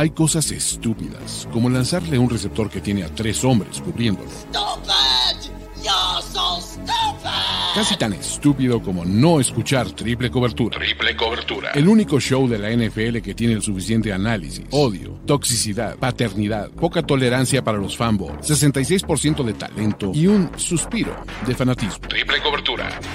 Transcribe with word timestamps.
Hay 0.00 0.08
cosas 0.08 0.50
estúpidas, 0.50 1.46
como 1.52 1.68
lanzarle 1.68 2.18
un 2.18 2.30
receptor 2.30 2.70
que 2.70 2.80
tiene 2.80 3.04
a 3.04 3.14
tres 3.14 3.44
hombres 3.44 3.82
cubriéndolo. 3.82 4.30
Casi 7.74 7.96
tan 7.96 8.14
estúpido 8.14 8.80
como 8.82 9.04
no 9.04 9.40
escuchar 9.40 9.90
triple 9.90 10.30
cobertura. 10.30 10.78
Triple 10.78 11.14
cobertura. 11.14 11.70
El 11.72 11.86
único 11.86 12.18
show 12.18 12.48
de 12.48 12.58
la 12.58 12.70
NFL 12.70 13.18
que 13.18 13.34
tiene 13.34 13.52
el 13.52 13.62
suficiente 13.62 14.10
análisis, 14.10 14.64
odio, 14.70 15.20
toxicidad, 15.26 15.96
paternidad, 15.96 16.70
poca 16.70 17.02
tolerancia 17.02 17.62
para 17.62 17.76
los 17.76 17.94
fanboys, 17.96 18.40
66% 18.40 19.44
de 19.44 19.52
talento 19.52 20.12
y 20.14 20.26
un 20.26 20.50
suspiro 20.56 21.14
de 21.46 21.54
fanatismo. 21.54 22.08
Triple 22.08 22.38
cobertura. 22.38 22.49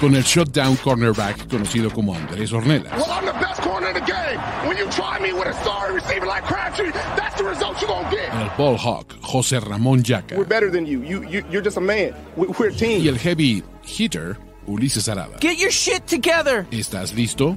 Con 0.00 0.14
el 0.14 0.22
shutdown 0.22 0.76
cornerback 0.76 1.48
conocido 1.48 1.90
como 1.90 2.14
Andrés 2.14 2.52
Ornelas. 2.52 2.92
Well, 2.92 3.10
I'm 3.10 3.26
the 3.26 3.32
best 3.32 3.62
corner 3.62 3.88
in 3.88 3.94
the 3.94 4.00
game. 4.00 4.38
When 4.66 4.76
you 4.76 4.86
try 4.90 5.18
me 5.20 5.32
with 5.32 5.48
a 5.48 5.54
sorry 5.64 5.94
receiver 5.94 6.26
like 6.26 6.44
Crabtree, 6.44 6.92
that's 7.16 7.36
the 7.36 7.44
result 7.44 7.80
you're 7.80 7.88
gonna 7.88 8.10
get. 8.10 8.32
El 8.34 8.50
ball 8.56 8.76
hawk 8.76 9.14
José 9.22 9.60
Ramón 9.60 10.02
Yaca. 10.02 10.36
We're 10.36 10.44
better 10.44 10.70
than 10.70 10.86
you. 10.86 11.02
You, 11.02 11.22
you 11.28 11.44
you're 11.50 11.62
just 11.62 11.76
a 11.76 11.80
man. 11.80 12.14
We, 12.36 12.46
we're 12.48 12.68
a 12.68 12.72
team. 12.72 13.02
Y 13.02 13.08
el 13.08 13.16
heavy 13.16 13.62
hitter 13.82 14.36
Ulises 14.66 15.08
Arada. 15.08 15.38
Get 15.40 15.58
your 15.58 15.70
shit 15.70 16.06
together. 16.06 16.66
¿Estás 16.70 17.14
listo? 17.14 17.56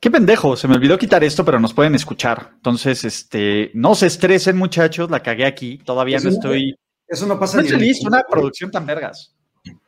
Qué 0.00 0.10
pendejo, 0.10 0.56
se 0.56 0.66
me 0.66 0.76
olvidó 0.76 0.96
quitar 0.96 1.22
esto, 1.22 1.44
pero 1.44 1.60
nos 1.60 1.74
pueden 1.74 1.94
escuchar. 1.94 2.52
Entonces, 2.54 3.04
este, 3.04 3.70
no 3.74 3.94
se 3.94 4.06
estresen, 4.06 4.56
muchachos, 4.56 5.10
la 5.10 5.22
cagué 5.22 5.44
aquí. 5.44 5.78
Todavía 5.84 6.18
no 6.20 6.30
estoy. 6.30 6.74
Eso 7.06 7.26
no 7.26 7.38
pasa 7.38 7.58
No 7.58 7.64
ni 7.64 7.70
listo, 7.72 8.08
una 8.08 8.22
producción 8.22 8.70
tan 8.70 8.86
vergas. 8.86 9.36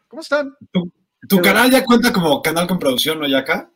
¿Cómo 0.08 0.20
están? 0.20 0.54
Tu, 0.70 0.92
tu 1.28 1.40
canal 1.40 1.70
ya 1.70 1.84
cuenta 1.84 2.12
como 2.12 2.42
canal 2.42 2.66
con 2.66 2.78
producción, 2.78 3.20
¿no, 3.20 3.26
Yaka? 3.26 3.72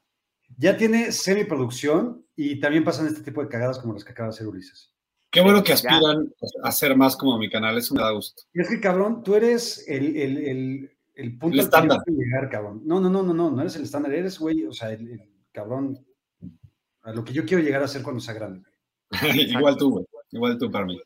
Ya 0.59 0.77
tiene 0.77 1.11
semiproducción 1.11 2.27
y 2.37 2.61
también 2.61 2.85
pasan 2.85 3.07
este 3.07 3.23
tipo 3.23 3.41
de 3.43 3.49
cagadas 3.49 3.79
como 3.79 3.95
las 3.95 4.05
que 4.05 4.13
acaba 4.13 4.29
de 4.29 4.35
hacer 4.35 4.47
Ulises. 4.47 4.93
Qué 5.31 5.41
bueno 5.41 5.63
que 5.63 5.73
aspiran 5.73 6.33
a 6.63 6.73
ser 6.73 6.97
más 6.97 7.17
como 7.17 7.39
mi 7.39 7.49
canal, 7.49 7.79
eso 7.79 7.95
me 7.95 8.03
da 8.03 8.11
gusto. 8.11 8.43
Y 8.53 8.61
es 8.61 8.69
que, 8.69 8.81
cabrón, 8.81 9.23
tú 9.23 9.35
eres 9.35 9.85
el, 9.89 10.17
el, 10.17 10.37
el, 10.39 10.91
el 11.15 11.39
punto 11.39 11.55
El 11.55 11.61
que 11.61 11.65
estándar. 11.65 11.99
quiero 12.05 12.21
llegar, 12.21 12.51
cabrón. 12.51 12.83
No, 12.85 13.01
no, 13.01 13.09
no, 13.09 13.23
no, 13.23 13.33
no, 13.33 13.51
no 13.51 13.61
eres 13.61 13.77
el 13.77 13.83
estándar, 13.83 14.13
eres, 14.13 14.39
güey, 14.39 14.65
o 14.65 14.73
sea, 14.73 14.93
el, 14.93 15.09
el 15.09 15.21
cabrón, 15.53 15.99
a 17.07 17.13
lo 17.13 17.25
que 17.25 17.33
yo 17.33 17.47
quiero 17.47 17.63
llegar 17.63 17.83
a 17.83 17.89
ser 17.89 18.03
cuando 18.03 18.21
sea 18.21 18.35
grande. 18.35 18.69
igual 19.33 19.77
tú, 19.77 19.91
güey. 19.91 20.05
Igual 20.33 20.59
tú 20.59 20.69
para 20.71 20.85
mí. 20.85 21.01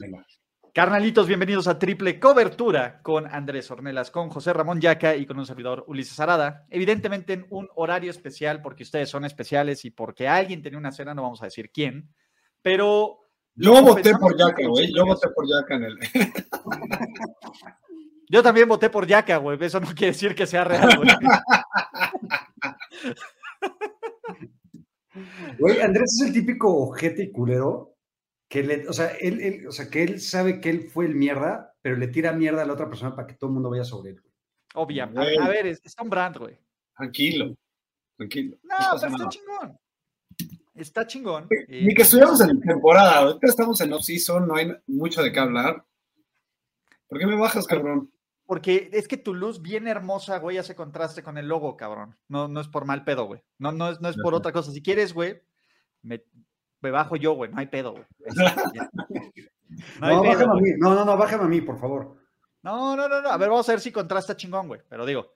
Venga. 0.00 0.26
Carnalitos, 0.72 1.28
bienvenidos 1.28 1.68
a 1.68 1.78
Triple 1.78 2.18
Cobertura 2.18 3.00
con 3.00 3.32
Andrés 3.32 3.70
Ornelas, 3.70 4.10
con 4.10 4.30
José 4.30 4.52
Ramón 4.52 4.80
Yaca 4.80 5.14
y 5.14 5.26
con 5.26 5.38
un 5.38 5.46
servidor 5.46 5.84
Ulises 5.86 6.18
Arada. 6.18 6.66
Evidentemente 6.70 7.34
en 7.34 7.46
un 7.50 7.68
horario 7.76 8.10
especial 8.10 8.62
porque 8.62 8.82
ustedes 8.82 9.08
son 9.08 9.24
especiales 9.24 9.84
y 9.84 9.92
porque 9.92 10.26
alguien 10.26 10.60
tenía 10.60 10.80
una 10.80 10.90
cena, 10.90 11.14
no 11.14 11.22
vamos 11.22 11.40
a 11.42 11.44
decir 11.44 11.70
quién, 11.70 12.12
pero... 12.60 13.20
Yo 13.54 13.80
voté 13.80 14.12
por 14.16 14.36
Yaka, 14.36 14.66
güey. 14.66 14.92
Yo 14.92 15.06
voté 15.06 15.28
por 15.28 15.48
Yaka 15.48 15.76
en 15.76 15.84
el. 15.84 15.96
Yo 18.28 18.42
también 18.42 18.68
voté 18.68 18.90
por 18.90 19.06
Yaca, 19.06 19.36
güey. 19.36 19.56
Eso 19.60 19.78
no 19.78 19.86
quiere 19.94 20.08
decir 20.08 20.34
que 20.34 20.48
sea 20.48 20.64
real, 20.64 20.96
güey. 20.96 21.08
Güey, 25.58 25.80
Andrés 25.80 26.20
es 26.20 26.26
el 26.28 26.32
típico 26.32 26.74
ojete 26.76 27.24
y 27.24 27.32
culero 27.32 27.96
que 28.48 28.62
le, 28.62 28.88
o 28.88 28.92
sea, 28.92 29.08
él, 29.20 29.40
él- 29.40 29.66
o 29.66 29.72
sea, 29.72 29.88
que 29.88 30.02
él 30.02 30.20
sabe 30.20 30.60
que 30.60 30.70
él 30.70 30.88
fue 30.90 31.06
el 31.06 31.14
mierda, 31.14 31.74
pero 31.82 31.96
le 31.96 32.08
tira 32.08 32.32
mierda 32.32 32.62
a 32.62 32.66
la 32.66 32.72
otra 32.72 32.88
persona 32.88 33.14
para 33.14 33.26
que 33.26 33.34
todo 33.34 33.48
el 33.50 33.54
mundo 33.54 33.70
vaya 33.70 33.84
sobre 33.84 34.10
él. 34.12 34.20
güey. 34.20 34.32
Obviamente. 34.74 35.20
Güey. 35.20 35.38
A, 35.38 35.48
ver, 35.48 35.66
es, 35.66 35.80
es 35.84 35.94
un 36.00 36.10
brand, 36.10 36.36
güey. 36.38 36.58
Tranquilo. 36.96 37.56
Tranquilo. 38.16 38.56
No, 38.62 38.76
pero 39.00 39.12
está 39.16 39.28
chingón. 39.28 39.78
Está 40.74 41.06
chingón. 41.06 41.48
Ni 41.68 41.90
Eh, 41.90 41.94
que 41.94 42.02
estuviéramos 42.02 42.40
en 42.40 42.60
temporada. 42.60 43.18
Ahorita 43.18 43.46
estamos 43.46 43.80
en 43.80 43.92
off-season, 43.92 44.46
no 44.48 44.56
hay 44.56 44.72
mucho 44.86 45.22
de 45.22 45.30
qué 45.32 45.38
hablar. 45.40 45.84
¿Por 47.08 47.18
qué 47.18 47.26
me 47.26 47.36
bajas, 47.36 47.66
cabrón? 47.66 48.10
Porque 48.46 48.90
es 48.92 49.08
que 49.08 49.16
tu 49.16 49.34
luz 49.34 49.62
bien 49.62 49.88
hermosa, 49.88 50.38
güey, 50.38 50.58
hace 50.58 50.74
contraste 50.74 51.22
con 51.22 51.38
el 51.38 51.48
logo, 51.48 51.76
cabrón. 51.76 52.16
No, 52.28 52.46
no 52.46 52.60
es 52.60 52.68
por 52.68 52.84
mal 52.84 53.04
pedo, 53.04 53.24
güey. 53.24 53.42
No, 53.58 53.72
no 53.72 53.90
es, 53.90 54.00
no 54.00 54.08
es 54.08 54.16
por 54.16 54.34
otra 54.34 54.52
cosa. 54.52 54.70
Si 54.70 54.82
quieres, 54.82 55.14
güey, 55.14 55.40
me, 56.02 56.22
me 56.80 56.90
bajo 56.90 57.16
yo, 57.16 57.32
güey. 57.32 57.50
No 57.50 57.58
hay 57.58 57.66
pedo, 57.66 57.92
güey. 57.92 58.04
Ya. 58.74 58.90
No, 60.00 60.06
hay 60.06 60.16
No, 60.16 60.22
pedo, 60.22 60.32
bájame 60.32 60.52
a 60.52 60.62
mí, 60.62 60.70
no, 60.78 60.94
no, 60.94 61.04
no, 61.04 61.16
bájame 61.16 61.44
a 61.44 61.48
mí, 61.48 61.60
por 61.62 61.80
favor. 61.80 62.16
No, 62.62 62.94
no, 62.94 63.08
no, 63.08 63.20
no. 63.20 63.28
A 63.28 63.36
ver, 63.36 63.48
vamos 63.48 63.68
a 63.68 63.72
ver 63.72 63.80
si 63.80 63.90
contrasta 63.90 64.36
chingón, 64.36 64.68
güey. 64.68 64.80
Pero 64.88 65.04
digo, 65.04 65.32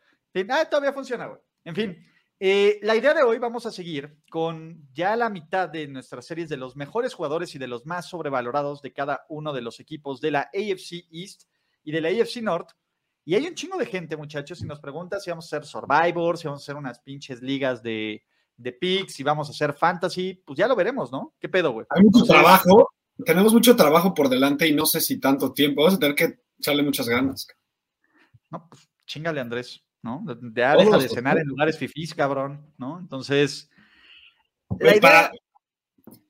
ah, 0.50 0.64
todavía 0.66 0.92
funciona, 0.92 1.26
güey. 1.26 1.40
En 1.64 1.74
fin, 1.74 2.06
eh, 2.40 2.78
la 2.82 2.94
idea 2.94 3.14
de 3.14 3.24
hoy 3.24 3.38
vamos 3.38 3.66
a 3.66 3.72
seguir 3.72 4.22
con 4.30 4.88
ya 4.92 5.16
la 5.16 5.28
mitad 5.28 5.68
de 5.68 5.88
nuestras 5.88 6.24
series 6.24 6.48
de 6.48 6.56
los 6.56 6.76
mejores 6.76 7.12
jugadores 7.12 7.52
y 7.54 7.58
de 7.58 7.66
los 7.66 7.84
más 7.84 8.08
sobrevalorados 8.08 8.80
de 8.80 8.92
cada 8.92 9.26
uno 9.28 9.52
de 9.52 9.62
los 9.62 9.80
equipos 9.80 10.20
de 10.20 10.30
la 10.30 10.42
AFC 10.54 11.06
East 11.10 11.48
y 11.82 11.90
de 11.90 12.00
la 12.00 12.08
AFC 12.10 12.42
North. 12.42 12.70
Y 13.28 13.34
hay 13.34 13.46
un 13.46 13.54
chingo 13.54 13.76
de 13.76 13.84
gente, 13.84 14.16
muchachos, 14.16 14.62
y 14.62 14.64
nos 14.64 14.80
pregunta 14.80 15.20
si 15.20 15.28
vamos 15.28 15.44
a 15.52 15.58
hacer 15.58 15.66
Survivor, 15.68 16.38
si 16.38 16.46
vamos 16.46 16.62
a 16.62 16.64
hacer 16.64 16.76
unas 16.76 16.98
pinches 17.00 17.42
ligas 17.42 17.82
de, 17.82 18.24
de 18.56 18.72
picks, 18.72 19.12
si 19.12 19.22
vamos 19.22 19.48
a 19.48 19.50
hacer 19.50 19.74
fantasy. 19.74 20.42
Pues 20.46 20.58
ya 20.58 20.66
lo 20.66 20.74
veremos, 20.74 21.12
¿no? 21.12 21.34
¿Qué 21.38 21.46
pedo, 21.46 21.72
güey? 21.72 21.86
Hay 21.90 22.02
mucho 22.04 22.24
trabajo. 22.24 22.88
Tenemos 23.26 23.52
mucho 23.52 23.76
trabajo 23.76 24.14
por 24.14 24.30
delante 24.30 24.66
y 24.66 24.72
no 24.74 24.86
sé 24.86 25.02
si 25.02 25.20
tanto 25.20 25.52
tiempo. 25.52 25.82
Vamos 25.82 25.96
a 25.96 26.00
tener 26.00 26.14
que 26.14 26.38
echarle 26.58 26.82
muchas 26.82 27.06
ganas. 27.06 27.46
No, 28.50 28.66
pues 28.70 28.88
chingale, 29.04 29.42
Andrés, 29.42 29.84
¿no? 30.00 30.24
Ya 30.54 30.74
deja 30.74 30.96
de 30.96 31.08
cenar 31.10 31.36
en 31.36 31.48
lugares 31.48 31.76
fifís, 31.76 32.14
cabrón, 32.14 32.72
¿no? 32.78 32.98
Entonces, 32.98 33.68
Pues 34.68 34.92
idea- 34.92 35.00
para, 35.02 35.32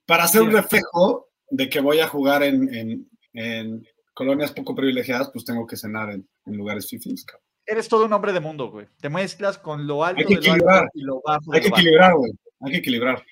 para 0.04 0.24
hacer 0.24 0.42
un 0.42 0.50
reflejo 0.50 1.28
de 1.48 1.68
que 1.68 1.78
voy 1.78 2.00
a 2.00 2.08
jugar 2.08 2.42
en, 2.42 2.74
en- 2.74 3.10
en 3.34 3.86
colonias 4.18 4.50
poco 4.52 4.74
privilegiadas, 4.74 5.30
pues 5.32 5.44
tengo 5.44 5.64
que 5.64 5.76
cenar 5.76 6.10
en, 6.10 6.28
en 6.46 6.56
lugares 6.56 6.88
fifís. 6.88 7.24
cabrón. 7.24 7.44
eres 7.64 7.88
todo 7.88 8.04
un 8.06 8.12
hombre 8.12 8.32
de 8.32 8.40
mundo, 8.40 8.68
güey. 8.72 8.88
Te 9.00 9.08
mezclas 9.08 9.58
con 9.58 9.86
lo 9.86 10.02
alto 10.04 10.18
Hay 10.20 10.26
que 10.26 10.34
de 10.40 10.46
lo 10.48 10.52
alto 10.54 10.64
equilibrar. 10.64 10.90
y 10.94 11.00
lo 11.02 11.22
bajo 11.24 11.52
Hay 11.52 11.60
que 11.60 11.68
equilibrar, 11.68 12.14
güey. 12.16 12.32
Hay 12.60 12.72
que 12.72 12.78
equilibrar. 12.78 13.24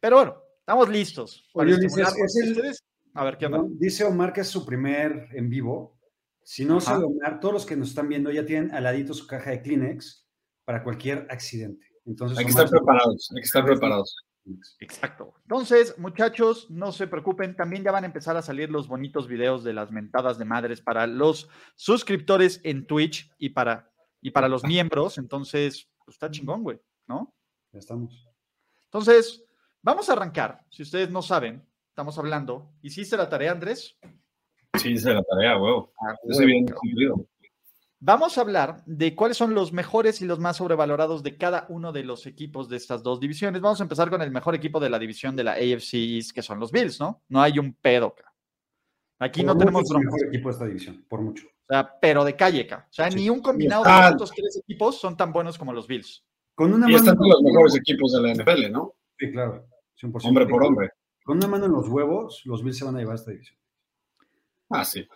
Pero 0.00 0.16
bueno, 0.16 0.36
estamos 0.58 0.88
listos 0.88 1.48
para 1.52 1.66
Oye, 1.68 1.76
Ulises, 1.76 1.98
estimularnos. 1.98 2.36
es 2.36 2.42
el- 2.42 2.52
Ustedes- 2.52 2.82
A 3.14 3.24
ver, 3.24 3.38
¿qué 3.38 3.46
onda? 3.46 3.62
Dice 3.78 4.04
Omar 4.04 4.32
que 4.32 4.40
es 4.42 4.48
su 4.48 4.66
primer 4.66 5.28
en 5.32 5.48
vivo. 5.48 5.96
Si 6.42 6.64
no 6.64 6.78
Ajá. 6.78 6.86
sabe 6.92 7.04
Omar, 7.04 7.38
todos 7.40 7.54
los 7.54 7.64
que 7.66 7.76
nos 7.76 7.88
están 7.90 8.08
viendo 8.08 8.30
ya 8.32 8.44
tienen 8.44 8.72
al 8.74 8.82
ladito 8.84 9.14
su 9.14 9.26
caja 9.26 9.50
de 9.52 9.62
Kleenex 9.62 10.26
para 10.64 10.82
cualquier 10.82 11.26
accidente. 11.30 11.86
Entonces, 12.04 12.36
Hay 12.38 12.44
que 12.44 12.52
Omar, 12.52 12.64
estar 12.64 12.78
preparados. 12.78 13.28
Hay 13.34 13.40
que 13.40 13.46
estar 13.46 13.64
preparados. 13.64 14.16
Exacto. 14.80 15.34
Entonces, 15.42 15.98
muchachos, 15.98 16.70
no 16.70 16.92
se 16.92 17.06
preocupen, 17.06 17.56
también 17.56 17.82
ya 17.82 17.92
van 17.92 18.04
a 18.04 18.06
empezar 18.06 18.36
a 18.36 18.42
salir 18.42 18.70
los 18.70 18.88
bonitos 18.88 19.26
videos 19.26 19.64
de 19.64 19.72
las 19.72 19.90
mentadas 19.90 20.38
de 20.38 20.44
madres 20.44 20.80
para 20.80 21.06
los 21.06 21.48
suscriptores 21.74 22.60
en 22.62 22.86
Twitch 22.86 23.32
y 23.38 23.50
para, 23.50 23.90
y 24.20 24.30
para 24.30 24.48
los 24.48 24.62
miembros. 24.64 25.18
Entonces, 25.18 25.88
pues 26.04 26.14
está 26.14 26.30
chingón, 26.30 26.62
güey, 26.62 26.80
¿no? 27.06 27.34
Ya 27.72 27.80
estamos. 27.80 28.28
Entonces, 28.84 29.44
vamos 29.82 30.08
a 30.08 30.12
arrancar. 30.12 30.64
Si 30.70 30.82
ustedes 30.82 31.10
no 31.10 31.22
saben, 31.22 31.66
estamos 31.88 32.18
hablando. 32.18 32.72
¿Hiciste 32.82 33.16
la 33.16 33.28
tarea, 33.28 33.52
Andrés? 33.52 33.98
Sí, 34.74 34.90
hice 34.92 35.12
la 35.12 35.22
tarea, 35.22 35.58
huevo. 35.58 35.92
Yo 36.24 36.34
soy 36.34 36.46
bien 36.46 36.66
cumplido. 36.66 37.26
Vamos 37.98 38.36
a 38.36 38.42
hablar 38.42 38.82
de 38.84 39.14
cuáles 39.16 39.38
son 39.38 39.54
los 39.54 39.72
mejores 39.72 40.20
y 40.20 40.26
los 40.26 40.38
más 40.38 40.58
sobrevalorados 40.58 41.22
de 41.22 41.36
cada 41.38 41.64
uno 41.70 41.92
de 41.92 42.04
los 42.04 42.26
equipos 42.26 42.68
de 42.68 42.76
estas 42.76 43.02
dos 43.02 43.20
divisiones. 43.20 43.62
Vamos 43.62 43.80
a 43.80 43.84
empezar 43.84 44.10
con 44.10 44.20
el 44.20 44.30
mejor 44.30 44.54
equipo 44.54 44.78
de 44.80 44.90
la 44.90 44.98
división 44.98 45.34
de 45.34 45.44
la 45.44 45.52
AFC 45.52 45.94
East, 45.94 46.32
que 46.32 46.42
son 46.42 46.60
los 46.60 46.70
Bills, 46.70 47.00
¿no? 47.00 47.22
No 47.28 47.40
hay 47.40 47.58
un 47.58 47.72
pedo, 47.72 48.14
ca. 48.14 48.32
Aquí 49.18 49.40
Por 49.40 49.46
no 49.46 49.58
tenemos 49.58 49.84
es 49.84 49.90
el 49.92 49.98
mejor 50.04 50.26
equipo 50.26 50.48
de 50.48 50.52
esta 50.52 50.66
división, 50.66 51.04
por 51.08 51.22
mucho. 51.22 51.46
O 51.46 51.66
sea, 51.72 51.98
pero 51.98 52.22
de 52.22 52.36
calle, 52.36 52.66
ca. 52.66 52.86
O 52.90 52.92
sea, 52.92 53.10
Sí. 53.10 53.16
ni 53.16 53.30
un 53.30 53.40
combinado 53.40 53.82
de 53.82 54.08
estos 54.10 54.30
tres 54.30 54.58
equipos 54.58 55.00
son 55.00 55.16
tan 55.16 55.32
buenos 55.32 55.56
como 55.56 55.72
los 55.72 55.86
Bills. 55.86 56.22
Con 56.54 56.74
una 56.74 56.88
Y 56.88 56.92
mano. 56.92 56.96
están 56.98 57.16
los 57.18 57.42
mejores 57.42 57.76
equipos 57.76 58.12
de 58.12 58.20
la 58.20 58.28
NFL, 58.34 58.70
¿no? 58.70 58.94
Sí, 59.18 59.32
claro. 59.32 59.66
100%. 59.94 60.28
Hombre 60.28 60.46
por 60.46 60.62
hombre. 60.64 60.90
Con 61.24 61.38
una 61.38 61.48
mano 61.48 61.64
en 61.64 61.72
los 61.72 61.88
huevos, 61.88 62.42
los 62.44 62.62
Bills 62.62 62.76
se 62.76 62.84
van 62.84 62.94
a 62.96 62.98
llevar 62.98 63.14
esta 63.14 63.30
división. 63.30 63.58
Ah, 64.68 64.84
sí. 64.84 65.06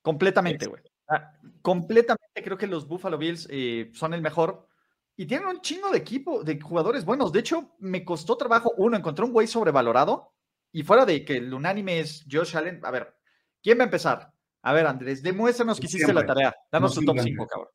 Completamente, 0.00 0.66
güey. 0.66 0.80
Ah, 1.08 1.32
completamente 1.62 2.42
creo 2.42 2.56
que 2.56 2.66
los 2.66 2.88
Buffalo 2.88 3.18
Bills 3.18 3.46
eh, 3.50 3.90
son 3.94 4.14
el 4.14 4.22
mejor. 4.22 4.68
Y 5.16 5.26
tienen 5.26 5.46
un 5.46 5.60
chingo 5.60 5.90
de 5.90 5.98
equipo, 5.98 6.42
de 6.42 6.60
jugadores 6.60 7.04
buenos. 7.04 7.32
De 7.32 7.40
hecho, 7.40 7.74
me 7.78 8.04
costó 8.04 8.36
trabajo. 8.36 8.72
Uno, 8.76 8.96
encontré 8.96 9.24
un 9.24 9.32
güey 9.32 9.46
sobrevalorado. 9.46 10.32
Y 10.72 10.82
fuera 10.82 11.06
de 11.06 11.24
que 11.24 11.36
el 11.36 11.54
unánime 11.54 12.00
es 12.00 12.26
Josh 12.30 12.56
Allen. 12.56 12.80
A 12.82 12.90
ver, 12.90 13.14
¿quién 13.62 13.78
va 13.78 13.82
a 13.82 13.86
empezar? 13.86 14.32
A 14.62 14.72
ver, 14.72 14.86
Andrés, 14.86 15.22
demuéstranos 15.22 15.78
que 15.78 15.86
hiciste 15.86 16.12
la 16.12 16.26
tarea. 16.26 16.54
Danos 16.72 16.96
No, 16.96 17.00
tu 17.00 17.06
top 17.06 17.14
siempre. 17.16 17.32
5, 17.32 17.46
cabrón. 17.46 17.68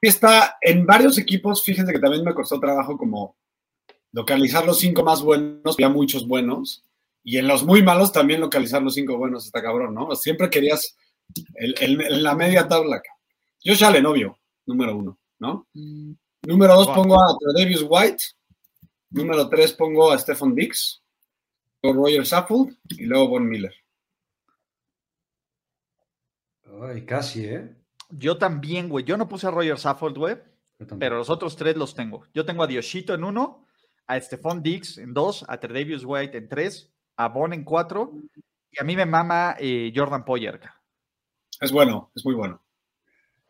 Está 0.00 0.58
en 0.60 0.84
varios 0.84 1.16
equipos, 1.16 1.62
fíjense 1.62 1.92
que 1.92 2.00
también 2.00 2.24
me 2.24 2.34
costó 2.34 2.58
trabajo 2.58 2.98
como 2.98 3.36
localizar 4.10 4.66
los 4.66 4.78
cinco 4.78 5.02
más 5.04 5.22
buenos, 5.22 5.76
había 5.76 5.88
muchos 5.88 6.26
buenos, 6.26 6.84
y 7.24 7.38
en 7.38 7.46
los 7.46 7.64
muy 7.64 7.82
malos 7.82 8.12
también 8.12 8.40
localizar 8.40 8.82
los 8.82 8.94
cinco 8.94 9.16
buenos 9.16 9.46
está 9.46 9.62
cabrón, 9.62 9.94
¿no? 9.94 10.14
Siempre 10.16 10.50
querías 10.50 10.96
el, 11.54 12.22
la 12.22 12.34
media 12.34 12.68
tabla. 12.68 13.00
cabrón. 13.00 13.22
Josh 13.64 13.84
Allen, 13.84 14.06
obvio, 14.06 14.38
número 14.66 14.96
uno, 14.96 15.18
¿no? 15.38 15.68
Número 16.42 16.74
dos 16.74 16.86
Wow. 16.88 16.96
pongo 16.96 17.22
a 17.22 17.36
Tredavious 17.38 17.86
White. 17.88 18.24
Número 19.10 19.48
tres 19.48 19.72
pongo 19.72 20.10
a 20.10 20.18
Stephen 20.18 20.54
Dix. 20.54 21.02
Luego 21.82 22.04
Roger 22.04 22.26
Saffold 22.26 22.76
y 22.90 23.04
luego 23.06 23.28
Von 23.28 23.48
Miller. 23.48 23.74
Ay, 26.80 27.04
casi, 27.04 27.44
¿eh? 27.44 27.76
Yo 28.10 28.38
también, 28.38 28.88
güey. 28.88 29.04
Yo 29.04 29.16
no 29.16 29.28
puse 29.28 29.46
a 29.46 29.50
Roger 29.50 29.78
Saffold, 29.78 30.16
güey, 30.16 30.36
Yo 30.78 30.98
pero 30.98 31.16
los 31.16 31.30
otros 31.30 31.56
tres 31.56 31.76
los 31.76 31.94
tengo. 31.94 32.24
Yo 32.34 32.44
tengo 32.44 32.62
a 32.62 32.66
Dioshito 32.66 33.14
en 33.14 33.24
uno, 33.24 33.66
a 34.06 34.20
Stephon 34.20 34.62
Diggs 34.62 34.98
en 34.98 35.14
dos, 35.14 35.44
a 35.48 35.58
Tredavious 35.58 36.04
White 36.04 36.36
en 36.36 36.48
tres, 36.48 36.92
a 37.16 37.28
Bon 37.28 37.52
en 37.52 37.64
cuatro, 37.64 38.12
y 38.70 38.80
a 38.80 38.84
mí 38.84 38.96
me 38.96 39.06
mama 39.06 39.56
eh, 39.58 39.92
Jordan 39.94 40.24
Poyer. 40.24 40.60
Es 41.60 41.72
bueno, 41.72 42.10
es 42.14 42.24
muy 42.24 42.34
bueno. 42.34 42.62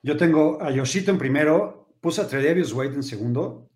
Yo 0.02 0.16
tengo 0.16 0.60
a 0.60 0.70
Yoshito 0.70 1.10
en 1.10 1.18
primero, 1.18 1.94
puse 2.00 2.20
a 2.20 2.28
Tredavious 2.28 2.72
White 2.72 2.94
en 2.94 3.02
segundo, 3.02 3.70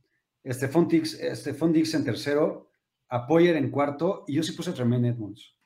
Stephon 0.44 0.88
Dix, 0.88 1.18
Stephon 1.34 1.72
Dix 1.72 1.94
en 1.94 2.04
tercero, 2.04 2.72
a 3.08 3.26
Poyer 3.26 3.56
en 3.56 3.70
cuarto, 3.70 4.24
y 4.26 4.34
yo 4.34 4.42
sí 4.42 4.52
puse 4.52 4.70
a 4.70 4.74
Tremaine 4.74 5.08
Edmonds 5.08 5.56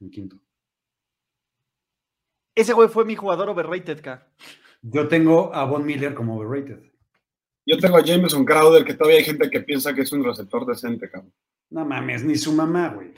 en 0.00 0.10
quinto. 0.10 0.36
Ese 2.54 2.72
güey 2.72 2.88
fue 2.88 3.04
mi 3.04 3.16
jugador 3.16 3.48
overrated, 3.48 4.00
ca. 4.00 4.28
Yo 4.82 5.08
tengo 5.08 5.54
a 5.54 5.64
Von 5.64 5.84
Miller 5.84 6.14
como 6.14 6.36
overrated. 6.36 6.92
Yo 7.66 7.78
tengo 7.78 7.96
a 7.96 8.04
Jameson 8.04 8.44
Crowder, 8.44 8.84
que 8.84 8.94
todavía 8.94 9.18
hay 9.18 9.24
gente 9.24 9.48
que 9.48 9.60
piensa 9.60 9.94
que 9.94 10.02
es 10.02 10.12
un 10.12 10.22
receptor 10.22 10.66
decente, 10.66 11.10
cabrón. 11.10 11.32
No 11.70 11.84
mames, 11.84 12.22
ni 12.22 12.36
su 12.36 12.52
mamá, 12.52 12.90
güey. 12.90 13.12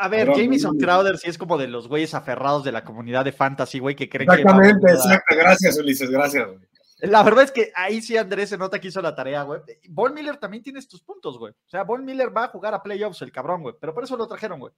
A 0.00 0.08
ver, 0.08 0.26
Pero- 0.28 0.38
Jamison 0.38 0.76
Crowder 0.78 1.18
sí 1.18 1.28
es 1.30 1.38
como 1.38 1.56
de 1.58 1.68
los 1.68 1.88
güeyes 1.88 2.14
aferrados 2.14 2.64
de 2.64 2.72
la 2.72 2.84
comunidad 2.84 3.24
de 3.24 3.32
fantasy, 3.32 3.78
güey, 3.78 3.94
que 3.96 4.08
creen 4.08 4.30
Exactamente, 4.30 4.86
que... 4.86 4.92
exacto. 4.92 5.34
Gracias, 5.36 5.78
Ulises, 5.78 6.10
gracias. 6.10 6.46
güey. 6.46 6.58
La 7.00 7.22
verdad 7.22 7.44
es 7.44 7.52
que 7.52 7.72
ahí 7.74 8.00
sí 8.00 8.16
Andrés 8.16 8.48
se 8.48 8.56
nota 8.56 8.80
que 8.80 8.88
hizo 8.88 9.02
la 9.02 9.14
tarea, 9.14 9.42
güey. 9.42 9.60
Von 9.90 10.14
Miller 10.14 10.38
también 10.38 10.62
tiene 10.62 10.80
tus 10.82 11.02
puntos, 11.02 11.38
güey. 11.38 11.52
O 11.52 11.68
sea, 11.68 11.84
Von 11.84 12.04
Miller 12.04 12.34
va 12.34 12.44
a 12.44 12.48
jugar 12.48 12.72
a 12.72 12.82
playoffs, 12.82 13.20
el 13.20 13.30
cabrón, 13.32 13.62
güey. 13.62 13.74
Pero 13.78 13.92
por 13.92 14.02
eso 14.04 14.16
lo 14.16 14.26
trajeron, 14.26 14.58
güey. 14.60 14.72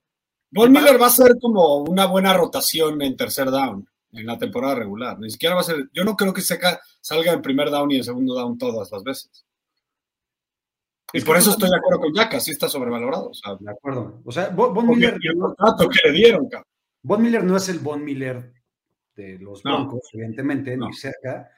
Von 0.51 0.73
Miller 0.73 1.01
va 1.01 1.07
a 1.07 1.11
ser 1.11 1.37
como 1.41 1.85
una 1.85 2.07
buena 2.07 2.33
rotación 2.35 3.01
en 3.03 3.17
tercer 3.17 3.51
down 3.51 3.89
en 4.13 4.27
la 4.27 4.37
temporada 4.37 4.75
regular. 4.75 5.19
Ni 5.21 5.31
siquiera 5.31 5.55
va 5.55 5.61
a 5.61 5.65
ser. 5.65 5.91
Yo 5.93 6.03
no 6.05 6.17
creo 6.17 6.33
que 6.35 6.41
seca- 6.41 6.81
salga 7.01 7.33
en 7.33 7.41
primer 7.43 7.71
down 7.71 7.91
y 7.93 7.99
en 7.99 8.05
segundo 8.05 8.35
down 8.35 8.59
todas 8.59 8.91
las 8.91 9.05
veces. 9.05 9.45
Y 11.13 11.19
Es 11.19 11.25
por 11.25 11.37
eso 11.37 11.51
estoy 11.53 11.71
de 11.71 11.77
acuerdo 11.77 12.01
con 12.01 12.15
Yaka, 12.15 12.39
sí 12.41 12.51
está 12.51 12.69
sobrevalorado. 12.69 13.31
O 13.31 13.35
sea, 13.35 13.57
De 13.59 13.71
acuerdo. 13.71 14.21
O 14.25 14.31
sea, 14.33 14.49
Von 14.51 14.87
Miller, 14.89 15.17
el 15.23 15.39
contrato 15.39 15.89
que 15.89 16.09
le 16.09 16.13
dieron, 16.13 16.49
cabrón. 16.49 16.67
Von 17.03 17.23
Miller 17.23 17.45
no 17.45 17.57
es 17.57 17.69
el 17.71 17.79
Von 17.79 18.05
Miller 18.05 18.53
de 19.17 19.39
los 19.39 19.65
No. 19.65 19.77
Broncos, 19.77 20.09
evidentemente, 20.13 20.77
No. 20.77 20.87
ni 20.89 20.93
cerca. 20.95 21.49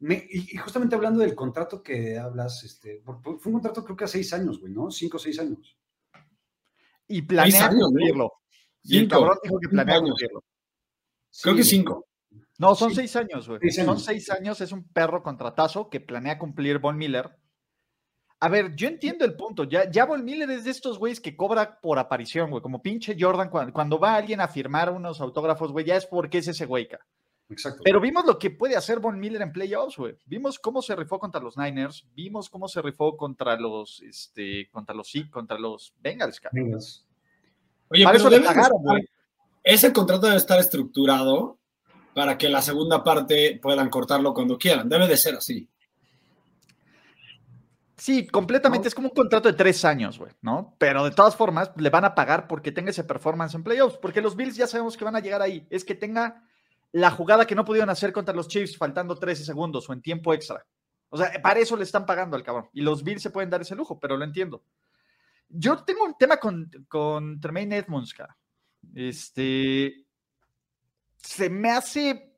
Me- 0.00 0.26
y, 0.28 0.54
y 0.54 0.56
justamente 0.58 0.94
hablando 0.96 1.20
del 1.20 1.34
contrato 1.34 1.82
que 1.82 2.18
hablas, 2.18 2.62
este, 2.64 3.00
fue 3.04 3.34
un 3.46 3.52
contrato 3.52 3.84
creo 3.84 3.96
que 3.96 4.04
a 4.04 4.08
seis 4.08 4.32
años, 4.32 4.58
güey, 4.60 4.72
¿no? 4.72 4.90
Cinco 4.90 5.16
o 5.16 5.20
seis 5.20 5.38
años. 5.38 5.76
Y 7.08 7.22
planea 7.22 7.50
Seis 7.52 7.62
años, 7.62 7.84
cumplirlo. 7.86 8.32
Y 8.82 8.98
el 8.98 9.08
cabrón 9.08 9.38
dijo 9.42 9.58
que 9.60 9.68
planea 9.68 10.00
cumplirlo. 10.00 10.42
Creo 11.42 11.54
que 11.54 11.62
cinco. 11.62 12.06
No, 12.58 12.74
son 12.74 12.90
Sí. 12.90 12.96
seis 12.96 13.16
años, 13.16 13.48
güey. 13.48 13.60
Seis 13.62 13.84
Son 13.86 14.00
seis 14.00 14.30
años, 14.30 14.60
es 14.60 14.72
un 14.72 14.84
perro 14.88 15.22
contratazo 15.22 15.88
que 15.88 16.00
planea 16.00 16.38
cumplir 16.38 16.78
Von 16.78 16.96
Miller. 16.98 17.30
A 18.46 18.48
ver, 18.48 18.76
yo 18.76 18.86
entiendo 18.86 19.24
el 19.24 19.34
punto. 19.34 19.64
Ya, 19.64 19.90
ya 19.90 20.04
Von 20.04 20.24
Miller 20.24 20.48
es 20.52 20.62
de 20.62 20.70
estos 20.70 21.00
güeyes 21.00 21.20
que 21.20 21.34
cobra 21.34 21.80
por 21.80 21.98
aparición, 21.98 22.48
güey. 22.48 22.62
Como 22.62 22.80
pinche 22.80 23.16
Jordan, 23.18 23.50
cuando, 23.50 23.72
cuando 23.72 23.98
va 23.98 24.14
alguien 24.14 24.40
a 24.40 24.46
firmar 24.46 24.88
unos 24.92 25.20
autógrafos, 25.20 25.72
güey, 25.72 25.84
ya 25.84 25.96
es 25.96 26.06
porque 26.06 26.38
es 26.38 26.46
ese 26.46 26.64
güey. 26.64 26.86
ca. 26.86 27.04
Exacto. 27.50 27.80
Pero 27.82 28.00
vimos 28.00 28.24
lo 28.24 28.38
que 28.38 28.50
puede 28.50 28.76
hacer 28.76 29.00
Von 29.00 29.18
Miller 29.18 29.42
en 29.42 29.52
playoffs, 29.52 29.96
güey. 29.96 30.16
Vimos 30.26 30.60
cómo 30.60 30.80
se 30.80 30.94
rifó 30.94 31.18
contra 31.18 31.40
los 31.40 31.56
Niners, 31.56 32.06
vimos 32.14 32.48
cómo 32.48 32.68
se 32.68 32.80
rifó 32.80 33.16
contra 33.16 33.56
los, 33.56 34.00
este, 34.02 34.68
contra 34.70 34.94
los, 34.94 35.10
sí, 35.10 35.28
contra 35.28 35.58
los 35.58 35.92
Bengals, 35.98 36.38
ca. 36.38 36.50
Vengas. 36.52 37.04
Oye, 37.88 38.04
Para 38.04 38.16
pero 38.16 38.28
eso 38.28 38.38
le 38.38 38.46
pagaron, 38.46 38.80
güey. 38.80 39.08
ese 39.64 39.92
contrato 39.92 40.26
debe 40.26 40.38
estar 40.38 40.60
estructurado 40.60 41.58
para 42.14 42.38
que 42.38 42.48
la 42.48 42.62
segunda 42.62 43.02
parte 43.02 43.58
puedan 43.60 43.90
cortarlo 43.90 44.32
cuando 44.32 44.56
quieran. 44.56 44.88
Debe 44.88 45.08
de 45.08 45.16
ser 45.16 45.34
así. 45.34 45.68
Sí, 47.96 48.26
completamente. 48.26 48.88
Es 48.88 48.94
como 48.94 49.08
un 49.08 49.14
contrato 49.14 49.48
de 49.48 49.54
tres 49.56 49.84
años, 49.84 50.18
güey, 50.18 50.32
¿no? 50.42 50.74
Pero 50.78 51.04
de 51.04 51.12
todas 51.12 51.34
formas, 51.34 51.70
le 51.76 51.88
van 51.88 52.04
a 52.04 52.14
pagar 52.14 52.46
porque 52.46 52.70
tenga 52.70 52.90
ese 52.90 53.04
performance 53.04 53.54
en 53.54 53.64
playoffs, 53.64 53.96
porque 53.96 54.20
los 54.20 54.36
Bills 54.36 54.56
ya 54.56 54.66
sabemos 54.66 54.96
que 54.96 55.04
van 55.04 55.16
a 55.16 55.20
llegar 55.20 55.40
ahí. 55.40 55.66
Es 55.70 55.84
que 55.84 55.94
tenga 55.94 56.44
la 56.92 57.10
jugada 57.10 57.46
que 57.46 57.54
no 57.54 57.64
pudieron 57.64 57.88
hacer 57.88 58.12
contra 58.12 58.34
los 58.34 58.48
Chiefs 58.48 58.76
faltando 58.76 59.16
13 59.16 59.44
segundos 59.44 59.88
o 59.88 59.94
en 59.94 60.02
tiempo 60.02 60.34
extra. 60.34 60.66
O 61.08 61.16
sea, 61.16 61.32
para 61.42 61.60
eso 61.60 61.76
le 61.76 61.84
están 61.84 62.04
pagando 62.04 62.36
al 62.36 62.42
cabrón. 62.42 62.68
Y 62.74 62.82
los 62.82 63.02
Bills 63.02 63.22
se 63.22 63.30
pueden 63.30 63.48
dar 63.48 63.62
ese 63.62 63.74
lujo, 63.74 63.98
pero 63.98 64.16
lo 64.16 64.24
entiendo. 64.24 64.62
Yo 65.48 65.82
tengo 65.84 66.04
un 66.04 66.18
tema 66.18 66.36
con, 66.36 66.70
con 66.88 67.40
Tremaine 67.40 67.78
Edmonds, 67.78 68.12
cara. 68.12 68.36
Este. 68.94 70.04
Se 71.16 71.48
me 71.48 71.70
hace 71.70 72.35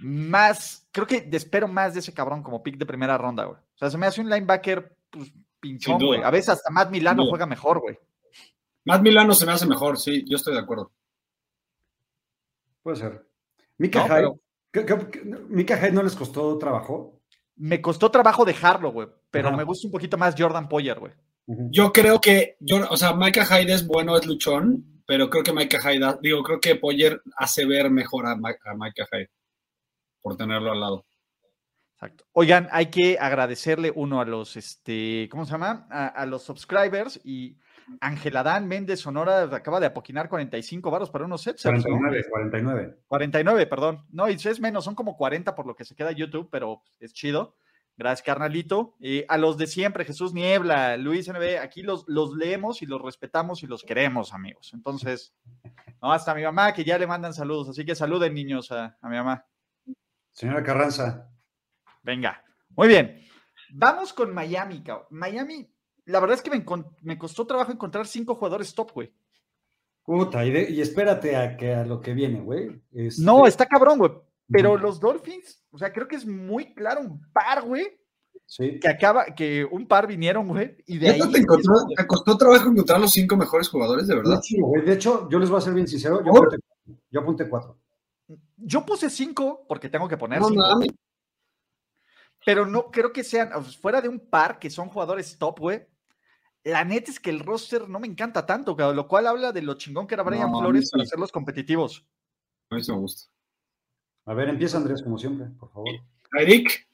más. 0.00 0.86
Creo 0.92 1.06
que 1.06 1.28
espero 1.32 1.68
más 1.68 1.94
de 1.94 2.00
ese 2.00 2.12
cabrón 2.14 2.42
como 2.42 2.62
pick 2.62 2.76
de 2.76 2.86
primera 2.86 3.16
ronda, 3.18 3.44
güey. 3.44 3.56
O 3.58 3.76
sea, 3.78 3.90
se 3.90 3.98
me 3.98 4.06
hace 4.06 4.20
un 4.20 4.28
linebacker 4.30 4.96
pues, 5.10 5.32
pinchón, 5.60 5.98
güey. 6.04 6.22
A 6.22 6.30
veces 6.30 6.50
hasta 6.50 6.70
Matt 6.70 6.90
Milano 6.90 7.24
juega 7.28 7.46
mejor, 7.46 7.80
güey. 7.80 7.98
Matt 8.84 9.02
Milano 9.02 9.34
se 9.34 9.46
me 9.46 9.52
hace 9.52 9.66
mejor, 9.66 9.98
sí, 9.98 10.24
yo 10.28 10.36
estoy 10.36 10.54
de 10.54 10.60
acuerdo. 10.60 10.92
Puede 12.82 12.96
ser. 12.98 13.26
Mika 13.78 14.00
No, 14.00 14.04
Hyde. 14.06 14.14
pero- 14.16 14.40
¿qué- 14.72 14.84
qué- 14.86 15.10
qué- 15.10 15.24
¿Mika 15.48 15.76
Hyde 15.78 15.92
no 15.92 16.02
les 16.02 16.14
costó 16.14 16.58
trabajo? 16.58 17.20
Me 17.56 17.80
costó 17.80 18.10
trabajo 18.10 18.44
dejarlo, 18.44 18.92
güey. 18.92 19.08
Pero 19.30 19.48
Ajá. 19.48 19.56
me 19.56 19.64
gusta 19.64 19.86
un 19.88 19.92
poquito 19.92 20.18
más 20.18 20.34
Jordan 20.36 20.68
Poyer, 20.68 20.98
güey. 20.98 21.12
Yo 21.46 21.92
creo 21.92 22.20
que, 22.20 22.56
yo, 22.60 22.86
o 22.90 22.96
sea, 22.96 23.12
Micah 23.14 23.44
Hyde 23.44 23.72
es 23.74 23.86
bueno, 23.86 24.16
es 24.16 24.26
luchón, 24.26 25.02
pero 25.06 25.28
creo 25.28 25.42
que 25.44 25.52
Micah 25.52 25.78
Hyde, 25.80 26.18
digo, 26.22 26.42
creo 26.42 26.58
que 26.58 26.74
Poyer 26.76 27.20
hace 27.36 27.66
ver 27.66 27.90
mejor 27.90 28.26
a, 28.26 28.34
Mi- 28.34 28.48
a 28.64 28.74
Micah 28.74 29.06
Hyde 29.12 29.30
por 30.24 30.38
tenerlo 30.38 30.72
al 30.72 30.80
lado. 30.80 31.04
Exacto. 31.92 32.24
Oigan, 32.32 32.66
hay 32.72 32.86
que 32.86 33.18
agradecerle 33.20 33.92
uno 33.94 34.22
a 34.22 34.24
los, 34.24 34.56
este, 34.56 35.28
¿cómo 35.30 35.44
se 35.44 35.52
llama? 35.52 35.86
A, 35.90 36.06
a 36.06 36.24
los 36.24 36.42
subscribers 36.42 37.20
y 37.24 37.58
Ángel 38.00 38.34
Adán 38.38 38.66
Méndez 38.66 39.00
Sonora 39.00 39.42
acaba 39.42 39.80
de 39.80 39.86
apoquinar 39.86 40.30
45 40.30 40.90
varos 40.90 41.10
para 41.10 41.26
unos 41.26 41.42
sets. 41.42 41.62
49, 41.62 42.24
49. 42.30 42.96
49, 43.06 43.66
perdón. 43.66 44.06
No, 44.10 44.28
y 44.30 44.32
es 44.32 44.60
menos, 44.60 44.84
son 44.84 44.94
como 44.94 45.14
40 45.14 45.54
por 45.54 45.66
lo 45.66 45.76
que 45.76 45.84
se 45.84 45.94
queda 45.94 46.10
YouTube, 46.10 46.48
pero 46.50 46.82
es 46.98 47.12
chido. 47.12 47.56
Gracias, 47.96 48.24
carnalito. 48.24 48.94
Eh, 49.00 49.26
a 49.28 49.36
los 49.36 49.58
de 49.58 49.66
siempre, 49.66 50.06
Jesús 50.06 50.32
Niebla, 50.32 50.96
Luis 50.96 51.28
NB, 51.28 51.60
aquí 51.62 51.82
los, 51.82 52.04
los 52.08 52.34
leemos 52.34 52.80
y 52.80 52.86
los 52.86 53.00
respetamos 53.00 53.62
y 53.62 53.66
los 53.66 53.84
queremos, 53.84 54.32
amigos. 54.32 54.72
Entonces, 54.72 55.34
no, 56.02 56.12
hasta 56.12 56.34
mi 56.34 56.42
mamá, 56.42 56.72
que 56.72 56.82
ya 56.82 56.98
le 56.98 57.06
mandan 57.06 57.34
saludos, 57.34 57.68
así 57.68 57.84
que 57.84 57.94
saluden, 57.94 58.34
niños, 58.34 58.72
a, 58.72 58.96
a 59.00 59.08
mi 59.08 59.16
mamá. 59.16 59.46
Señora 60.34 60.62
Carranza. 60.62 61.30
Venga, 62.02 62.42
muy 62.70 62.88
bien. 62.88 63.20
Vamos 63.72 64.12
con 64.12 64.34
Miami, 64.34 64.82
cabrón. 64.82 65.06
Miami, 65.10 65.66
la 66.04 66.20
verdad 66.20 66.36
es 66.36 66.42
que 66.42 66.50
me, 66.50 66.64
me 67.02 67.16
costó 67.18 67.46
trabajo 67.46 67.72
encontrar 67.72 68.06
cinco 68.06 68.34
jugadores 68.34 68.74
top, 68.74 68.92
güey. 68.92 69.14
Puta, 70.04 70.44
y, 70.44 70.50
de- 70.52 70.70
y 70.70 70.80
espérate 70.82 71.34
a, 71.34 71.56
que, 71.56 71.72
a 71.74 71.86
lo 71.86 72.00
que 72.00 72.12
viene, 72.12 72.40
güey. 72.42 72.82
Este, 72.92 73.22
No, 73.22 73.46
está 73.46 73.64
cabrón, 73.66 73.98
güey. 73.98 74.12
Pero 74.48 74.76
los 74.76 75.00
Dolphins, 75.00 75.64
o 75.70 75.78
sea, 75.78 75.90
creo 75.92 76.06
que 76.06 76.16
es 76.16 76.26
muy 76.26 76.74
claro 76.74 77.00
un 77.00 77.22
par, 77.32 77.62
güey, 77.62 77.86
Sí. 78.46 78.78
que 78.78 78.88
acaba, 78.88 79.24
que 79.34 79.64
un 79.64 79.88
par 79.88 80.06
vinieron, 80.06 80.46
güey, 80.48 80.76
y 80.86 80.98
de 80.98 81.08
ahí. 81.08 81.18
¿Neta 81.18 81.32
¿Te, 81.32 81.38
encontró- 81.38 81.86
te 81.96 82.06
costó 82.06 82.36
trabajo 82.36 82.68
encontrar 82.68 83.00
los 83.00 83.10
cinco 83.12 83.36
mejores 83.36 83.70
jugadores, 83.70 84.06
de 84.06 84.16
verdad? 84.16 84.38
hecho, 84.44 84.62
güey, 84.66 84.84
de 84.84 84.92
hecho, 84.92 85.28
yo 85.30 85.38
les 85.38 85.48
voy 85.48 85.58
a 85.58 85.62
ser 85.62 85.72
bien 85.72 85.88
sincero. 85.88 86.22
Yo 86.22 86.30
apunté, 86.32 86.56
yo 87.10 87.20
apunté 87.20 87.48
cuatro. 87.48 87.78
Yo 88.56 88.84
puse 88.86 89.10
cinco 89.10 89.64
porque 89.68 89.88
tengo 89.88 90.08
que 90.08 90.16
poner 90.16 90.40
No 90.40 90.48
cinco, 90.48 90.62
pero 92.44 92.66
no 92.66 92.90
creo 92.90 93.12
que 93.12 93.24
sean, 93.24 93.50
fuera 93.64 94.00
de 94.00 94.08
un 94.08 94.20
par 94.20 94.58
que 94.58 94.70
son 94.70 94.88
jugadores 94.88 95.38
top, 95.38 95.58
güey. 95.60 95.86
La 96.62 96.84
neta 96.84 97.10
es 97.10 97.20
que 97.20 97.30
el 97.30 97.40
roster 97.40 97.88
no 97.88 97.98
me 98.00 98.06
encanta 98.06 98.46
tanto, 98.46 98.74
cabrón, 98.76 98.96
lo 98.96 99.08
cual 99.08 99.26
habla 99.26 99.52
de 99.52 99.62
lo 99.62 99.74
chingón 99.74 100.06
que 100.06 100.14
era 100.14 100.22
Brian 100.22 100.50
No, 100.50 100.60
Flores 100.60 100.90
para 100.90 101.04
sí. 101.04 101.08
hacerlos 101.08 101.32
competitivos. 101.32 102.06
A 102.70 102.74
mí 102.76 102.82
sí 102.82 102.90
me 102.92 102.98
gusta. 102.98 103.30
A 104.26 104.34
ver, 104.34 104.48
empieza 104.48 104.78
Andrés, 104.78 105.02
como 105.02 105.18
siempre, 105.18 105.46
por 105.58 105.70
favor. 105.70 105.88
Eric, 106.38 106.88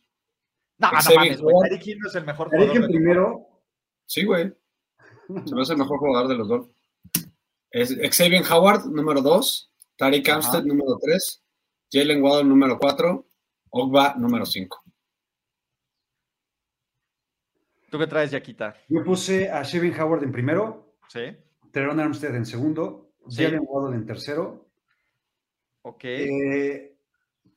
No, 0.78 0.90
no 0.90 1.00
Xavier 1.00 1.18
mames, 1.20 1.40
güey. 1.40 1.56
Eric 1.70 1.86
Hill 1.86 1.98
no 2.00 2.08
es 2.08 2.14
el 2.16 2.24
mejor 2.24 2.48
Eric 2.52 2.58
jugador. 2.60 2.76
en 2.76 2.82
del- 2.82 2.90
primero. 2.90 3.48
sí, 4.06 4.24
güey. 4.24 4.52
Se 5.46 5.54
me 5.54 5.62
hace 5.62 5.72
el 5.74 5.78
mejor 5.78 5.98
jugador 5.98 6.28
de 6.28 6.34
los 6.34 6.48
dos. 6.48 6.66
Es 7.70 7.96
Xavier 8.16 8.42
Howard, 8.50 8.86
número 8.86 9.20
dos. 9.22 9.72
Tariq. 9.96 10.28
Amstead, 10.28 10.64
número 10.64 10.98
tres. 11.00 11.40
Jalen 11.92 12.22
Waddle, 12.22 12.48
número 12.48 12.78
cuatro. 12.78 13.26
Ogba, 13.70 14.14
número 14.16 14.44
cinco. 14.46 14.82
¿Tú 17.90 17.98
qué 17.98 18.06
traes, 18.06 18.30
Yaquita? 18.30 18.76
Yo 18.88 19.02
puse 19.04 19.50
a 19.50 19.62
Shevin 19.62 19.98
Howard 20.00 20.22
en 20.24 20.32
primero, 20.32 20.94
Sí. 21.08 21.22
Teron 21.72 21.98
Armstead 21.98 22.34
en 22.36 22.46
segundo, 22.46 23.12
Sí. 23.28 23.42
Jalen 23.42 23.62
Waddle 23.66 23.96
en 23.96 24.06
tercero. 24.06 24.68
Ok. 25.82 26.04
Eh, 26.04 26.96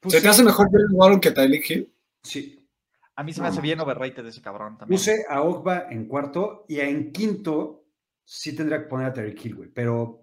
¿Se 0.08 0.22
te 0.22 0.28
hace 0.28 0.44
mejor 0.44 0.72
Jalen 0.72 0.88
Warren 0.92 1.20
que 1.20 1.32
Tyreek 1.32 1.70
Hill? 1.70 1.94
Sí. 2.24 2.60
A 3.16 3.24
mí 3.24 3.32
se 3.32 3.42
me 3.42 3.48
hace 3.48 3.62
bien 3.62 3.80
overrated 3.80 4.25
ese 4.25 4.42
cabrón 4.42 4.78
también. 4.78 4.98
Puse 4.98 5.24
a 5.30 5.44
Ogba 5.44 5.88
en 5.92 6.08
cuarto 6.08 6.66
y 6.68 6.80
en 6.80 7.12
quinto 7.12 7.86
sí 8.25 8.56
tendría 8.56 8.80
que 8.80 8.88
poner 8.88 9.08
a 9.08 9.13
Terry 9.13 9.36
Hill, 9.40 9.56
güey. 9.56 9.70
Pero 9.70 10.23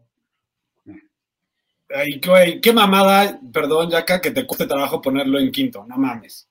Ay, 1.95 2.21
güey, 2.25 2.61
qué 2.61 2.73
mamada, 2.73 3.41
perdón, 3.53 3.91
Yaka, 3.91 4.21
que 4.21 4.31
te 4.31 4.47
cueste 4.47 4.67
trabajo 4.67 5.01
ponerlo 5.01 5.39
en 5.39 5.51
quinto, 5.51 5.85
no 5.89 5.97
mames. 5.97 6.49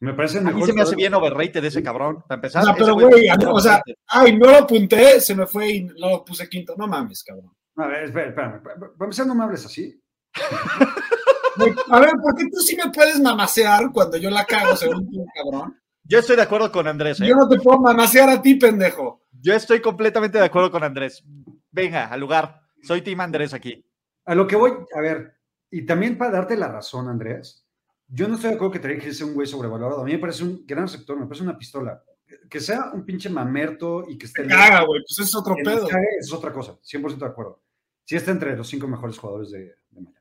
me 0.00 0.14
parece 0.14 0.38
el 0.38 0.46
A 0.46 0.50
mí 0.50 0.54
mejor 0.54 0.68
se 0.68 0.74
me 0.74 0.82
hace 0.82 0.96
bien 0.96 1.14
overrated 1.14 1.64
ese 1.64 1.82
cabrón. 1.82 2.22
Para 2.26 2.36
empezar. 2.36 2.64
No, 2.64 2.74
pero, 2.74 2.94
güey 2.94 3.28
o 3.30 3.60
sea, 3.60 3.82
ay, 4.08 4.36
no 4.36 4.46
lo 4.46 4.56
apunté, 4.58 5.20
se 5.20 5.34
me 5.34 5.46
fue 5.46 5.70
y 5.70 5.84
no 5.84 6.08
lo 6.08 6.24
puse 6.24 6.48
quinto, 6.48 6.74
no 6.76 6.86
mames, 6.86 7.22
cabrón. 7.22 7.52
A 7.76 7.86
ver, 7.86 8.04
espera, 8.04 8.28
espérame. 8.28 8.62
Para 8.62 8.76
empezar, 9.00 9.26
no 9.26 9.34
me 9.34 9.44
hables 9.44 9.66
así. 9.66 10.00
A 11.90 12.00
ver, 12.00 12.12
¿por 12.22 12.34
qué 12.34 12.44
tú 12.50 12.60
sí 12.60 12.76
me 12.76 12.90
puedes 12.90 13.20
mamasear 13.20 13.90
cuando 13.92 14.16
yo 14.16 14.30
la 14.30 14.46
cago, 14.46 14.74
según 14.74 15.10
tú, 15.10 15.26
cabrón? 15.34 15.78
Yo 16.04 16.18
estoy 16.18 16.36
de 16.36 16.42
acuerdo 16.42 16.72
con 16.72 16.86
Andrés. 16.88 17.20
¿eh? 17.20 17.26
Yo 17.26 17.36
no 17.36 17.48
te 17.48 17.58
puedo 17.58 17.78
mamasear 17.78 18.30
a 18.30 18.42
ti, 18.42 18.54
pendejo. 18.54 19.22
Yo 19.40 19.54
estoy 19.54 19.80
completamente 19.80 20.38
de 20.38 20.44
acuerdo 20.44 20.70
con 20.70 20.82
Andrés. 20.82 21.22
Venga, 21.70 22.06
al 22.06 22.20
lugar. 22.20 22.62
Soy 22.82 23.02
Team 23.02 23.20
Andrés 23.20 23.54
aquí. 23.54 23.84
A 24.24 24.34
lo 24.34 24.46
que 24.46 24.56
voy, 24.56 24.72
a 24.94 25.00
ver, 25.00 25.34
y 25.70 25.84
también 25.84 26.16
para 26.16 26.30
darte 26.30 26.56
la 26.56 26.68
razón, 26.68 27.08
Andrés, 27.08 27.66
yo 28.08 28.28
no 28.28 28.34
estoy 28.34 28.50
de 28.50 28.56
acuerdo 28.56 28.72
que 28.72 28.78
Terry 28.78 29.00
Hill 29.02 29.14
sea 29.14 29.26
un 29.26 29.34
güey 29.34 29.46
sobrevalorado. 29.46 30.02
A 30.02 30.04
mí 30.04 30.12
me 30.12 30.18
parece 30.18 30.44
un 30.44 30.64
gran 30.66 30.84
receptor, 30.84 31.18
me 31.18 31.26
parece 31.26 31.44
una 31.44 31.56
pistola. 31.56 32.02
Que 32.48 32.60
sea 32.60 32.90
un 32.92 33.04
pinche 33.04 33.28
mamerto 33.30 34.04
y 34.08 34.18
que 34.18 34.26
esté... 34.26 34.46
Caga, 34.46 34.84
güey, 34.84 35.02
pues 35.02 35.26
es 35.26 35.34
otro 35.34 35.54
que 35.54 35.62
pedo. 35.62 35.88
es 36.18 36.32
otra 36.32 36.52
cosa, 36.52 36.78
100% 36.80 37.16
de 37.16 37.26
acuerdo. 37.26 37.62
Sí 38.04 38.16
está 38.16 38.30
entre 38.30 38.56
los 38.56 38.68
cinco 38.68 38.86
mejores 38.86 39.18
jugadores 39.18 39.50
de, 39.50 39.76
de 39.90 40.00
Miami. 40.00 40.18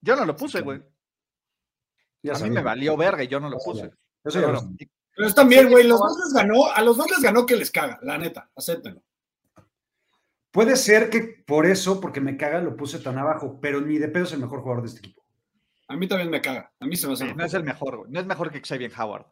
Yo 0.00 0.16
no 0.16 0.24
lo 0.24 0.36
puse, 0.36 0.60
güey. 0.60 0.82
A 2.32 2.38
mí 2.38 2.50
me 2.50 2.62
valió 2.62 2.96
verga 2.96 3.22
y 3.22 3.28
yo 3.28 3.40
no 3.40 3.48
lo 3.48 3.58
puse. 3.58 3.90
Eso 4.24 4.40
ya 4.40 4.46
Pero. 4.46 4.60
Pero 5.16 5.28
está 5.28 5.44
bien, 5.44 5.64
Sí, 5.64 5.72
güey, 5.72 5.86
los 5.86 5.98
dos 5.98 6.18
les 6.24 6.34
ganó, 6.34 6.66
a 6.66 6.82
los 6.82 6.96
dos 6.96 7.10
les 7.10 7.20
ganó 7.20 7.46
que 7.46 7.56
les 7.56 7.70
caga, 7.70 7.98
la 8.02 8.18
neta, 8.18 8.50
acéptenlo. 8.54 9.02
Puede 10.56 10.74
ser 10.76 11.10
que 11.10 11.44
por 11.46 11.66
eso, 11.66 12.00
porque 12.00 12.18
me 12.18 12.38
caga, 12.38 12.62
lo 12.62 12.74
puse 12.78 12.98
tan 12.98 13.18
abajo, 13.18 13.58
pero 13.60 13.82
ni 13.82 13.98
de 13.98 14.08
pedo 14.08 14.24
es 14.24 14.32
el 14.32 14.40
mejor 14.40 14.62
jugador 14.62 14.80
de 14.82 14.88
este 14.88 15.00
equipo. 15.00 15.22
A 15.86 15.96
mí 15.98 16.08
también 16.08 16.30
me 16.30 16.40
caga, 16.40 16.72
a 16.80 16.86
mí 16.86 16.96
se 16.96 17.06
me 17.06 17.12
hace 17.12 17.34
no 17.34 17.44
es 17.44 17.52
el 17.52 17.62
mejor, 17.62 17.98
güey. 17.98 18.10
No 18.10 18.20
es 18.20 18.24
mejor 18.24 18.50
que 18.50 18.62
Xavier 18.62 18.90
Howard. 18.98 19.26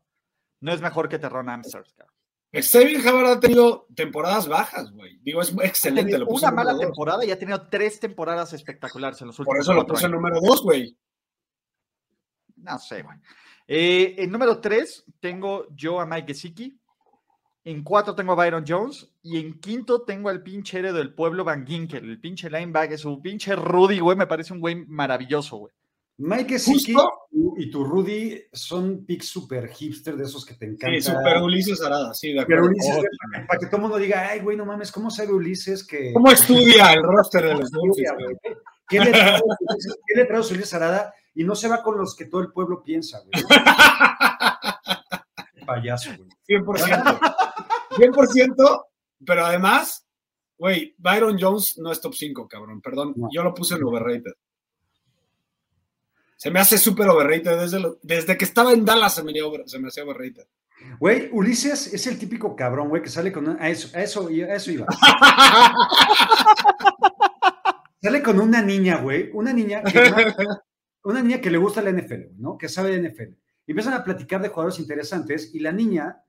No 0.61 0.71
es 0.71 0.83
mejor 0.83 1.09
que 1.09 1.19
Terron 1.19 1.49
Amsterdam. 1.49 2.09
Xavier 2.53 3.01
Howard 3.09 3.27
ha 3.27 3.41
tenido 3.41 3.87
temporadas 3.95 4.47
bajas, 4.49 4.93
güey. 4.93 5.19
Digo, 5.23 5.41
es 5.41 5.57
excelente. 5.63 6.19
Lo 6.19 6.27
puse 6.27 6.45
una 6.45 6.55
mala 6.57 6.73
dos. 6.73 6.83
temporada 6.83 7.25
y 7.25 7.31
ha 7.31 7.39
tenido 7.39 7.69
tres 7.69 7.99
temporadas 7.99 8.53
espectaculares 8.53 9.19
en 9.23 9.29
los 9.29 9.39
últimos 9.39 9.55
Por 9.57 9.63
eso 9.63 9.73
lo 9.73 9.87
puse 9.87 10.05
años. 10.05 10.17
número 10.17 10.41
dos, 10.43 10.63
güey. 10.63 10.95
No 12.57 12.79
sé, 12.79 13.03
güey. 13.03 13.17
Eh, 13.67 14.15
en 14.19 14.31
número 14.31 14.61
3 14.61 15.07
tengo 15.21 15.69
yo 15.75 16.01
a 16.01 16.05
Mike 16.05 16.35
Gesicki. 16.35 16.79
En 17.65 17.83
4 17.83 18.15
tengo 18.15 18.33
a 18.33 18.35
Byron 18.37 18.65
Jones. 18.67 19.09
Y 19.23 19.39
en 19.39 19.59
quinto 19.59 20.03
tengo 20.03 20.29
al 20.29 20.43
pinche 20.43 20.79
héroe 20.79 20.93
del 20.93 21.15
pueblo 21.15 21.45
Van 21.45 21.67
Ginkel, 21.67 22.09
el 22.09 22.21
pinche 22.21 22.51
linebacker, 22.51 22.99
su 22.99 23.21
pinche 23.23 23.57
Rudy, 23.57 24.01
güey. 24.01 24.17
Me 24.17 24.27
parece 24.27 24.53
un 24.53 24.61
güey 24.61 24.85
maravilloso, 24.87 25.57
güey. 25.57 25.73
Mike 26.17 26.59
Justo. 26.61 27.11
y 27.57 27.71
tu 27.73 27.83
Rudy 27.85 28.41
son 28.53 29.05
picks 29.05 29.27
super 29.27 29.67
hipster 29.67 30.15
de 30.17 30.23
esos 30.23 30.45
que 30.47 30.55
te 30.55 30.67
encantan. 30.67 31.01
Sí, 31.01 31.11
super 31.11 31.43
Ulises 31.43 31.83
Arada, 31.83 32.15
sí, 32.15 32.29
de 32.33 32.45
Pero 32.47 32.59
acuerdo. 32.61 32.67
Ulises, 32.69 32.97
Oh, 32.97 33.47
para, 33.49 33.59
que 33.59 33.67
todo 33.67 33.77
el 33.79 33.83
mundo 33.83 33.97
diga, 33.99 34.29
ay, 34.29 34.39
güey, 34.39 34.57
no 34.57 34.65
mames, 34.65 34.93
¿cómo 34.93 35.11
sabe 35.11 35.33
Ulises 35.33 35.85
que... 35.85 36.13
¿Cómo 36.13 36.31
estudia 36.31 36.93
el 36.93 37.03
roster 37.03 37.43
de 37.47 37.55
los 37.55 37.69
Dolphins? 37.71 38.13
güey? 38.17 38.57
¿Qué 38.89 39.01
le 39.01 39.11
trae 39.11 39.41
Ulises- 39.41 39.97
qué 40.07 40.15
le 40.21 40.25
trae 40.27 40.39
Ulises 40.41 40.75
Arada? 40.75 41.13
Y 41.35 41.43
no 41.43 41.57
se 41.57 41.67
va 41.67 41.83
con 41.83 41.99
los 41.99 42.15
que 42.15 42.27
todo 42.27 42.43
el 42.43 42.53
pueblo 42.53 42.85
piensa, 42.85 43.19
güey. 43.21 43.33
Payaso, 45.67 46.11
güey. 46.17 46.29
100%. 46.49 47.35
100%, 47.91 48.85
pero 49.25 49.47
además, 49.47 50.07
güey, 50.59 50.95
Byron 50.99 51.39
Jones 51.41 51.79
no 51.79 51.91
es 51.93 52.01
top 52.01 52.15
5, 52.15 52.49
cabrón, 52.49 52.81
perdón. 52.81 53.13
No. 53.17 53.29
Yo 53.33 53.43
lo 53.43 53.55
puse 53.55 53.75
en 53.77 53.85
overrated. 53.85 54.33
Se 56.37 56.51
me 56.51 56.61
hace 56.61 56.77
súper 56.79 57.09
overrated. 57.09 57.59
Desde, 57.59 57.81
lo- 57.81 57.99
desde 58.03 58.37
que 58.37 58.45
estaba 58.45 58.73
en 58.73 58.85
Dallas 58.85 59.15
se 59.15 59.23
me, 59.23 59.33
se 59.67 59.79
me 59.79 59.89
hacía 59.89 60.05
overrated. 60.05 60.47
Güey, 60.99 61.31
Ulises 61.33 61.95
es 61.95 62.07
el 62.07 62.19
típico 62.19 62.55
cabrón, 62.57 62.89
güey, 62.91 63.01
que 63.03 63.09
sale 63.09 63.33
con... 63.33 63.49
una- 63.49 63.63
A 63.63 63.71
eso, 63.71 63.97
a 63.97 64.03
eso, 64.03 64.29
a 64.29 64.55
eso 64.55 64.71
iba. 64.71 64.87
Sale 68.03 68.23
con 68.23 68.39
una 68.39 68.61
niña, 68.61 68.99
güey, 68.99 69.31
una 69.33 69.53
niña 69.53 69.83
que, 69.83 70.13
una 71.05 71.23
niña 71.23 71.41
que 71.41 71.51
le 71.51 71.57
gusta 71.57 71.81
la 71.81 71.91
NFL, 71.91 72.15
güey, 72.27 72.37
¿no? 72.39 72.59
Que 72.59 72.69
sabe 72.69 72.91
de 72.99 73.09
NFL. 73.09 73.33
Y 73.67 73.73
empiezan 73.73 73.95
a 73.95 74.05
platicar 74.05 74.43
de 74.43 74.49
jugadores 74.49 74.79
interesantes 74.79 75.55
y 75.55 75.61
la 75.61 75.73
niña 75.73 76.23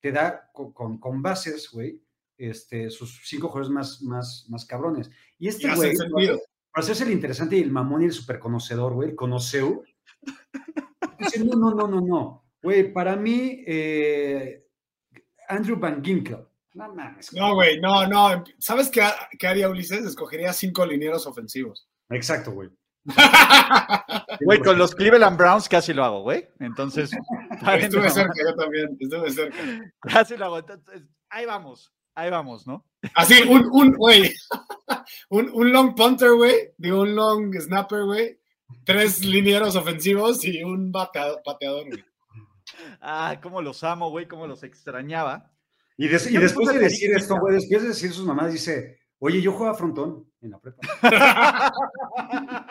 te 0.00 0.12
da 0.12 0.50
con, 0.52 0.72
con- 0.72 0.98
con 0.98 1.20
bases, 1.22 1.70
güey, 1.70 2.02
este, 2.38 2.88
sus 2.90 3.20
cinco 3.26 3.48
jugadores 3.48 3.70
más, 3.70 4.02
más, 4.02 4.46
más 4.48 4.64
cabrones. 4.64 5.10
Y 5.38 5.48
este 5.48 5.68
güey, 5.74 5.96
para 6.72 6.84
hacerse 6.84 7.04
el 7.04 7.10
interesante 7.12 7.56
y 7.56 7.60
el 7.62 7.70
mamón 7.70 8.02
y 8.02 8.06
el 8.06 8.12
super 8.12 8.38
conocedor, 8.38 8.94
güey, 8.94 9.10
el 9.10 9.16
conoceu, 9.16 9.82
dice, 11.18 11.44
no, 11.44 11.54
no, 11.56 11.74
no, 11.74 11.86
no, 11.88 12.00
no. 12.00 12.44
Güey, 12.62 12.92
para 12.92 13.16
mí, 13.16 13.62
eh, 13.66 14.66
Andrew 15.48 15.78
Van 15.78 16.02
Ginkel. 16.04 16.46
No 16.74 16.94
mames. 16.94 17.32
No, 17.32 17.54
güey, 17.54 17.80
no, 17.80 18.06
no. 18.06 18.44
¿Sabes 18.58 18.88
qué, 18.90 19.02
qué 19.38 19.46
haría 19.48 19.68
Ulises? 19.68 20.04
Escogería 20.04 20.52
cinco 20.52 20.86
linieros 20.86 21.26
ofensivos. 21.26 21.88
Exacto, 22.10 22.52
güey. 22.52 22.70
Güey, 24.42 24.60
con 24.60 24.78
los 24.78 24.94
Cleveland 24.94 25.36
Browns 25.36 25.68
casi 25.68 25.92
lo 25.92 26.04
hago, 26.04 26.22
güey. 26.22 26.48
Entonces, 26.60 27.10
Estuve 27.78 28.10
cerca, 28.10 28.34
yo 28.46 28.54
también. 28.54 28.96
Estuve 28.98 29.30
cerca. 29.30 29.56
casi 30.00 30.36
lo 30.36 30.46
hago. 30.46 30.58
Entonces, 30.58 31.02
ahí 31.28 31.44
vamos, 31.46 31.92
ahí 32.14 32.30
vamos, 32.30 32.66
¿no? 32.66 32.84
Así, 33.14 33.42
un, 33.42 33.68
un, 33.72 33.92
güey. 33.94 34.32
Un, 35.30 35.50
un 35.52 35.72
long 35.72 35.94
punter, 35.94 36.32
güey. 36.32 36.72
Digo, 36.76 37.00
un 37.02 37.14
long 37.16 37.52
snapper, 37.60 38.04
güey. 38.04 38.38
Tres 38.84 39.24
linieros 39.24 39.74
ofensivos 39.74 40.44
y 40.44 40.62
un 40.62 40.92
pateador, 40.92 41.86
güey. 41.88 42.04
Ah, 43.00 43.38
cómo 43.42 43.60
los 43.62 43.82
amo, 43.82 44.10
güey, 44.10 44.28
cómo 44.28 44.46
los 44.46 44.62
extrañaba. 44.62 45.50
Y, 45.96 46.06
des- 46.08 46.30
y 46.30 46.36
después 46.36 46.68
de 46.72 46.78
decir 46.78 47.10
esto, 47.12 47.36
güey, 47.38 47.54
después 47.56 47.82
de 47.82 47.88
decir 47.88 48.12
sus 48.12 48.24
mamás, 48.24 48.52
dice, 48.52 48.99
oye, 49.20 49.40
yo 49.40 49.52
jugaba 49.52 49.74
frontón 49.74 50.30
en 50.40 50.50
la 50.50 50.58
prepa. 50.58 50.80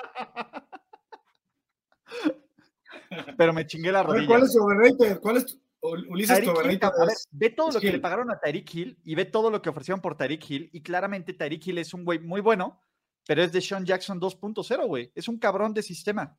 Pero 3.37 3.53
me 3.53 3.65
chingué 3.65 3.91
la 3.91 4.01
A 4.01 4.03
rodilla. 4.03 4.27
¿cuál 4.27 4.43
es 4.43 4.53
tu 4.53 4.63
overrated? 4.63 5.19
¿Cuál 5.19 5.37
es 5.37 5.45
tu, 5.45 5.59
Ulises 5.81 6.39
Hill, 6.39 6.49
overrated? 6.49 6.83
a 6.83 7.05
ver, 7.05 7.15
ve 7.31 7.49
todo 7.51 7.71
lo 7.71 7.79
que 7.79 7.87
Hill. 7.87 7.93
le 7.93 7.99
pagaron 7.99 8.29
a 8.31 8.39
Tyreek 8.39 8.75
Hill 8.75 8.99
y 9.03 9.15
ve 9.15 9.25
todo 9.25 9.49
lo 9.49 9.61
que 9.61 9.69
ofrecieron 9.69 10.01
por 10.01 10.15
Tyreek 10.15 10.49
Hill. 10.49 10.69
Y 10.73 10.81
claramente 10.81 11.33
Tyreek 11.33 11.67
Hill 11.67 11.77
es 11.77 11.93
un 11.93 12.03
güey 12.05 12.19
muy 12.19 12.41
bueno, 12.41 12.81
pero 13.25 13.41
es 13.41 13.51
de 13.51 13.61
Sean 13.61 13.85
Jackson 13.85 14.19
2.0, 14.19 14.87
güey. 14.87 15.11
Es 15.15 15.27
un 15.27 15.39
cabrón 15.39 15.73
de 15.73 15.83
sistema. 15.83 16.37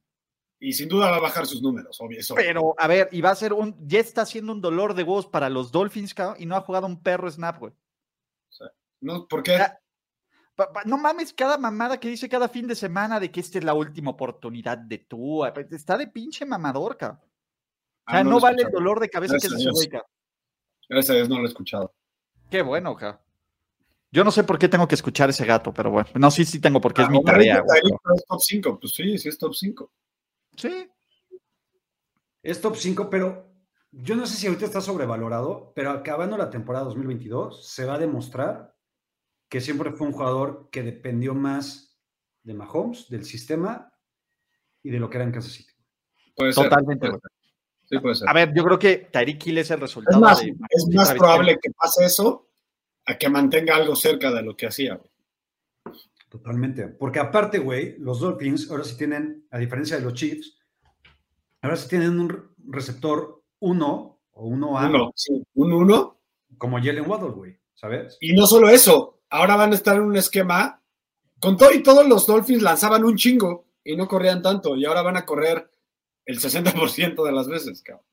Y 0.63 0.75
sin 0.75 0.89
duda 0.89 1.11
va 1.11 1.17
a 1.17 1.21
bajar 1.21 1.47
sus 1.47 1.63
números, 1.63 1.99
obvio. 2.01 2.21
eso. 2.21 2.35
Pero, 2.35 2.75
a 2.77 2.87
ver, 2.87 3.09
y 3.13 3.23
va 3.23 3.31
a 3.31 3.35
ser 3.35 3.55
un. 3.55 3.75
Ya 3.89 3.99
está 3.99 4.23
haciendo 4.23 4.53
un 4.53 4.61
dolor 4.61 4.93
de 4.93 5.05
huevos 5.05 5.27
para 5.27 5.49
los 5.49 5.73
Dolphins, 5.73 6.13
cabrón, 6.13 6.37
y 6.39 6.45
no 6.45 6.55
ha 6.55 6.61
jugado 6.61 6.87
un 6.87 7.03
perro 7.03 7.31
snap, 7.31 7.59
güey. 7.59 7.73
¿No? 9.01 9.27
¿Por 9.27 9.43
qué? 9.43 9.53
Ya. 9.53 9.81
Pa- 10.61 10.71
pa- 10.75 10.83
No 10.85 10.99
mames, 10.99 11.33
cada 11.33 11.57
mamada 11.57 11.99
que 11.99 12.09
dice 12.11 12.29
cada 12.29 12.47
fin 12.47 12.67
de 12.67 12.75
semana 12.75 13.19
de 13.19 13.31
que 13.31 13.41
esta 13.41 13.57
es 13.57 13.65
la 13.65 13.73
última 13.73 14.11
oportunidad 14.11 14.77
de 14.77 14.99
tú. 14.99 15.43
Está 15.47 15.97
de 15.97 16.07
pinche 16.07 16.45
mamador, 16.45 16.99
cabrón. 16.99 17.21
O 18.07 18.11
sea, 18.11 18.21
Ah, 18.21 18.25
no, 18.25 18.31
lo 18.33 18.39
he 18.39 18.41
vale 18.43 18.63
el 18.65 18.71
dolor 18.71 19.01
de 19.01 19.09
cabeza 19.09 19.37
que 19.41 19.49
Gracias 19.49 19.73
güey, 19.73 19.73
Dios. 19.73 19.89
cabrón. 19.91 20.11
Gracias 20.91 21.11
a 21.11 21.15
Dios 21.15 21.29
no 21.31 21.37
lo 21.39 21.45
he 21.45 21.49
escuchado. 21.49 21.95
Qué 22.51 22.61
bueno, 22.61 22.95
cabrón. 22.95 23.21
Yo 24.13 24.23
no 24.23 24.31
sé 24.33 24.45
por 24.45 24.59
qué 24.59 24.69
tengo 24.69 24.87
que 24.87 24.97
escuchar 24.97 25.31
ese 25.31 25.47
gato, 25.47 25.73
pero 25.73 25.91
bueno. 25.93 26.11
No, 26.17 26.31
sí, 26.31 26.45
sí 26.45 26.61
tengo 26.61 26.79
porque 26.81 27.01
es 27.03 27.09
Ah, 27.09 27.11
mi 27.11 27.25
tarea. 27.25 27.63
es 28.15 28.25
top 28.27 28.41
5. 28.43 28.79
Pues 28.81 28.93
sí, 28.93 29.17
sí 29.17 29.29
es 29.31 29.39
top 29.39 29.55
5. 29.55 29.91
pero- 30.61 30.75
Sí. 30.75 30.91
Es 32.43 32.61
top 32.61 32.77
5, 32.77 33.09
pero 33.09 33.47
yo 33.93 34.15
no 34.17 34.27
sé 34.27 34.37
si 34.37 34.47
ahorita 34.47 34.67
está 34.67 34.81
sobrevalorado, 34.83 35.73
pero 35.75 35.91
acabando 35.93 36.37
la 36.37 36.51
temporada 36.51 36.85
2022 36.85 37.67
se 37.67 37.85
va 37.87 37.95
a 37.95 37.99
demostrar 37.99 38.75
que 39.51 39.61
siempre 39.61 39.93
fue 39.93 40.07
un 40.07 40.15
jugador 40.15 40.71
que 40.73 40.83
dependió 40.83 41.35
más 41.35 42.01
de 42.43 42.55
Mahomes, 42.55 43.11
del 43.11 43.25
sistema 43.27 43.93
y 44.83 44.89
de 44.91 44.99
lo 44.99 45.11
que 45.11 45.19
era 45.19 45.25
en 45.27 45.33
Kansas 45.33 45.53
City. 45.53 45.73
Puede 46.35 46.55
ser. 46.55 46.65
Totalmente, 46.65 47.09
puede 47.09 47.21
ser. 47.21 47.31
Sí, 47.85 47.99
puede 47.99 48.15
ser. 48.15 48.29
A 48.29 48.33
ver, 48.33 48.55
yo 48.55 48.65
creo 48.65 48.79
que 48.79 48.97
Tyreek 49.13 49.47
Hill 49.47 49.59
es 49.59 49.71
el 49.71 49.75
es 49.75 49.81
resultado 49.83 50.21
más, 50.21 50.41
de. 50.41 50.55
es 50.71 50.87
más 50.95 51.13
probable 51.13 51.59
que 51.61 51.71
pase 51.73 52.05
eso 52.07 52.49
a 53.05 53.19
que 53.19 53.29
mantenga 53.29 53.77
algo 53.77 53.95
cerca 53.97 54.31
de 54.31 54.43
lo 54.43 54.57
que 54.57 54.67
hacía. 54.69 54.95
güey. 54.95 55.11
Totalmente. 56.29 56.87
Porque 56.87 57.19
aparte, 57.19 57.59
güey, 57.59 57.97
los 57.99 58.21
Dolphins 58.21 58.71
ahora 58.71 58.85
sí 58.85 58.97
tienen, 58.97 59.47
a 59.51 59.59
diferencia 59.59 59.97
de 59.97 60.03
los 60.03 60.15
Chiefs, 60.15 60.57
ahora 61.61 61.77
sí 61.77 61.89
tienen 61.89 62.19
un 62.21 62.29
re- 62.29 62.43
receptor 62.69 63.43
1 63.59 64.21
o 64.31 64.47
1A 64.49 64.89
Uno, 64.89 65.13
sí, 65.17 65.43
un 65.55 65.73
uno. 65.73 66.21
como 66.57 66.77
Jalen 66.79 67.11
Waddle, 67.11 67.31
güey, 67.33 67.59
¿sabes? 67.75 68.17
Y 68.21 68.33
no 68.33 68.47
solo 68.47 68.69
eso, 68.71 69.20
ahora 69.31 69.57
van 69.57 69.73
a 69.73 69.77
estar 69.77 69.97
en 69.97 70.03
un 70.03 70.17
esquema 70.17 70.83
con 71.39 71.57
todo 71.57 71.73
y 71.73 71.83
todos 71.83 72.07
los 72.07 72.27
Dolphins 72.27 72.63
lanzaban 72.63 73.05
un 73.05 73.17
chingo 73.17 73.65
y 73.83 73.97
no 73.97 74.07
corrían 74.07 74.43
tanto, 74.43 74.77
y 74.77 74.85
ahora 74.85 75.03
van 75.03 75.17
a 75.17 75.25
correr 75.25 75.71
el 76.27 76.39
60% 76.39 77.25
de 77.25 77.33
las 77.33 77.49
veces, 77.49 77.83
cabrón. 77.83 78.05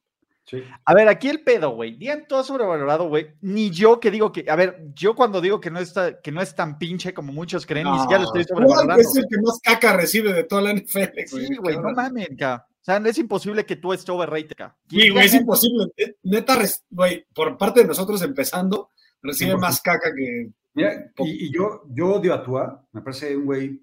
Sí. 0.46 0.64
A 0.86 0.94
ver, 0.94 1.10
aquí 1.10 1.28
el 1.28 1.42
pedo, 1.42 1.72
güey. 1.72 1.98
Digan 1.98 2.26
todo 2.26 2.42
sobrevalorado, 2.42 3.10
güey. 3.10 3.34
Ni 3.42 3.70
yo 3.70 4.00
que 4.00 4.10
digo 4.10 4.32
que, 4.32 4.46
a 4.48 4.56
ver, 4.56 4.92
yo 4.96 5.14
cuando 5.14 5.42
digo 5.42 5.60
que 5.60 5.70
no 5.70 5.80
está, 5.80 6.22
que 6.22 6.32
no 6.32 6.42
es 6.42 6.56
tan 6.56 6.78
pinche 6.80 7.14
como 7.14 7.34
muchos 7.34 7.66
creen, 7.66 7.92
ni 7.92 8.00
siquiera 8.00 8.24
lo 8.24 8.28
estoy 8.28 8.46
sobrevalorando. 8.46 9.02
es 9.02 9.14
el 9.18 9.26
que 9.30 9.42
más 9.42 9.60
caca 9.62 9.98
recibe 9.98 10.32
de 10.32 10.46
toda 10.46 10.62
la 10.62 10.74
NFL, 10.74 11.30
güey. 11.32 11.48
Sí, 11.48 11.56
güey, 11.58 11.76
no 11.76 11.92
mames, 11.92 12.30
ca. 12.40 12.66
O 12.70 12.84
sea, 12.88 12.96
es 12.96 13.18
imposible 13.18 13.66
que 13.66 13.76
tú 13.76 13.92
estés 13.92 14.08
overrated, 14.08 14.56
ca. 14.56 14.78
Sí, 14.90 15.10
güey, 15.10 15.26
es 15.26 15.34
imposible. 15.34 15.92
Neta, 16.24 16.58
güey, 16.92 17.26
por 17.34 17.58
parte 17.58 17.82
de 17.82 17.88
nosotros 17.88 18.22
empezando, 18.22 18.92
recibe 19.22 19.58
más 19.58 19.82
caca 19.82 20.14
que. 20.16 20.50
Mira, 20.78 21.12
y, 21.18 21.48
y 21.48 21.52
yo, 21.52 21.84
yo 21.90 22.08
odio 22.16 22.34
a 22.34 22.44
Tua, 22.44 22.88
me 22.92 23.02
parece 23.02 23.36
un 23.36 23.46
güey 23.46 23.82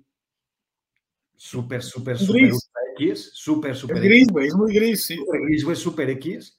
súper, 1.35 1.83
súper, 1.83 2.17
súper 2.19 2.53
X, 2.97 3.31
súper, 3.35 3.73
Es 3.73 3.79
súper 3.79 4.01
gris, 4.01 4.29
güey, 4.29 4.47
es 4.47 4.55
muy 4.55 4.73
gris, 4.73 5.05
sí. 5.07 5.17
súper 5.17 5.41
gris, 5.43 5.65
güey, 5.65 5.77
súper 5.77 6.11
X, 6.11 6.59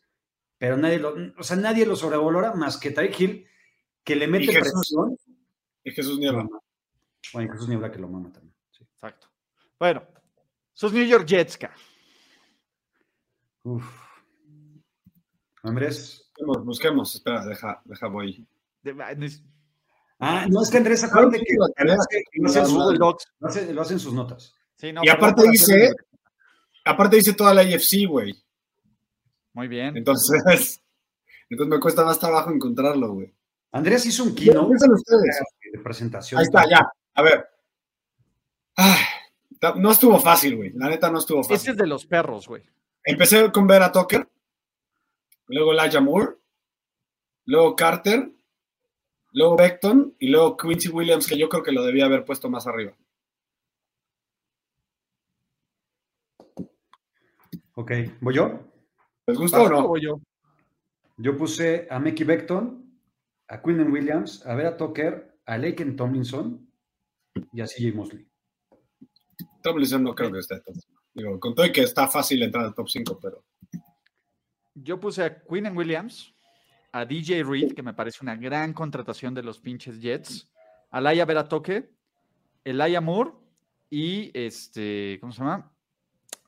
pero 0.57 0.75
nadie 0.77 0.99
lo, 0.99 1.15
o 1.37 1.43
sea, 1.43 1.55
nadie 1.55 1.85
lo 1.85 1.95
sobrevalora 1.95 2.53
más 2.53 2.77
que 2.77 2.91
Tyreek 2.91 3.19
Hill, 3.19 3.47
que 4.03 4.15
le 4.15 4.27
mete 4.27 4.47
Jesús. 4.51 4.71
presión. 4.73 5.17
Y 5.83 5.91
Jesús 5.91 6.19
Niebla. 6.19 6.47
Bueno, 7.33 7.49
y 7.49 7.51
Jesús 7.53 7.69
Niebla 7.69 7.91
que 7.91 7.99
lo 7.99 8.07
mama 8.09 8.31
también. 8.31 8.53
sí. 8.71 8.83
Exacto. 8.83 9.27
Bueno, 9.79 10.03
sus 10.73 10.91
New 10.91 11.05
York 11.05 11.25
Jets, 11.25 11.57
ca. 11.57 11.73
Uf. 13.63 13.83
Andrés. 15.63 16.29
Busquemos, 16.37 16.65
busquemos. 16.65 17.15
Espera, 17.15 17.45
deja, 17.45 17.81
deja, 17.85 18.07
voy. 18.07 18.45
De- 18.83 18.95
es- 19.25 19.43
Ah, 20.27 20.45
no, 20.49 20.63
es 20.63 20.69
que 20.71 20.77
Andrés, 20.77 21.03
acuérdate 21.03 21.39
que, 21.45 21.53
lo, 21.53 21.65
hace 22.45 23.93
en 23.93 23.99
sus- 23.99 24.13
notas. 24.13 24.53
Sí, 24.75 24.91
no, 24.91 25.01
Y 25.03 25.09
aparte 25.09 25.43
dice- 25.49 25.91
Aparte 26.83 27.15
dice 27.17 27.33
toda 27.33 27.53
la 27.53 27.63
IFC, 27.63 28.05
güey. 28.07 28.33
Muy 29.53 29.67
bien. 29.67 29.95
Entonces, 29.97 30.81
entonces 31.49 31.71
me 31.71 31.79
cuesta 31.79 32.03
más 32.05 32.19
trabajo 32.19 32.51
encontrarlo, 32.51 33.13
güey. 33.13 33.33
Andrés 33.71 34.05
hizo 34.05 34.23
un 34.23 34.35
¿Qué 34.35 34.45
keynote 34.45 34.67
piensan 34.67 34.91
ustedes? 34.91 35.39
de 35.73 35.79
presentación. 35.79 36.39
Ahí 36.39 36.45
está, 36.45 36.63
ya. 36.69 36.87
A 37.15 37.21
ver. 37.21 37.47
Ay, 38.75 38.99
no 39.77 39.91
estuvo 39.91 40.19
fácil, 40.19 40.57
güey. 40.57 40.71
La 40.75 40.89
neta 40.89 41.09
no 41.09 41.19
estuvo 41.19 41.41
Este 41.41 41.55
fácil. 41.55 41.71
es 41.71 41.77
de 41.77 41.87
los 41.87 42.05
perros, 42.05 42.47
güey. 42.47 42.63
Empecé 43.03 43.51
con 43.51 43.67
ver 43.67 43.81
a 43.83 43.91
Tucker, 43.91 44.27
luego 45.47 45.71
Elijah 45.73 46.01
Moore, 46.01 46.35
luego 47.45 47.75
Carter, 47.75 48.31
luego 49.35 49.57
Beckton 49.57 50.15
y 50.17 50.29
luego 50.29 50.55
Quincy 50.55 50.89
Williams, 50.89 51.27
que 51.27 51.37
yo 51.37 51.49
creo 51.49 51.61
que 51.61 51.73
lo 51.73 51.83
debía 51.83 52.05
haber 52.05 52.23
puesto 52.23 52.49
más 52.49 52.65
arriba. 52.67 52.93
Ok, 57.73 57.91
¿voy 58.21 58.35
yo? 58.35 58.61
¿Les 59.27 59.37
gusta 59.37 59.61
o 59.61 59.69
no? 59.69 59.87
Voy 59.89 60.01
yo. 60.01 60.21
Yo 61.17 61.37
puse 61.37 61.87
a 61.89 61.99
Mickey 61.99 62.25
Beckton, 62.25 62.97
a 63.49 63.61
Quinnen 63.61 63.91
Williams, 63.91 64.45
a 64.45 64.55
Vera 64.55 64.77
Tucker, 64.77 65.37
a 65.45 65.57
Laken 65.57 65.97
Tomlinson 65.97 66.71
y 67.51 67.59
a 67.59 67.65
CJ 67.65 67.93
Mosley. 67.93 68.25
Tomlinson 69.61 70.03
no 70.03 70.15
creo 70.15 70.31
que 70.31 70.39
esté. 70.39 70.61
Digo, 71.13 71.37
con 71.41 71.53
todo 71.53 71.65
y 71.65 71.73
que 71.73 71.81
está 71.81 72.07
fácil 72.07 72.41
entrar 72.41 72.65
al 72.65 72.73
top 72.73 72.87
5, 72.87 73.19
pero 73.21 73.43
Yo 74.75 74.99
puse 74.99 75.23
a 75.23 75.43
Quinn 75.43 75.75
Williams, 75.75 76.34
a 76.95 77.03
DJ 77.03 77.43
Reed, 77.43 77.73
que 77.73 77.83
me 77.83 77.93
parece 77.93 78.19
una 78.21 78.37
gran 78.37 78.71
contratación 78.71 79.33
de 79.33 79.43
los 79.43 79.59
pinches 79.59 79.99
Jets, 79.99 80.49
a 80.91 81.01
Laia 81.01 81.25
Beratoque, 81.25 81.89
Elia 82.63 83.01
Moore 83.01 83.31
y 83.89 84.31
este, 84.33 85.17
¿cómo 85.19 85.33
se 85.33 85.39
llama? 85.39 85.69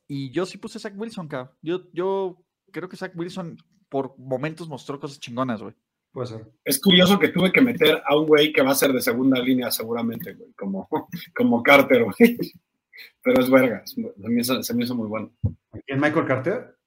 Y 0.07 0.31
yo 0.31 0.45
sí 0.45 0.57
puse 0.57 0.77
a 0.77 0.81
Zach 0.81 0.93
Wilson, 0.95 1.27
cabrón. 1.27 1.53
Yo, 1.61 1.91
yo 1.91 2.45
creo 2.71 2.87
que 2.87 2.95
Zach 2.95 3.11
Wilson 3.13 3.57
por 3.89 4.17
momentos 4.17 4.69
mostró 4.69 4.97
cosas 5.01 5.19
chingonas, 5.19 5.61
güey. 5.61 5.73
Puede 6.13 6.27
ser. 6.27 6.49
es 6.63 6.79
curioso 6.79 7.19
que 7.19 7.27
tuve 7.27 7.51
que 7.51 7.59
meter 7.59 8.01
a 8.07 8.15
un 8.15 8.25
güey 8.25 8.53
que 8.53 8.61
va 8.61 8.71
a 8.71 8.75
ser 8.75 8.93
de 8.93 9.01
segunda 9.01 9.41
línea 9.41 9.69
seguramente, 9.69 10.33
güey, 10.33 10.53
como, 10.53 10.87
como 11.35 11.61
Carter, 11.61 12.05
güey. 12.05 12.37
Pero 13.21 13.41
es 13.41 13.49
verga, 13.49 13.83
se 13.85 14.01
me, 14.01 14.39
hizo, 14.39 14.63
se 14.63 14.73
me 14.73 14.85
hizo 14.85 14.95
muy 14.95 15.09
bueno. 15.09 15.29
¿Quién, 15.85 15.99
Michael 15.99 16.25
Carter? 16.25 16.77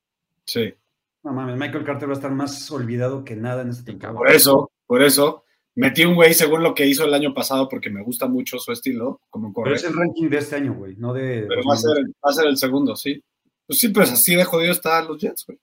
Sí. 0.46 0.72
No 1.22 1.32
mames, 1.32 1.56
Michael 1.56 1.84
Carter 1.84 2.08
va 2.08 2.12
a 2.12 2.16
estar 2.16 2.32
más 2.32 2.70
olvidado 2.70 3.24
que 3.24 3.36
nada 3.36 3.62
en 3.62 3.68
este 3.70 3.84
temporada. 3.84 4.16
Por 4.16 4.30
eso, 4.30 4.70
por 4.86 5.02
eso, 5.02 5.44
metí 5.74 6.04
un 6.04 6.14
güey 6.14 6.32
según 6.32 6.62
lo 6.62 6.74
que 6.74 6.86
hizo 6.86 7.04
el 7.04 7.12
año 7.14 7.34
pasado, 7.34 7.68
porque 7.68 7.90
me 7.90 8.02
gusta 8.02 8.26
mucho 8.26 8.58
su 8.58 8.72
estilo, 8.72 9.20
como 9.28 9.52
Pero 9.52 9.74
es 9.74 9.84
el 9.84 9.94
ranking 9.94 10.28
de 10.30 10.38
este 10.38 10.56
año, 10.56 10.74
güey, 10.74 10.96
no 10.96 11.12
de. 11.12 11.44
Pero 11.48 11.62
va 11.68 11.74
a, 11.74 11.76
ser, 11.76 12.04
va 12.04 12.30
a 12.30 12.32
ser 12.32 12.46
el 12.46 12.56
segundo, 12.56 12.96
sí. 12.96 13.22
Pues 13.66 13.78
sí, 13.78 13.88
pues 13.88 14.10
así 14.10 14.34
de 14.34 14.44
jodido 14.44 14.72
están 14.72 15.06
los 15.08 15.18
Jets, 15.18 15.46
güey. 15.46 15.58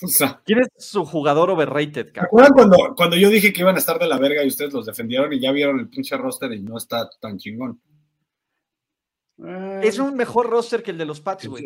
O 0.00 0.06
sea, 0.06 0.40
¿Quién 0.44 0.60
es 0.60 0.68
su 0.76 1.04
jugador 1.04 1.50
overrated, 1.50 2.06
¿se 2.06 2.12
cabrón? 2.12 2.28
acuerdan 2.28 2.52
cuando, 2.52 2.94
cuando 2.94 3.16
yo 3.16 3.30
dije 3.30 3.52
que 3.52 3.62
iban 3.62 3.74
a 3.74 3.80
estar 3.80 3.98
de 3.98 4.06
la 4.06 4.16
verga 4.18 4.44
y 4.44 4.48
ustedes 4.48 4.72
los 4.72 4.86
defendieron 4.86 5.32
y 5.32 5.40
ya 5.40 5.50
vieron 5.50 5.80
el 5.80 5.88
pinche 5.88 6.16
roster 6.16 6.52
y 6.52 6.60
no 6.60 6.76
está 6.76 7.10
tan 7.20 7.36
chingón? 7.38 7.80
Eh, 9.44 9.80
Es 9.82 9.98
un 9.98 10.14
mejor 10.14 10.48
roster 10.48 10.84
que 10.84 10.92
el 10.92 10.98
de 10.98 11.04
los 11.04 11.20
Pats, 11.20 11.42
sí, 11.42 11.48
güey. 11.48 11.64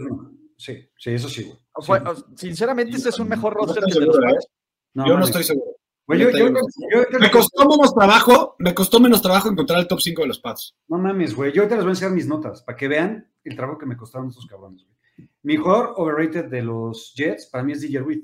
Sí, 0.63 0.89
sí, 0.97 1.11
eso 1.11 1.29
sí, 1.29 1.43
güey. 1.45 1.59
O 1.75 1.83
Sí. 1.83 1.93
sinceramente, 2.37 2.97
este 2.97 3.09
es 3.09 3.19
un 3.19 3.29
mejor 3.29 3.55
No 3.55 3.61
roster 3.63 3.83
estoy 3.85 3.93
que 3.93 3.99
el 3.99 4.01
de 4.01 4.07
los 4.07 4.17
seguro, 4.17 4.35
¿eh? 4.37 4.47
No, 4.95 5.07
yo 5.09 5.19
no 5.19 5.25
estoy 5.25 5.43
seguro. 5.43 5.73
Güey, 6.07 6.21
yo- 6.21 6.27
Neta, 6.27 6.39
yo- 6.39 6.45
yo 6.47 6.51
no 6.53 6.61
yo- 6.93 7.05
yo- 7.13 7.19
Me 7.19 7.31
costó 7.33 7.69
menos 7.69 7.95
trabajo, 7.95 8.55
me 8.61 8.75
costó 8.75 9.01
menos 9.01 9.23
trabajo 9.23 9.49
encontrar 9.49 9.81
el 9.81 9.89
top 9.89 10.01
5 10.01 10.23
de 10.23 10.29
los 10.29 10.39
Pats. 10.39 10.77
No 10.89 10.99
mames, 10.99 11.35
güey. 11.35 11.53
Yo 11.53 11.63
ahorita 11.63 11.75
les 11.77 11.85
voy 11.85 11.91
a 11.91 11.93
enseñar 11.95 12.13
mis 12.15 12.27
notas 12.29 12.63
para 12.63 12.77
que 12.77 12.87
vean 12.89 13.29
el 13.43 13.57
trabajo 13.57 13.79
que 13.79 13.87
me 13.87 13.97
costaron 13.97 14.29
estos 14.29 14.47
cabrones, 14.47 14.85
güey. 14.85 15.29
Mi 15.43 15.57
mejor 15.57 15.95
overrated 15.97 16.45
de 16.45 16.63
los 16.63 17.13
Jets 17.17 17.47
para 17.47 17.65
mí 17.65 17.73
es 17.73 17.81
DJ 17.81 18.01
Reed. 18.03 18.23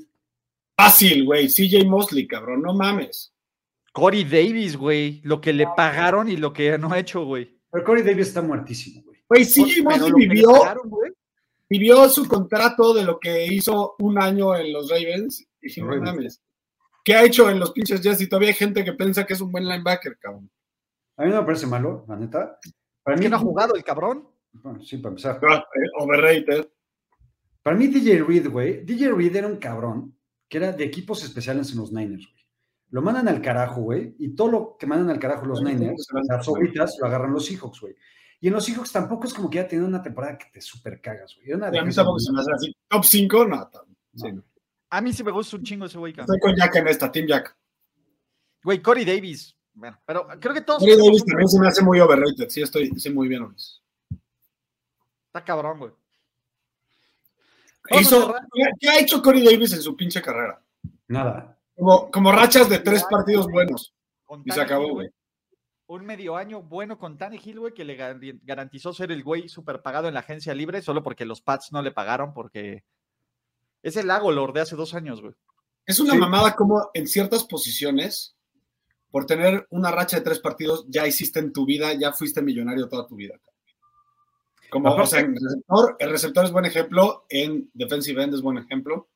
Fácil, 0.77 1.25
güey. 1.25 1.49
CJ 1.49 1.85
Mosley, 1.87 2.27
cabrón, 2.29 2.63
no 2.63 2.75
mames. 2.75 3.35
Corey 3.93 4.23
Davis, 4.25 4.77
güey. 4.77 5.21
Lo 5.25 5.41
que 5.41 5.53
le 5.53 5.67
pagaron 5.77 6.29
y 6.29 6.37
lo 6.37 6.53
que 6.53 6.79
no 6.79 6.93
ha 6.93 6.99
hecho, 7.01 7.25
güey. 7.25 7.59
Pero 7.71 7.85
Corey 7.85 8.05
Davis 8.05 8.29
está 8.29 8.43
muertísimo, 8.43 9.03
güey. 9.03 9.19
Güey, 9.29 9.45
CJ 9.45 9.83
Mosley 9.83 10.13
vivió, 10.29 10.53
pagaron, 10.53 10.89
güey, 10.89 11.11
vivió 11.69 12.09
su 12.09 12.27
contrato 12.27 12.95
de 12.95 13.05
lo 13.05 13.19
que 13.19 13.47
hizo 13.47 13.95
un 13.99 14.21
año 14.21 14.57
en 14.57 14.73
los 14.73 14.91
Ravens. 14.91 15.41
Y 15.61 15.69
dije, 15.69 15.83
no 15.83 15.97
mames. 16.01 16.43
¿Qué 17.05 17.15
ha 17.15 17.25
hecho 17.25 17.49
en 17.49 17.59
los 17.59 17.73
pinches 17.73 18.01
Jets? 18.01 18.21
Y 18.21 18.29
todavía 18.29 18.51
hay 18.51 18.55
gente 18.55 18.85
que 18.85 18.93
piensa 18.93 19.25
que 19.25 19.33
es 19.33 19.41
un 19.41 19.51
buen 19.51 19.67
linebacker, 19.67 20.19
cabrón. 20.19 20.51
A 21.17 21.25
mí 21.25 21.31
no 21.31 21.41
me 21.41 21.47
parece 21.47 21.67
malo, 21.67 22.05
la 22.07 22.17
neta. 22.17 22.59
Para 23.03 23.15
Es 23.15 23.21
mí 23.21 23.27
que 23.27 23.31
no 23.31 23.37
ha 23.37 23.41
jugado 23.41 23.75
el 23.75 23.83
cabrón. 23.83 24.29
Bueno, 24.53 24.83
sí, 24.83 24.99
para 24.99 25.11
empezar. 25.11 25.41
Ah, 25.49 25.65
eh, 25.75 25.89
Overrated. 25.99 26.69
Para 27.63 27.77
mí, 27.77 27.87
DJ 27.87 28.23
Reed, 28.23 28.49
güey. 28.51 28.85
DJ 28.85 29.13
Reed 29.13 29.35
era 29.37 29.47
un 29.47 29.57
cabrón 29.57 30.17
que 30.49 30.59
era 30.59 30.73
de 30.73 30.85
equipos 30.85 31.23
especiales 31.25 31.71
en 31.73 31.79
los 31.79 31.93
Niners, 31.93 32.27
güey. 32.31 32.45
Lo 32.91 33.03
mandan 33.03 33.29
al 33.29 33.43
carajo, 33.43 33.83
güey. 33.83 34.15
Y 34.19 34.35
todo 34.35 34.51
lo 34.51 34.77
que 34.79 34.87
mandan 34.87 35.11
al 35.11 35.19
carajo 35.19 35.45
los 35.45 35.63
Niners, 35.63 36.07
las 36.29 36.45
sobritas, 36.45 36.97
lo 37.01 37.07
agarran 37.07 37.33
los 37.33 37.45
Seahawks, 37.47 37.81
güey. 37.81 37.95
Y 38.41 38.49
en 38.49 38.55
los 38.55 38.65
Seahawks 38.65 38.93
tampoco 38.93 39.27
es 39.27 39.35
como 39.35 39.51
que 39.51 39.57
ya 39.57 39.67
tenido 39.67 39.89
una 39.89 40.03
temporada 40.03 40.39
que 40.39 40.47
te 40.53 40.61
super 40.61 41.01
cagas, 41.01 41.35
güey. 41.37 41.53
Una 41.53 41.75
Y 41.75 41.79
a 41.79 41.85
mí 41.85 41.93
tampoco 41.93 42.21
se 42.21 42.33
me 42.33 42.41
hace 42.41 42.53
así. 42.53 42.77
Top 42.89 43.05
5, 43.05 43.45
no. 43.47 43.71
sí, 44.15 44.33
no. 44.33 44.45
A 44.91 45.01
mí 45.01 45.13
sí 45.13 45.23
me 45.25 45.33
gusta 45.33 45.57
un 45.57 45.65
chingo 45.65 45.87
ese 45.87 45.99
güey. 45.99 46.15
Estoy 46.17 46.41
con 46.41 46.55
Jack 46.57 46.77
en 46.77 46.89
esta, 46.89 47.11
Team 47.11 47.27
Jack. 47.27 47.57
Güey, 48.63 48.81
Corey 48.81 49.05
Davis. 49.05 49.55
Bueno, 49.75 50.01
pero 50.07 50.27
creo 50.41 50.55
que 50.55 50.61
todos. 50.63 50.81
Corey 50.81 50.97
Davis 50.97 51.23
un- 51.23 51.29
también 51.29 51.49
se 51.49 51.61
me 51.61 51.69
hace 51.69 51.83
muy 51.83 52.01
overrated. 52.01 52.49
Sí, 52.49 52.63
estoy 52.63 52.91
sí, 52.99 53.11
muy 53.11 53.29
bien, 53.29 53.43
Luis. 53.43 53.83
Está 55.27 55.45
cabrón, 55.45 55.79
güey. 55.79 55.93
Hizo. 58.01 58.35
¿qué, 58.81 58.89
ha 58.89 59.01
hecho 59.01 59.23
Corey 59.23 59.45
Davis 59.45 59.73
en 59.73 59.83
su 59.83 59.97
pinche 59.97 60.23
carrera? 60.23 60.63
Nada. 61.09 61.59
Como, 61.77 62.11
como 62.11 62.33
rachas 62.33 62.69
de 62.69 62.79
tres 62.81 63.05
partidos 63.11 63.47
buenos. 63.47 63.95
Y 64.45 64.51
se 64.51 64.61
acabó, 64.61 64.93
güey. 64.95 65.09
Un 65.91 66.05
medio 66.05 66.37
año 66.37 66.63
bueno 66.63 66.99
con 66.99 67.17
Tannehill, 67.17 67.61
güey, 67.61 67.73
que 67.73 67.85
le 67.85 67.97
gar- 67.99 68.41
garantizó 68.43 68.93
ser 68.93 69.11
el 69.11 69.23
güey 69.25 69.49
super 69.49 69.81
pagado 69.81 70.07
en 70.07 70.15
la 70.15 70.21
agencia 70.21 70.55
libre, 70.55 70.83
solo 70.83 71.03
porque 71.03 71.25
los 71.25 71.41
Pats 71.41 71.73
no 71.73 71.81
le 71.81 71.93
pagaron, 71.93 72.35
porque 72.35 72.85
es 73.83 73.97
el 73.97 74.11
Agolor 74.11 74.53
de 74.53 74.61
hace 74.61 74.77
dos 74.77 74.93
años, 74.93 75.23
güey. 75.23 75.33
Es 75.87 75.99
una 75.99 76.13
Sí. 76.13 76.19
mamada 76.19 76.55
como 76.55 76.91
en 76.93 77.07
ciertas 77.09 77.45
posiciones, 77.45 78.37
por 79.11 79.25
tener 79.25 79.67
una 79.71 79.91
racha 79.91 80.19
de 80.19 80.23
tres 80.25 80.41
partidos, 80.41 80.85
ya 80.89 81.07
hiciste 81.07 81.39
en 81.41 81.55
tu 81.55 81.65
vida, 81.65 81.95
ya 81.95 82.13
fuiste 82.13 82.43
millonario 82.43 82.87
toda 82.89 83.07
tu 83.07 83.17
vida. 83.17 83.41
Como, 84.69 84.89
Aparte- 84.89 85.03
o 85.03 85.07
sea, 85.07 85.21
en 85.21 85.35
receptor, 85.35 85.97
el 85.99 86.11
receptor 86.11 86.45
es 86.45 86.53
buen 86.53 86.67
ejemplo, 86.67 87.25
en 87.31 87.71
defensive 87.73 88.23
end 88.23 88.35
es 88.35 88.43
buen 88.43 88.59
ejemplo. 88.59 89.09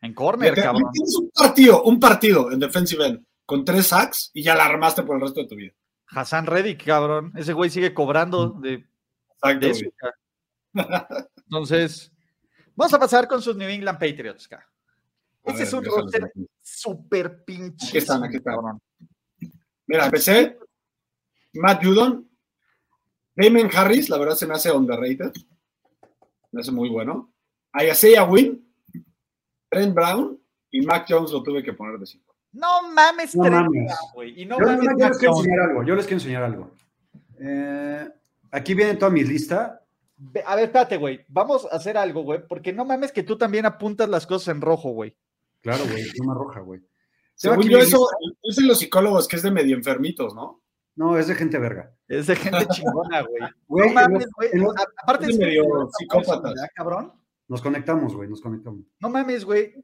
En 0.00 0.14
corner, 0.14 0.54
Te- 0.54 0.62
cabrón. 0.62 0.92
Tienes 0.92 1.16
un 1.16 1.30
partido, 1.34 1.82
un 1.82 1.98
partido 1.98 2.52
en 2.52 2.60
defensive 2.60 3.04
end 3.04 3.26
con 3.44 3.64
tres 3.64 3.88
sacks 3.88 4.30
y 4.32 4.44
ya 4.44 4.54
la 4.54 4.66
armaste 4.66 5.02
por 5.02 5.16
el 5.16 5.22
resto 5.22 5.40
de 5.40 5.48
tu 5.48 5.56
vida. 5.56 5.72
Hassan 6.12 6.46
Reddick, 6.46 6.84
cabrón. 6.84 7.32
Ese 7.36 7.52
güey 7.52 7.70
sigue 7.70 7.94
cobrando 7.94 8.50
de, 8.50 8.86
Exacto, 9.34 9.66
de 9.66 9.70
eso. 9.72 9.84
Entonces, 11.44 12.12
vamos 12.74 12.92
a 12.94 12.98
pasar 12.98 13.26
con 13.26 13.40
sus 13.40 13.56
New 13.56 13.68
England 13.68 13.98
Patriots, 13.98 14.48
ca. 14.48 14.66
A 15.46 15.50
Este 15.50 15.62
es 15.62 15.72
un 15.72 15.84
roster 15.84 16.32
súper 16.60 17.44
pinche. 17.44 17.88
Aquí 17.88 17.98
están, 17.98 18.24
aquí 18.24 18.36
están. 18.36 18.56
Mira, 19.86 20.04
empecé. 20.04 20.58
Matt 21.54 21.84
Judon. 21.84 22.28
Damon 23.34 23.70
Harris, 23.72 24.08
la 24.10 24.18
verdad 24.18 24.34
se 24.34 24.46
me 24.46 24.54
hace 24.54 24.70
underrated. 24.70 25.32
Me 26.52 26.60
hace 26.60 26.72
muy 26.72 26.90
bueno. 26.90 27.32
Ayasea 27.72 28.24
Win. 28.24 28.70
Trent 29.70 29.94
Brown. 29.94 30.40
Y 30.72 30.82
Mac 30.82 31.06
Jones 31.08 31.32
lo 31.32 31.42
tuve 31.42 31.64
que 31.64 31.72
poner 31.72 31.98
de 31.98 32.06
5. 32.06 32.29
No 32.52 32.90
mames, 32.92 33.34
No 33.36 33.44
mames. 33.50 33.92
Y 34.36 34.44
no 34.46 34.58
yo, 34.58 34.66
mames, 34.66 34.88
yo 34.98 35.08
les 35.08 35.18
quiero 35.18 35.36
enseñar 35.36 35.60
algo. 35.60 35.82
Yo 35.84 35.94
les 35.94 36.04
quiero 36.06 36.16
enseñar 36.16 36.42
algo. 36.42 36.70
Eh, 37.38 38.08
aquí 38.50 38.74
viene 38.74 38.94
toda 38.96 39.10
mi 39.10 39.24
lista. 39.24 39.82
A 40.44 40.54
ver, 40.56 40.64
espérate, 40.64 40.96
güey. 40.98 41.24
Vamos 41.28 41.66
a 41.70 41.76
hacer 41.76 41.96
algo, 41.96 42.22
güey. 42.22 42.46
Porque 42.46 42.72
no 42.72 42.84
mames 42.84 43.12
que 43.12 43.22
tú 43.22 43.38
también 43.38 43.66
apuntas 43.66 44.08
las 44.08 44.26
cosas 44.26 44.54
en 44.54 44.60
rojo, 44.60 44.90
güey. 44.90 45.16
Claro, 45.62 45.84
güey, 45.90 46.10
pluma 46.10 46.34
roja, 46.34 46.60
güey. 46.60 46.80
Según 47.34 47.58
aquí 47.60 47.70
yo, 47.70 47.78
eso 47.78 47.96
lista. 48.20 48.38
dicen 48.42 48.68
los 48.68 48.78
psicólogos 48.78 49.26
que 49.28 49.36
es 49.36 49.42
de 49.42 49.50
medio 49.50 49.74
enfermitos, 49.76 50.34
¿no? 50.34 50.62
No, 50.96 51.16
es 51.16 51.28
de 51.28 51.34
gente 51.34 51.58
verga. 51.58 51.94
Es 52.08 52.26
de 52.26 52.36
gente 52.36 52.66
chingona, 52.72 53.22
güey. 53.22 53.42
Güey, 53.68 53.88
No 53.88 53.94
mames, 53.94 54.26
güey. 54.36 54.50
Aparte 55.02 55.24
es 55.26 55.30
es 55.32 55.38
que- 55.38 55.44
medio 55.46 55.88
psicópatas. 55.98 56.42
¿verdad, 56.42 56.68
cabrón? 56.74 57.12
Nos 57.48 57.62
conectamos, 57.62 58.14
güey, 58.14 58.28
nos 58.28 58.40
conectamos. 58.42 58.82
No 58.98 59.08
mames, 59.08 59.44
güey. 59.44 59.74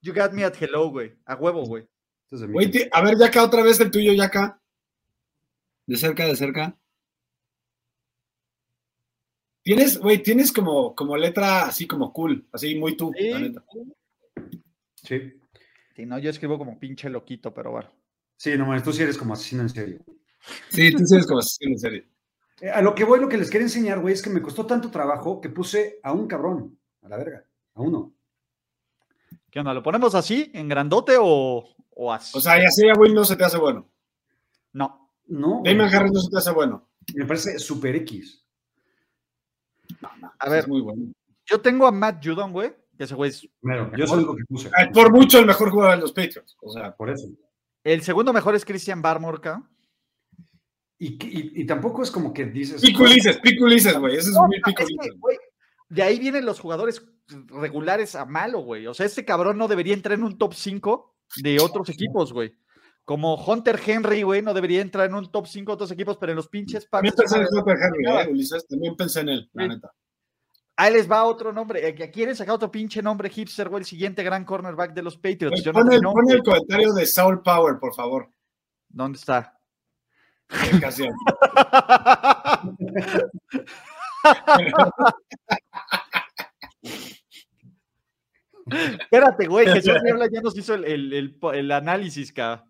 You 0.00 0.12
got 0.12 0.32
me 0.32 0.44
at 0.44 0.54
hello, 0.60 0.90
güey. 0.90 1.16
A 1.26 1.36
huevo, 1.36 1.64
güey. 1.64 1.86
Es 2.30 2.40
de 2.40 2.46
mí. 2.48 2.52
Güey, 2.54 2.70
ti- 2.70 2.88
a 2.90 3.02
ver, 3.02 3.16
ya 3.18 3.26
acá 3.26 3.44
otra 3.44 3.62
vez 3.62 3.78
el 3.80 3.90
tuyo, 3.90 4.12
ya 4.12 4.24
acá. 4.24 4.60
De 5.86 5.96
cerca, 5.96 6.26
de 6.26 6.36
cerca. 6.36 6.76
Tienes, 9.62 9.98
güey, 9.98 10.22
tienes 10.22 10.52
como, 10.52 10.94
como 10.94 11.16
letra 11.16 11.66
así 11.66 11.86
como 11.86 12.12
cool, 12.12 12.46
así 12.52 12.76
muy 12.76 12.96
tú, 12.96 13.12
Sí. 13.16 13.30
la 13.30 13.38
neta. 13.40 13.64
Sí. 14.94 15.32
Sí, 15.94 16.06
no, 16.06 16.18
yo 16.18 16.30
escribo 16.30 16.58
como 16.58 16.78
pinche 16.78 17.08
loquito, 17.10 17.52
pero 17.52 17.72
bueno. 17.72 17.90
Sí, 18.36 18.56
no 18.56 18.82
tú 18.82 18.92
sí 18.92 19.02
eres 19.02 19.16
como 19.18 19.32
asesino 19.34 19.62
en 19.62 19.68
serio. 19.70 19.98
Sí, 20.68 20.92
tú 20.92 21.04
sabes 21.06 21.26
como 21.26 21.40
así, 21.40 21.64
en 21.64 21.78
serio. 21.78 22.04
Eh, 22.60 22.70
a 22.70 22.80
lo 22.80 22.94
que 22.94 23.04
voy, 23.04 23.18
lo 23.18 23.28
que 23.28 23.38
les 23.38 23.50
quería 23.50 23.66
enseñar, 23.66 24.00
güey, 24.00 24.14
es 24.14 24.22
que 24.22 24.30
me 24.30 24.42
costó 24.42 24.66
tanto 24.66 24.90
trabajo 24.90 25.40
que 25.40 25.48
puse 25.48 25.98
a 26.02 26.12
un 26.12 26.26
cabrón, 26.28 26.78
a 27.02 27.08
la 27.08 27.16
verga, 27.16 27.44
a 27.74 27.80
uno. 27.80 28.14
¿Qué 29.50 29.58
onda? 29.58 29.74
¿Lo 29.74 29.82
ponemos 29.82 30.14
así, 30.14 30.50
en 30.54 30.68
grandote 30.68 31.16
o, 31.18 31.68
o 31.98 32.12
así? 32.12 32.36
O 32.36 32.40
sea, 32.40 32.62
ya 32.62 32.70
sea, 32.70 32.92
güey, 32.94 33.12
no 33.12 33.24
se 33.24 33.34
te 33.36 33.44
hace 33.44 33.58
bueno. 33.58 33.88
no. 34.72 35.02
No, 35.28 35.60
Damon 35.64 35.92
Harris 35.92 36.12
no 36.12 36.20
se 36.20 36.30
te 36.30 36.38
hace 36.38 36.52
bueno. 36.52 36.88
me 37.14 37.24
parece 37.26 37.58
super 37.58 37.96
X. 37.96 38.44
A 40.38 40.48
ver, 40.48 40.60
Es 40.60 40.68
muy 40.68 40.80
bueno. 40.80 41.12
yo 41.44 41.60
tengo 41.60 41.84
a 41.86 41.90
Matt 41.90 42.24
Judon, 42.24 42.52
güey. 42.52 42.72
Que 42.96 43.04
ese 43.04 43.14
güey 43.16 43.30
es 43.30 43.46
Primero, 43.60 43.90
yo 43.96 44.06
soy 44.06 44.24
lo 44.24 44.36
que 44.36 44.44
puse. 44.44 44.70
Por 44.94 45.12
mucho 45.12 45.40
el 45.40 45.46
mejor 45.46 45.70
jugador 45.70 45.96
de 45.96 46.00
los 46.02 46.12
Patriots. 46.12 46.56
O 46.62 46.70
sea, 46.70 46.94
Por 46.94 47.10
eso. 47.10 47.26
El 47.82 48.02
segundo 48.02 48.32
mejor 48.32 48.54
es 48.54 48.64
Christian 48.64 49.02
Barmore, 49.02 49.40
cabrón. 49.40 49.68
Y, 50.98 51.14
y- 51.24 51.62
y 51.62 51.66
tampoco 51.66 52.02
es 52.04 52.10
como 52.12 52.32
que 52.32 52.46
dices. 52.46 52.80
piculices, 52.80 53.38
piculices, 53.38 53.98
güey. 53.98 54.14
Ese 54.16 54.28
es 54.30 54.34
No, 54.34 54.46
muy 54.46 54.56
es 54.58 54.62
que, 54.62 54.70
piculices. 54.72 55.20
güey, 55.20 55.38
de 55.88 56.02
ahí 56.04 56.18
vienen 56.20 56.46
los 56.46 56.58
jugadores 56.60 57.04
regulares 57.48 58.14
a 58.14 58.24
malo, 58.24 58.60
güey. 58.60 58.86
O 58.86 58.94
sea, 58.94 59.06
este 59.06 59.24
cabrón 59.24 59.58
no 59.58 59.66
debería 59.68 59.92
entrar 59.94 60.16
en 60.16 60.24
un 60.24 60.38
top 60.38 60.54
5 60.54 61.15
de 61.36 61.60
otros 61.60 61.88
equipos, 61.88 62.32
güey. 62.32 62.52
Como 63.04 63.36
Hunter 63.36 63.80
Henry, 63.84 64.22
güey, 64.22 64.42
no 64.42 64.52
debería 64.52 64.80
entrar 64.80 65.06
en 65.06 65.14
un 65.14 65.30
top 65.30 65.46
5 65.46 65.70
de 65.70 65.74
otros 65.74 65.90
equipos, 65.92 66.16
pero 66.18 66.32
en 66.32 66.36
los 66.36 66.48
pinches 66.48 66.88
También 66.90 67.14
pensé 67.14 67.36
en 67.38 67.46
Hunter 67.52 67.76
Henry, 67.80 68.04
eh, 68.04 68.32
Ulises. 68.32 68.66
También 68.66 68.96
pensé 68.96 69.20
en 69.20 69.28
él, 69.28 69.50
la 69.52 69.68
neta. 69.68 69.92
Ahí 70.78 70.92
les 70.92 71.10
va 71.10 71.24
otro 71.24 71.52
nombre. 71.52 71.88
Eh, 71.88 72.10
¿Quieren 72.10 72.36
sacar 72.36 72.56
otro 72.56 72.70
pinche 72.70 73.00
nombre 73.00 73.30
hipster, 73.30 73.68
güey? 73.68 73.80
El 73.80 73.86
siguiente 73.86 74.22
gran 74.22 74.44
cornerback 74.44 74.92
de 74.92 75.02
los 75.02 75.16
Patriots. 75.16 75.62
Pon 75.72 75.92
el, 75.92 76.00
pon 76.00 76.30
el 76.30 76.42
comentario 76.42 76.92
de 76.92 77.06
Saul 77.06 77.42
Power, 77.42 77.78
por 77.78 77.94
favor. 77.94 78.28
¿Dónde 78.88 79.18
está? 79.18 79.52
Eh, 80.48 80.78
Casi. 80.80 81.04
Espérate, 88.66 89.46
güey. 89.46 89.66
Jesús 89.66 89.94
Niebla 90.04 90.28
ya 90.30 90.40
nos 90.40 90.56
hizo 90.56 90.74
el, 90.74 90.84
el- 90.84 91.12
el- 91.12 91.38
el 91.54 91.70
análisis, 91.72 92.32
cabrón. 92.32 92.64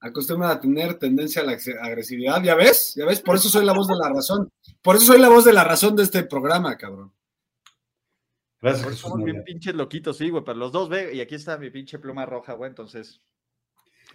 Acostumbran 0.00 0.50
a 0.50 0.60
tener 0.60 0.94
tendencia 0.98 1.42
a 1.42 1.44
la 1.46 1.52
agre- 1.52 1.78
agresividad. 1.80 2.42
¿Ya 2.42 2.54
ves? 2.54 2.94
¿Ya 2.96 3.06
ves? 3.06 3.20
Por 3.20 3.36
eso 3.36 3.48
soy 3.48 3.64
la 3.64 3.72
voz 3.72 3.88
de 3.88 3.96
la 3.96 4.08
razón. 4.10 4.50
Por 4.82 4.96
eso 4.96 5.06
soy 5.06 5.18
la 5.20 5.28
voz 5.28 5.44
de 5.44 5.52
la 5.52 5.64
razón 5.64 5.96
de 5.96 6.02
este 6.04 6.22
programa, 6.24 6.76
cabrón. 6.76 7.12
Gracias, 8.60 8.82
Por 8.84 8.92
Jesús 8.92 9.10
somos 9.10 9.24
bien 9.24 9.42
pinches 9.44 9.74
loquitos, 9.74 10.18
sí, 10.18 10.28
güey. 10.30 10.44
Pero 10.44 10.58
los 10.58 10.70
dos, 10.70 10.88
ve, 10.88 11.14
y 11.14 11.20
aquí 11.20 11.34
está 11.34 11.56
mi 11.58 11.70
pinche 11.70 11.98
pluma 11.98 12.24
roja, 12.26 12.52
güey. 12.52 12.68
Entonces. 12.68 13.20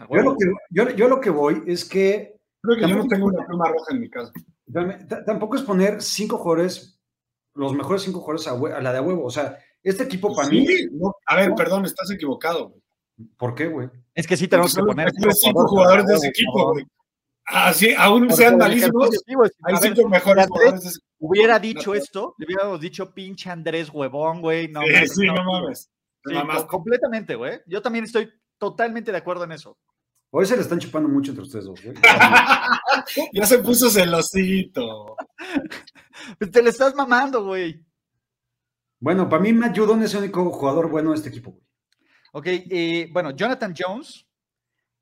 Yo 0.10 0.22
lo, 0.22 0.38
que, 0.38 0.46
yo, 0.70 0.90
yo 0.92 1.08
lo 1.10 1.20
que 1.20 1.30
voy 1.30 1.64
es 1.68 1.84
que 1.84 2.40
Creo 2.62 2.76
que 2.78 2.88
yo 2.90 2.96
no 2.96 3.08
tengo 3.08 3.26
una 3.26 3.46
pluma 3.46 3.68
roja 3.68 3.94
en 3.94 4.00
mi 4.00 4.10
casa. 4.10 4.32
Tampoco 5.26 5.56
es 5.56 5.64
poner 5.64 6.02
cinco 6.02 6.38
jugadores, 6.38 7.00
los 7.56 7.74
mejores 7.74 8.04
cinco 8.04 8.22
jugadores 8.22 8.48
a, 8.48 8.78
a 8.78 8.82
la 8.82 8.92
de 8.94 9.00
a 9.00 9.02
huevo. 9.02 9.26
O 9.26 9.32
sea, 9.32 9.58
este 9.84 10.04
equipo 10.04 10.36
para 10.36 10.50
mí. 10.50 10.66
No, 10.92 11.14
a 11.26 11.36
ver, 11.36 11.54
perdón, 11.56 11.86
estás 11.86 12.10
equivocado. 12.12 12.70
güey. 12.70 12.82
¿Por 13.38 13.56
qué, 13.56 13.68
güey? 13.68 13.90
Es 14.16 14.28
que 14.28 14.38
sí 14.38 14.48
tenemos 14.48 14.74
que 14.76 14.82
poner. 14.82 15.12
los 15.20 15.40
cinco 15.40 15.68
jugadores 15.68 16.06
de 16.06 16.16
ese 16.16 16.28
equipo, 16.28 16.74
güey. 16.74 16.86
Así, 17.46 17.94
aún 17.98 18.32
sean 18.32 18.58
malísimos, 18.58 19.10
hay 19.64 19.76
cinco 19.82 20.08
mejores 20.08 20.48
jugadores 20.48 20.84
de 20.84 20.90
ese 20.90 21.00
Hubiera 21.20 21.60
dicho 21.60 21.92
No. 21.92 21.96
esto, 21.96 22.36
le 22.38 22.46
hubiéramos 22.46 22.80
dicho 22.80 23.14
pinche 23.14 23.50
Andrés 23.50 23.90
huevón, 23.92 24.42
güey. 24.42 24.68
No, 24.70 24.82
Sí, 25.08 25.26
no, 25.28 25.36
no 25.36 25.44
mames. 25.44 25.90
Completamente, 26.68 27.36
güey. 27.36 27.60
Yo 27.68 27.82
también 27.82 28.06
estoy 28.06 28.30
totalmente 28.58 29.12
de 29.12 29.18
acuerdo 29.18 29.44
en 29.44 29.52
eso. 29.54 29.78
Hoy 30.34 30.46
se 30.46 30.56
le 30.56 30.62
están 30.62 30.80
chupando 30.80 31.10
mucho 31.10 31.32
entre 31.32 31.44
ustedes 31.44 31.66
dos, 31.66 31.84
güey. 31.84 31.96
Ya 33.34 33.46
se 33.46 33.60
puso 33.60 33.90
celosito. 33.90 35.16
Pues 36.40 36.52
Te 36.52 36.62
le 36.64 36.70
estás 36.70 36.96
mamando, 36.96 37.44
güey. 37.44 37.84
Bueno, 39.02 39.28
para 39.28 39.42
mí 39.44 39.52
Matt 39.52 39.78
Judon 39.78 40.02
es 40.04 40.14
el 40.14 40.22
único 40.22 40.50
jugador 40.52 40.90
bueno 40.90 41.10
de 41.12 41.18
este 41.18 41.28
equipo, 41.30 41.52
güey. 41.52 41.64
Ok, 42.32 42.46
eh, 42.48 43.10
bueno, 43.12 43.32
Jonathan 43.32 43.74
Jones. 43.78 44.26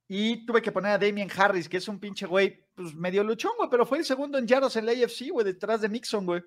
Y 0.08 0.44
tuve 0.48 0.60
que 0.64 0.72
poner 0.72 0.94
a 0.94 0.98
Damien 0.98 1.30
Harris, 1.38 1.70
que 1.70 1.78
es 1.78 1.88
un 1.88 2.00
pinche 2.00 2.26
güey, 2.26 2.66
pues 2.74 2.96
medio 2.96 3.24
luchón, 3.24 3.52
güey, 3.58 3.70
pero 3.70 3.86
fue 3.86 4.00
el 4.00 4.06
segundo 4.06 4.40
en 4.40 4.48
yardas 4.48 4.76
en 4.76 4.88
la 4.88 4.92
AFC, 4.94 5.30
güey, 5.32 5.46
detrás 5.46 5.82
de 5.82 5.90
Nixon, 5.90 6.26
güey. 6.26 6.42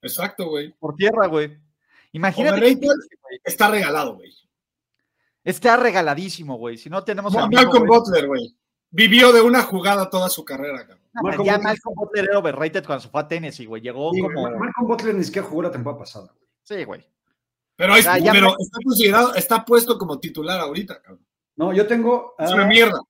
Exacto, 0.00 0.48
güey. 0.48 0.72
Por 0.78 0.94
tierra, 0.94 1.26
güey. 1.26 1.58
Imagínate. 2.12 2.78
que-. 2.78 2.88
Está 3.42 3.68
regalado, 3.68 4.14
güey. 4.14 4.30
Está 5.42 5.76
regaladísimo, 5.76 6.56
güey. 6.56 6.78
Si 6.78 6.88
no 6.88 7.02
tenemos. 7.02 7.32
mismo, 7.32 7.48
Malcolm 7.50 7.86
güey. 7.86 7.98
Butler, 8.00 8.26
güey. 8.28 8.56
Vivió 8.90 9.32
de 9.32 9.40
una 9.40 9.62
jugada 9.62 10.08
toda 10.08 10.28
su 10.30 10.44
carrera, 10.44 10.86
cabrón. 10.86 11.00
Malcolm 11.14 11.46
ya 11.46 11.54
Butler- 11.56 11.62
Malcolm 11.64 11.94
Butler 11.96 12.24
era 12.30 12.38
overrated 12.38 12.84
cuando 12.86 13.02
se 13.02 13.08
fue 13.08 13.20
a 13.22 13.26
Tennessee, 13.28 13.66
güey. 13.66 13.82
Llegó 13.82 14.12
Sí, 14.12 14.20
como. 14.20 14.50
Malcolm 14.56 14.86
Butler 14.86 15.14
ni 15.16 15.24
siquiera 15.24 15.48
jugó 15.48 15.62
la 15.62 15.72
temporada 15.72 15.98
pasada, 15.98 16.26
güey. 16.32 16.43
Sí, 16.64 16.82
güey. 16.84 17.06
Pero, 17.76 17.94
es- 17.96 18.04
me- 18.06 18.38
está 18.38 18.78
considerado, 18.84 19.34
está 19.34 19.64
puesto 19.64 19.96
como 19.98 20.18
titular 20.18 20.60
ahorita, 20.60 21.00
cabrón. 21.00 21.24
No, 21.56 21.72
yo 21.72 21.86
tengo. 21.86 22.34
Es 22.38 22.50
a- 22.50 22.54
una 22.54 22.66
mierda. 22.66 23.00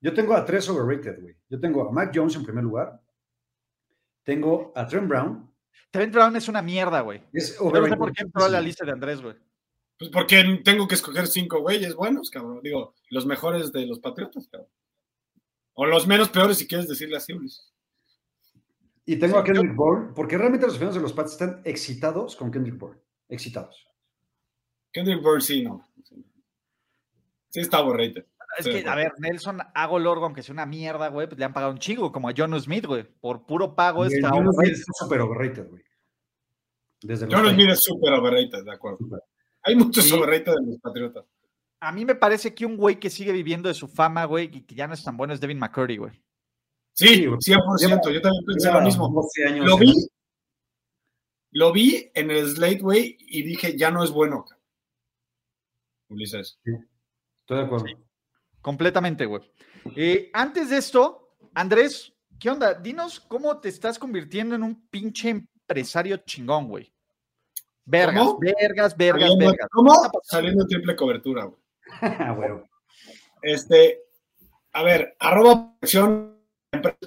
Yo 0.00 0.14
tengo 0.14 0.34
a 0.34 0.44
tres 0.44 0.68
overrated, 0.68 1.20
güey. 1.20 1.36
Yo 1.48 1.60
tengo 1.60 1.88
a 1.88 1.92
Mac 1.92 2.12
Jones 2.14 2.34
en 2.36 2.44
primer 2.44 2.64
lugar. 2.64 3.00
Tengo 4.24 4.72
a 4.74 4.86
Trent 4.86 5.08
Brown. 5.08 5.50
Trent 5.90 6.12
Brown 6.14 6.36
es 6.36 6.48
una 6.48 6.62
mierda, 6.62 7.00
güey. 7.00 7.22
Es 7.32 7.58
Yo 7.58 7.70
no 7.70 7.86
sé 7.86 7.96
por 7.96 8.12
qué 8.12 8.22
entró 8.22 8.44
a 8.44 8.48
la 8.48 8.60
lista 8.60 8.84
de 8.84 8.92
Andrés, 8.92 9.20
güey. 9.20 9.34
Pues 9.98 10.10
porque 10.10 10.62
tengo 10.64 10.88
que 10.88 10.94
escoger 10.94 11.26
cinco 11.26 11.60
güeyes 11.60 11.94
buenos, 11.94 12.30
cabrón. 12.30 12.60
Digo, 12.62 12.94
los 13.10 13.26
mejores 13.26 13.72
de 13.72 13.86
los 13.86 13.98
Patriotas, 13.98 14.48
cabrón. 14.48 14.70
O 15.74 15.86
los 15.86 16.06
menos 16.06 16.28
peores, 16.30 16.58
si 16.58 16.66
quieres 16.66 16.88
decirle 16.88 17.16
así, 17.16 17.32
Luis. 17.32 17.70
Y 19.06 19.16
tengo 19.16 19.38
a 19.38 19.44
Kendrick 19.44 19.74
Bourne, 19.74 20.12
porque 20.14 20.36
realmente 20.38 20.66
los 20.66 20.74
aficionados 20.74 20.96
de 20.96 21.02
los 21.02 21.12
Pats 21.12 21.32
están 21.32 21.62
excitados 21.64 22.36
con 22.36 22.50
Kendrick 22.50 22.78
Bourne. 22.78 23.00
Excitados. 23.28 23.86
Kendrick 24.92 25.22
Bourne, 25.22 25.40
sí, 25.40 25.62
no. 25.62 25.88
Sí 27.48 27.60
está 27.60 27.80
overrated. 27.80 28.26
Es 28.58 28.64
Sí, 28.64 28.70
que, 28.82 28.88
a 28.88 28.94
ver, 28.96 29.12
Nelson 29.18 29.58
Hago 29.74 29.98
Lorgo, 29.98 30.24
aunque 30.24 30.42
sea 30.42 30.52
una 30.52 30.66
mierda, 30.66 31.08
güey, 31.08 31.28
pues 31.28 31.38
le 31.38 31.44
han 31.44 31.52
pagado 31.52 31.72
un 31.72 31.78
chingo, 31.78 32.10
como 32.12 32.28
a 32.28 32.34
John 32.36 32.60
Smith, 32.60 32.84
güey. 32.86 33.04
Por 33.04 33.46
puro 33.46 33.74
pago 33.74 34.04
está 34.04 34.28
Jonas 34.30 34.54
Smith 34.56 34.72
está 34.72 34.92
súper 34.94 35.20
overrated, 35.20 35.68
güey. 35.68 35.82
John. 37.30 37.48
Smith 37.54 37.70
es 37.70 37.82
súper 37.84 38.12
overrated, 38.12 38.64
de 38.64 38.72
acuerdo. 38.72 38.98
Hay 39.62 39.76
muchos 39.76 40.04
Sí. 40.04 40.12
overrated 40.14 40.52
en 40.52 40.70
los 40.70 40.80
Patriotas. 40.80 41.24
A 41.80 41.92
mí 41.92 42.04
me 42.04 42.14
parece 42.14 42.54
que 42.54 42.66
un 42.66 42.76
güey 42.76 42.98
que 43.00 43.08
sigue 43.08 43.32
viviendo 43.32 43.68
de 43.68 43.74
su 43.74 43.88
fama, 43.88 44.24
güey, 44.26 44.50
y 44.52 44.60
que 44.62 44.74
ya 44.74 44.86
no 44.86 44.94
es 44.94 45.02
tan 45.02 45.16
bueno 45.16 45.32
es 45.32 45.40
Devin 45.40 45.58
McCurdy, 45.58 45.96
güey. 45.96 46.20
Sí, 46.92 47.06
Sí, 47.08 47.26
güey. 47.26 47.38
100%. 47.40 48.10
Yo 48.12 48.20
también 48.20 48.44
pensé 48.46 48.72
lo 48.72 48.80
mismo. 48.80 49.08
12 49.08 49.46
años 49.46 49.66
Lo 49.66 49.74
en- 49.74 49.80
vi, 49.80 49.94
lo 51.52 51.72
vi 51.72 52.10
en 52.14 52.30
el 52.30 52.48
Slate, 52.48 52.78
güey, 52.80 53.16
y 53.20 53.42
dije, 53.42 53.76
ya 53.76 53.90
no 53.90 54.04
es 54.04 54.10
bueno. 54.10 54.44
Ulises. 56.08 56.58
Estoy 56.64 57.56
de 57.58 57.64
acuerdo. 57.64 57.86
Completamente, 58.60 59.26
güey. 59.26 59.42
Eh, 59.96 60.30
antes 60.34 60.70
de 60.70 60.76
esto, 60.76 61.36
Andrés, 61.54 62.12
¿qué 62.38 62.50
onda? 62.50 62.74
Dinos 62.74 63.20
cómo 63.20 63.58
te 63.60 63.68
estás 63.68 63.98
convirtiendo 63.98 64.54
en 64.54 64.62
un 64.62 64.86
pinche 64.88 65.30
empresario 65.30 66.18
chingón, 66.18 66.68
güey. 66.68 66.92
Vergas, 67.84 68.24
¿Cómo? 68.24 68.38
vergas, 68.38 68.96
vergas, 68.96 69.22
Saliendo- 69.22 69.46
vergas. 69.50 69.68
¿Cómo? 69.72 69.92
Saliendo 70.22 70.62
en 70.62 70.68
triple 70.68 70.96
cobertura, 70.96 71.44
güey. 71.44 71.60
Ah, 72.28 72.32
bueno. 72.36 72.68
Este, 73.42 74.02
a 74.72 74.82
ver, 74.82 75.16
arroba 75.18 75.74
colección, 75.80 76.29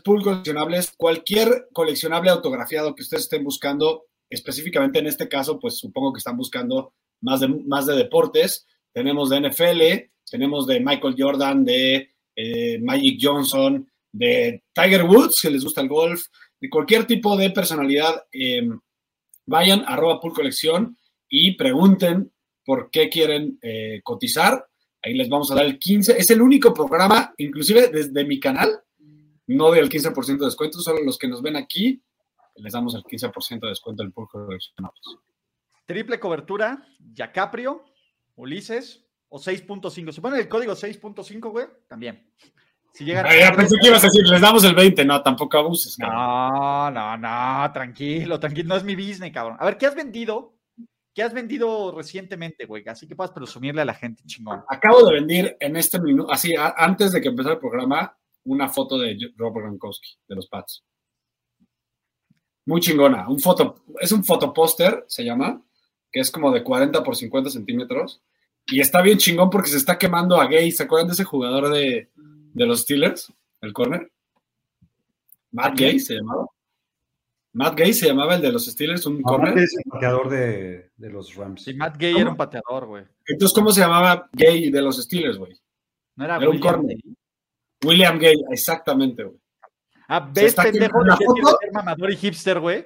pool 0.03 0.23
coleccionables, 0.23 0.93
cualquier 0.97 1.67
coleccionable 1.71 2.29
autografiado 2.29 2.93
que 2.93 3.03
ustedes 3.03 3.23
estén 3.23 3.43
buscando, 3.43 4.05
específicamente 4.29 4.99
en 4.99 5.07
este 5.07 5.27
caso, 5.27 5.59
pues 5.59 5.77
supongo 5.77 6.13
que 6.13 6.17
están 6.17 6.37
buscando 6.37 6.93
más 7.21 7.39
de, 7.39 7.47
más 7.47 7.85
de 7.85 7.95
deportes. 7.95 8.67
Tenemos 8.91 9.29
de 9.29 9.41
NFL, 9.41 9.81
tenemos 10.29 10.67
de 10.67 10.79
Michael 10.79 11.15
Jordan, 11.17 11.63
de 11.63 12.09
eh, 12.35 12.79
Magic 12.79 13.19
Johnson, 13.21 13.89
de 14.11 14.63
Tiger 14.73 15.03
Woods, 15.03 15.37
si 15.39 15.49
les 15.49 15.63
gusta 15.63 15.81
el 15.81 15.87
golf, 15.87 16.25
de 16.59 16.69
cualquier 16.69 17.05
tipo 17.05 17.35
de 17.37 17.49
personalidad. 17.49 18.23
eh, 18.31 18.67
vayan 19.45 19.81
a 19.81 19.93
arroba 19.93 20.19
pool 20.21 20.33
colección 20.33 20.97
y 21.29 21.55
pregunten 21.55 22.31
por 22.65 22.89
qué 22.89 23.09
quieren 23.09 23.59
eh, 23.61 24.01
cotizar. 24.03 24.67
Ahí 25.01 25.15
les 25.15 25.27
vamos 25.27 25.51
a 25.51 25.55
dar 25.55 25.65
el 25.65 25.77
15. 25.77 26.17
Es 26.17 26.29
el 26.29 26.41
único 26.41 26.73
programa, 26.73 27.33
inclusive 27.37 27.89
desde 27.89 28.23
mi 28.23 28.39
canal, 28.39 28.82
no 29.47 29.67
doy 29.67 29.79
el 29.79 29.89
15% 29.89 30.37
de 30.39 30.45
descuento, 30.45 30.79
solo 30.79 31.01
los 31.03 31.17
que 31.17 31.27
nos 31.27 31.41
ven 31.41 31.55
aquí, 31.55 32.01
les 32.55 32.73
damos 32.73 32.95
el 32.95 33.03
15% 33.03 33.59
de 33.61 33.69
descuento 33.69 34.03
del 34.03 34.11
pool 34.11 34.27
coleccionables. 34.29 35.01
Triple 35.85 36.19
cobertura, 36.19 36.85
Yacaprio, 37.13 37.83
Ulises 38.35 39.03
o 39.29 39.37
6.5. 39.39 40.11
Si 40.11 40.21
ponen 40.21 40.39
el 40.39 40.47
código 40.47 40.73
6.5, 40.73 41.51
güey, 41.51 41.65
también. 41.87 42.29
Si 42.93 43.03
llegan 43.03 43.25
Ah, 43.25 43.35
ya 43.35 43.51
pensé 43.55 43.75
que 43.81 43.87
ibas 43.87 44.03
a 44.03 44.07
decir, 44.07 44.21
les 44.27 44.39
damos 44.39 44.63
el 44.63 44.75
20, 44.75 45.03
no, 45.03 45.21
tampoco 45.23 45.57
abuses. 45.57 45.97
cabrón. 45.97 46.15
No, 46.15 46.91
no, 46.91 47.17
no, 47.17 47.71
tranquilo, 47.73 48.39
tranquilo, 48.39 48.69
no 48.69 48.75
es 48.75 48.83
mi 48.83 48.95
business, 48.95 49.31
cabrón. 49.33 49.57
A 49.59 49.65
ver, 49.65 49.77
¿qué 49.77 49.87
has 49.87 49.95
vendido? 49.95 50.53
¿Qué 51.15 51.21
has 51.23 51.33
vendido 51.33 51.91
recientemente, 51.95 52.65
güey? 52.65 52.83
Así 52.87 53.07
que 53.07 53.15
puedas 53.15 53.31
presumirle 53.31 53.81
a 53.81 53.85
la 53.85 53.93
gente, 53.93 54.23
chingón. 54.25 54.63
Acabo 54.69 55.03
de 55.05 55.13
vender 55.15 55.57
en 55.59 55.75
este 55.75 55.99
minuto, 55.99 56.31
así, 56.31 56.55
a- 56.55 56.73
antes 56.77 57.11
de 57.11 57.21
que 57.21 57.29
empezara 57.29 57.55
el 57.55 57.59
programa, 57.59 58.15
una 58.45 58.69
foto 58.69 58.97
de 58.97 59.17
Robert 59.37 59.65
Gronkowski, 59.65 60.09
de 60.27 60.35
los 60.35 60.47
Pats. 60.47 60.83
Muy 62.65 62.81
chingona. 62.81 63.27
Un 63.27 63.39
foto, 63.39 63.83
es 63.99 64.11
un 64.11 64.23
fotopóster, 64.23 65.03
se 65.07 65.23
llama, 65.23 65.61
que 66.11 66.19
es 66.19 66.31
como 66.31 66.51
de 66.51 66.63
40 66.63 67.03
por 67.03 67.15
50 67.15 67.49
centímetros. 67.49 68.21
Y 68.67 68.79
está 68.79 69.01
bien 69.01 69.17
chingón 69.17 69.49
porque 69.49 69.69
se 69.69 69.77
está 69.77 69.97
quemando 69.97 70.39
a 70.39 70.47
Gay. 70.47 70.71
¿Se 70.71 70.83
acuerdan 70.83 71.07
de 71.07 71.13
ese 71.13 71.25
jugador 71.25 71.69
de, 71.69 72.09
de 72.15 72.65
los 72.65 72.81
Steelers? 72.81 73.33
El 73.61 73.73
corner. 73.73 74.11
Matt 75.51 75.77
Gay 75.77 75.99
se 75.99 76.15
llamaba. 76.15 76.47
Matt 77.53 77.77
Gay 77.77 77.93
se 77.93 78.07
llamaba 78.07 78.35
el 78.35 78.41
de 78.41 78.51
los 78.51 78.65
Steelers, 78.65 79.05
un 79.05 79.21
corner. 79.21 79.49
Aparte 79.49 79.63
es 79.65 79.75
el 79.77 79.91
pateador 79.91 80.29
de, 80.29 80.91
de 80.95 81.09
los 81.09 81.35
Rams. 81.35 81.63
Sí, 81.63 81.73
Matt 81.73 81.97
Gay 81.97 82.13
¿Cómo? 82.13 82.21
era 82.21 82.31
un 82.31 82.37
pateador, 82.37 82.85
güey. 82.87 83.03
Entonces, 83.27 83.53
¿cómo 83.53 83.71
se 83.71 83.81
llamaba 83.81 84.29
Gay 84.31 84.71
de 84.71 84.81
los 84.81 84.97
Steelers, 84.97 85.37
güey? 85.37 85.59
No 86.15 86.25
era, 86.25 86.37
Era 86.37 86.49
un 86.49 86.59
corner. 86.59 86.97
Gay. 86.97 87.15
William 87.83 88.17
Gay, 88.19 88.35
exactamente, 88.51 89.23
güey. 89.23 89.37
Ah, 90.07 90.29
¿ves, 90.31 90.53
pendejo? 90.53 91.03
¿De 91.03 91.15
ser 91.15 91.71
mamador 91.71 92.11
y 92.11 92.17
hipster, 92.17 92.59
güey? 92.59 92.85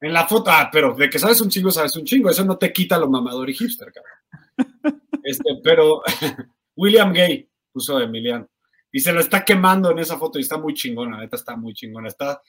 En 0.00 0.12
la 0.12 0.26
foto, 0.26 0.50
ah, 0.50 0.68
pero 0.72 0.94
de 0.94 1.08
que 1.08 1.18
sabes 1.18 1.40
un 1.40 1.48
chingo, 1.48 1.70
sabes 1.70 1.96
un 1.96 2.04
chingo. 2.04 2.28
Eso 2.28 2.44
no 2.44 2.58
te 2.58 2.72
quita 2.72 2.98
lo 2.98 3.08
mamador 3.08 3.48
y 3.48 3.54
hipster, 3.54 3.92
cabrón. 3.92 4.98
Este, 5.24 5.60
pero 5.62 6.02
William 6.76 7.12
Gay 7.12 7.48
puso 7.72 8.00
Emiliano. 8.00 8.48
Y 8.90 8.98
se 8.98 9.12
lo 9.12 9.20
está 9.20 9.44
quemando 9.44 9.92
en 9.92 10.00
esa 10.00 10.18
foto 10.18 10.38
y 10.38 10.42
está 10.42 10.58
muy 10.58 10.74
chingona, 10.74 11.16
neta 11.16 11.36
está 11.36 11.54
muy 11.54 11.74
chingona. 11.74 12.08
Está 12.08 12.42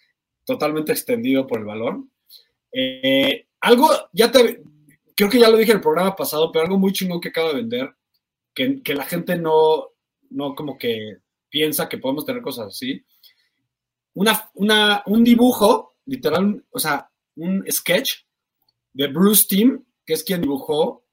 totalmente 0.43 0.91
extendido 0.91 1.45
por 1.45 1.59
el 1.59 1.65
balón. 1.65 2.12
Eh, 2.71 3.45
algo, 3.62 3.89
ya 4.12 4.31
te, 4.31 4.63
creo 5.15 5.29
que 5.29 5.39
ya 5.39 5.49
lo 5.49 5.57
dije 5.57 5.71
en 5.71 5.77
el 5.77 5.83
programa 5.83 6.15
pasado, 6.15 6.51
pero 6.51 6.65
algo 6.65 6.79
muy 6.79 6.91
chingón 6.91 7.21
que 7.21 7.29
acabo 7.29 7.49
de 7.49 7.55
vender, 7.57 7.95
que, 8.55 8.81
que 8.81 8.95
la 8.95 9.05
gente 9.05 9.38
no, 9.38 9.91
no 10.31 10.55
como 10.55 10.77
que 10.77 11.19
piensa 11.53 11.87
que 11.87 11.99
podemos 11.99 12.25
tener 12.25 12.41
cosas 12.41 12.69
así. 12.69 13.05
Una, 14.15 14.49
una, 14.55 15.03
un 15.05 15.23
dibujo, 15.23 15.97
literal, 16.07 16.65
o 16.71 16.79
sea, 16.79 17.07
un 17.35 17.63
sketch 17.71 18.23
de 18.91 19.05
Bruce 19.07 19.45
Timm, 19.47 19.83
que 20.03 20.13
es 20.13 20.23
quien 20.23 20.41
dibujó 20.41 21.05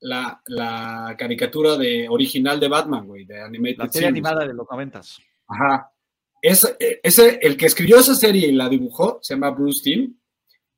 la, 0.00 0.40
la 0.46 1.14
caricatura 1.18 1.76
de, 1.76 2.08
original 2.08 2.58
de 2.58 2.68
Batman, 2.68 3.06
güey, 3.06 3.26
de 3.26 3.42
Animated 3.42 3.76
La 3.76 3.92
serie 3.92 4.08
animada 4.08 4.46
de 4.46 4.54
los 4.54 4.66
noventas. 4.70 5.18
Ajá. 5.48 5.92
Es, 6.40 6.76
ese, 7.02 7.38
el 7.42 7.58
que 7.58 7.66
escribió 7.66 7.98
esa 7.98 8.14
serie 8.14 8.48
y 8.48 8.52
la 8.52 8.70
dibujó 8.70 9.18
se 9.20 9.34
llama 9.34 9.50
Bruce 9.50 9.82
Timm. 9.82 10.18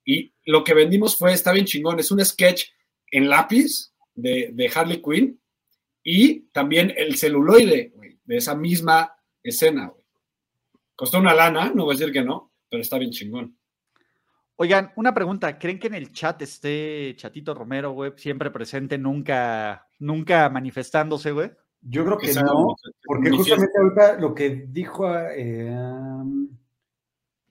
Y 0.05 0.35
lo 0.47 0.65
que 0.65 0.75
vendimos 0.75 1.17
fue, 1.17 1.33
está 1.33 1.53
bien 1.53 1.65
chingón, 1.65 2.01
es 2.01 2.11
un 2.11 2.25
sketch 2.25 2.65
en 3.13 3.29
lápiz 3.29 3.93
de, 4.17 4.51
de 4.53 4.71
Harley 4.75 5.01
Quinn 5.01 5.41
y 6.03 6.41
también 6.51 6.93
el 6.97 7.17
celuloide 7.17 7.93
güey, 7.95 8.06
de 8.27 8.37
esa 8.37 8.55
misma 8.55 9.17
escena. 9.43 9.89
güey. 9.89 10.03
Costó 10.95 11.19
una 11.19 11.35
lana, 11.35 11.73
no 11.75 11.85
voy 11.85 11.95
a 11.95 11.99
decir 11.99 12.13
que 12.13 12.23
no, 12.23 12.53
pero 12.69 12.83
está 12.83 12.99
bien 12.99 13.11
chingón. 13.11 13.57
Oigan, 14.57 14.93
una 14.97 15.13
pregunta. 15.13 15.59
¿Creen 15.59 15.79
que 15.79 15.89
en 15.89 15.95
el 15.95 16.13
chat 16.13 16.41
esté 16.41 17.15
Chatito 17.17 17.55
Romero, 17.55 17.93
güey? 17.93 18.13
Siempre 18.17 18.51
presente, 18.51 18.97
nunca, 18.97 19.87
nunca 19.99 20.49
manifestándose, 20.49 21.31
güey. 21.31 21.51
Yo 21.83 22.05
creo 22.05 22.19
que 22.19 22.33
no, 22.35 22.75
porque 23.05 23.31
justamente 23.31 23.79
ahorita 23.79 24.19
lo 24.19 24.35
que 24.35 24.67
dijo 24.69 25.07
eh, 25.15 25.71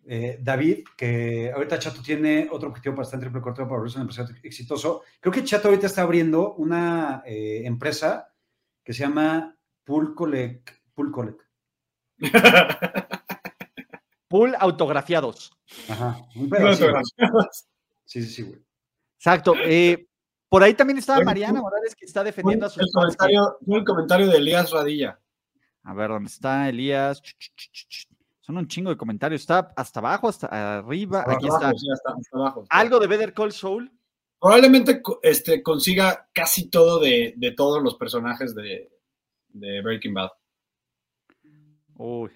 eh, 0.07 0.39
David, 0.41 0.83
que 0.97 1.51
ahorita 1.53 1.79
Chato 1.79 2.01
tiene 2.01 2.47
otro 2.51 2.69
objetivo 2.69 2.95
para 2.95 3.05
estar 3.05 3.17
en 3.17 3.21
triple 3.21 3.41
corto 3.41 3.63
para 3.63 3.77
volverse 3.77 3.97
un 3.97 4.01
empresario 4.01 4.35
exitoso. 4.43 5.03
Creo 5.21 5.31
que 5.31 5.43
Chato 5.43 5.67
ahorita 5.67 5.87
está 5.87 6.01
abriendo 6.01 6.55
una 6.55 7.23
eh, 7.25 7.61
empresa 7.65 8.33
que 8.83 8.93
se 8.93 9.03
llama 9.03 9.54
Pool 9.85 10.13
Collect. 10.15 10.71
Pool 14.27 14.55
autografiados. 14.59 15.51
Ajá. 15.89 16.17
Un. 16.35 16.49
Sí, 18.05 18.21
sí, 18.21 18.29
sí, 18.29 18.41
güey. 18.43 18.61
Exacto. 19.17 19.53
eh, 19.63 20.07
por 20.49 20.63
ahí 20.63 20.73
también 20.73 20.97
estaba 20.99 21.23
Mariana 21.23 21.61
Morales, 21.61 21.95
que 21.95 22.05
está 22.05 22.23
defendiendo 22.23 22.65
a 22.65 22.69
sus 22.69 22.81
el 22.81 22.85
que- 22.87 22.91
comentario, 22.93 23.57
el 23.67 23.83
comentario 23.85 24.27
de 24.27 24.37
Elías 24.37 24.71
Radilla. 24.71 25.19
A 25.83 25.93
ver, 25.93 26.09
¿dónde 26.09 26.27
está 26.29 26.67
Elías? 26.69 27.21
Son 28.41 28.57
un 28.57 28.67
chingo 28.67 28.89
de 28.89 28.97
comentarios. 28.97 29.41
Está 29.41 29.71
hasta 29.75 29.99
abajo, 29.99 30.27
hasta 30.29 30.77
arriba. 30.79 31.21
Aquí 31.27 31.47
Abajo, 31.47 31.55
está. 31.65 31.73
sí, 31.77 31.87
hasta- 31.91 32.11
hasta 32.17 32.37
abajo. 32.37 32.65
Algo 32.69 32.99
de 32.99 33.07
Better 33.07 33.33
Call 33.33 33.51
Saul. 33.51 33.91
Probablemente 34.39 35.01
este, 35.23 35.63
consiga 35.63 36.29
casi 36.33 36.69
todo 36.69 36.99
de, 36.99 37.33
de 37.37 37.51
todos 37.51 37.81
los 37.81 37.95
personajes 37.95 38.53
de, 38.53 38.91
de 39.55 39.81
Breaking 39.81 40.13
Bad. 40.13 40.29
Uy. 41.97 42.29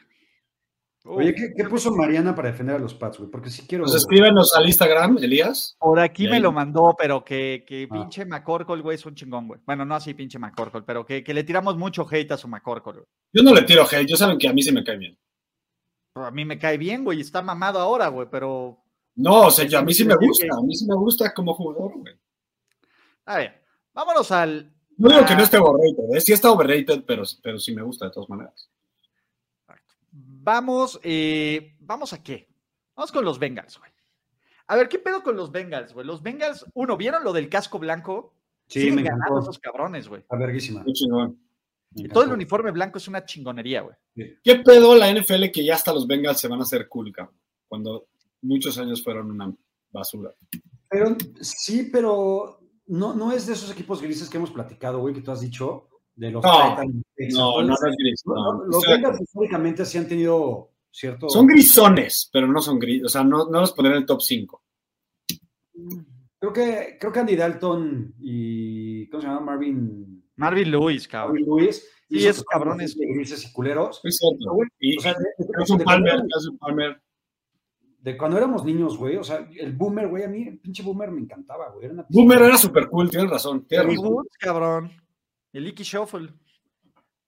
Oye. 1.05 1.33
¿qué, 1.33 1.53
qué 1.55 1.63
puso 1.65 1.91
Mariana 1.95 2.35
para 2.35 2.51
defender 2.51 2.75
a 2.75 2.79
los 2.79 2.93
Pats, 2.93 3.17
güey? 3.17 3.31
Porque 3.31 3.49
sí 3.49 3.65
quiero. 3.67 3.85
Pues 3.85 3.95
escríbanos 3.95 4.53
al 4.55 4.65
Instagram, 4.67 5.17
Elías. 5.17 5.75
Por 5.79 5.99
aquí 5.99 6.27
me 6.27 6.35
ahí- 6.35 6.41
lo 6.41 6.51
mandó, 6.51 6.93
pero 6.97 7.23
que, 7.23 7.63
que 7.67 7.87
Ah. 7.89 7.93
pinche 7.93 8.25
McCorkle, 8.25 8.81
güey, 8.81 8.95
es 8.95 9.05
un 9.05 9.15
chingón, 9.15 9.47
güey. 9.47 9.59
Bueno, 9.65 9.85
no 9.85 9.95
así 9.95 10.13
pinche 10.13 10.37
McCorkle, 10.39 10.81
pero 10.83 11.05
que, 11.05 11.23
que 11.23 11.33
le 11.33 11.43
tiramos 11.43 11.77
mucho 11.77 12.05
hate 12.09 12.31
a 12.33 12.37
su 12.37 12.47
McCorkle, 12.47 12.93
güey. 12.93 13.05
Yo 13.33 13.43
no 13.43 13.53
le 13.53 13.63
tiro 13.63 13.83
hate, 13.83 14.05
yo 14.07 14.15
saben 14.17 14.37
que 14.37 14.47
a 14.49 14.53
mí 14.53 14.61
sí 14.61 14.71
me 14.71 14.83
cae 14.83 14.97
bien. 14.97 15.17
Pero 16.13 16.25
a 16.25 16.31
mí 16.31 16.43
me 16.45 16.59
cae 16.59 16.77
bien, 16.77 17.03
güey, 17.03 17.21
está 17.21 17.41
mamado 17.41 17.79
ahora, 17.79 18.07
güey, 18.09 18.27
pero... 18.29 18.83
No, 19.15 19.47
o 19.47 19.51
sea, 19.51 19.65
yo- 19.65 19.79
a 19.79 19.81
mí 19.81 19.93
sí 19.93 20.05
me 20.05 20.15
gusta, 20.15 20.45
a 20.51 20.61
mí 20.61 20.75
sí 20.75 20.85
me 20.87 20.95
gusta 20.95 21.33
como 21.33 21.53
jugador, 21.53 21.93
güey. 21.97 22.13
A 23.25 23.37
ver, 23.37 23.63
vámonos 23.93 24.31
al... 24.31 24.73
No 24.99 25.09
digo 25.09 25.25
que 25.25 25.33
no 25.33 25.39
Ah. 25.39 25.43
esté 25.43 25.57
overrated, 25.57 26.15
¿eh? 26.15 26.21
sí 26.21 26.33
está 26.33 26.51
overrated, 26.51 27.03
pero, 27.07 27.23
pero 27.41 27.57
sí 27.59 27.73
me 27.73 27.81
gusta 27.81 28.05
de 28.05 28.11
todas 28.11 28.29
maneras. 28.29 28.69
Vamos, 30.11 30.99
eh, 31.03 31.75
¿vamos 31.79 32.13
a 32.13 32.23
qué? 32.23 32.47
Vamos 32.95 33.11
con 33.11 33.23
los 33.23 33.37
Bengals, 33.39 33.77
güey. 33.77 33.91
A 34.67 34.75
ver, 34.75 34.89
¿qué 34.89 34.99
pedo 34.99 35.21
con 35.23 35.35
los 35.35 35.51
Bengals, 35.51 35.93
güey? 35.93 36.05
Los 36.05 36.21
Bengals, 36.21 36.65
uno, 36.73 36.97
¿vieron 36.97 37.23
lo 37.23 37.33
del 37.33 37.49
casco 37.49 37.79
blanco? 37.79 38.33
Sí, 38.67 38.81
Siguen 38.81 38.95
me 38.95 39.03
ganando 39.03 39.25
encantó. 39.25 39.41
esos 39.51 39.59
cabrones, 39.59 40.07
güey. 40.07 40.21
Está 40.21 40.35
verguísima. 40.37 40.83
Muy 40.83 40.93
chingón. 40.93 41.39
Me 41.91 42.03
Y 42.03 42.07
todo 42.09 42.23
el 42.23 42.31
uniforme 42.31 42.71
blanco 42.71 42.97
es 42.99 43.07
una 43.07 43.25
chingonería, 43.25 43.81
güey. 43.81 43.95
¿Qué 44.43 44.55
pedo 44.57 44.95
la 44.95 45.09
NFL 45.11 45.49
que 45.51 45.63
ya 45.65 45.75
hasta 45.75 45.93
los 45.93 46.05
Bengals 46.07 46.39
se 46.39 46.47
van 46.47 46.59
a 46.59 46.63
hacer 46.63 46.87
cool, 46.87 47.11
cabrón? 47.11 47.35
Cuando 47.67 48.07
muchos 48.41 48.77
años 48.77 49.03
fueron 49.03 49.31
una 49.31 49.51
basura. 49.91 50.31
Pero 50.87 51.15
sí, 51.41 51.89
pero 51.91 52.58
no, 52.89 53.13
no 53.15 53.31
es 53.31 53.45
de 53.47 53.53
esos 53.53 53.71
equipos 53.71 54.01
grises 54.01 54.29
que 54.29 54.37
hemos 54.37 54.51
platicado, 54.51 54.99
güey, 54.99 55.13
que 55.13 55.21
tú 55.21 55.31
has 55.31 55.41
dicho, 55.41 55.87
de 56.15 56.31
los 56.31 56.43
No, 56.43 56.51
Titans, 56.51 57.03
No, 57.33 57.61
no, 57.63 57.73
es 57.73 57.95
gris. 57.97 58.23
no, 58.25 58.33
no, 58.35 58.53
no, 58.53 58.65
los 58.65 58.85
Bengals 58.85 59.21
históricamente 59.21 59.85
sí 59.85 59.97
han 59.97 60.07
tenido 60.07 60.71
cierto. 60.91 61.29
Son 61.29 61.47
grisones, 61.47 62.29
pero 62.33 62.47
no 62.47 62.61
son 62.61 62.77
gris. 62.79 63.03
O 63.05 63.09
sea, 63.09 63.23
no, 63.23 63.49
no 63.49 63.61
los 63.61 63.71
pondré 63.71 63.93
en 63.93 64.01
el 64.01 64.05
top 64.05 64.21
5. 64.21 64.63
Creo 66.39 66.53
que, 66.53 66.97
creo 66.99 67.11
que 67.11 67.19
Andy 67.19 67.35
Dalton 67.35 68.15
y. 68.19 69.07
¿Cómo 69.09 69.21
se 69.21 69.27
llama? 69.27 69.41
Marvin. 69.41 70.23
Marvin 70.35 70.71
Lewis, 70.71 71.07
cabrón. 71.07 71.41
Marvin 71.41 71.45
Lewis. 71.45 71.85
Sí, 72.09 72.17
hizo 72.17 72.29
esos 72.29 72.45
cabrones. 72.45 72.97
Grises 72.97 73.45
y 73.45 73.51
culeros. 73.53 74.01
Es 74.03 74.19
güey, 74.21 74.67
Y 74.79 74.97
O 74.97 75.01
sea, 75.01 75.13
Palmer, 75.85 76.23
Carson 76.31 76.57
Palmer. 76.57 77.01
De 78.11 78.17
cuando 78.17 78.37
éramos 78.37 78.65
niños, 78.65 78.97
güey. 78.97 79.17
O 79.17 79.23
sea, 79.23 79.47
el 79.57 79.73
boomer, 79.73 80.07
güey, 80.07 80.23
a 80.23 80.27
mí 80.27 80.47
el 80.47 80.59
pinche 80.59 80.83
boomer 80.83 81.11
me 81.11 81.21
encantaba, 81.21 81.69
güey. 81.69 81.85
Era 81.85 81.93
una 81.93 82.05
Boomer 82.09 82.41
era 82.41 82.57
súper 82.57 82.87
cool, 82.89 83.09
tienes 83.09 83.29
razón. 83.29 83.65
Tienes 83.65 83.85
Jerry 83.85 83.97
razón. 83.97 84.13
Woods, 84.13 84.37
cabrón. 84.39 84.91
El 85.53 85.67
Icky 85.67 85.83
Shuffle. 85.83 86.29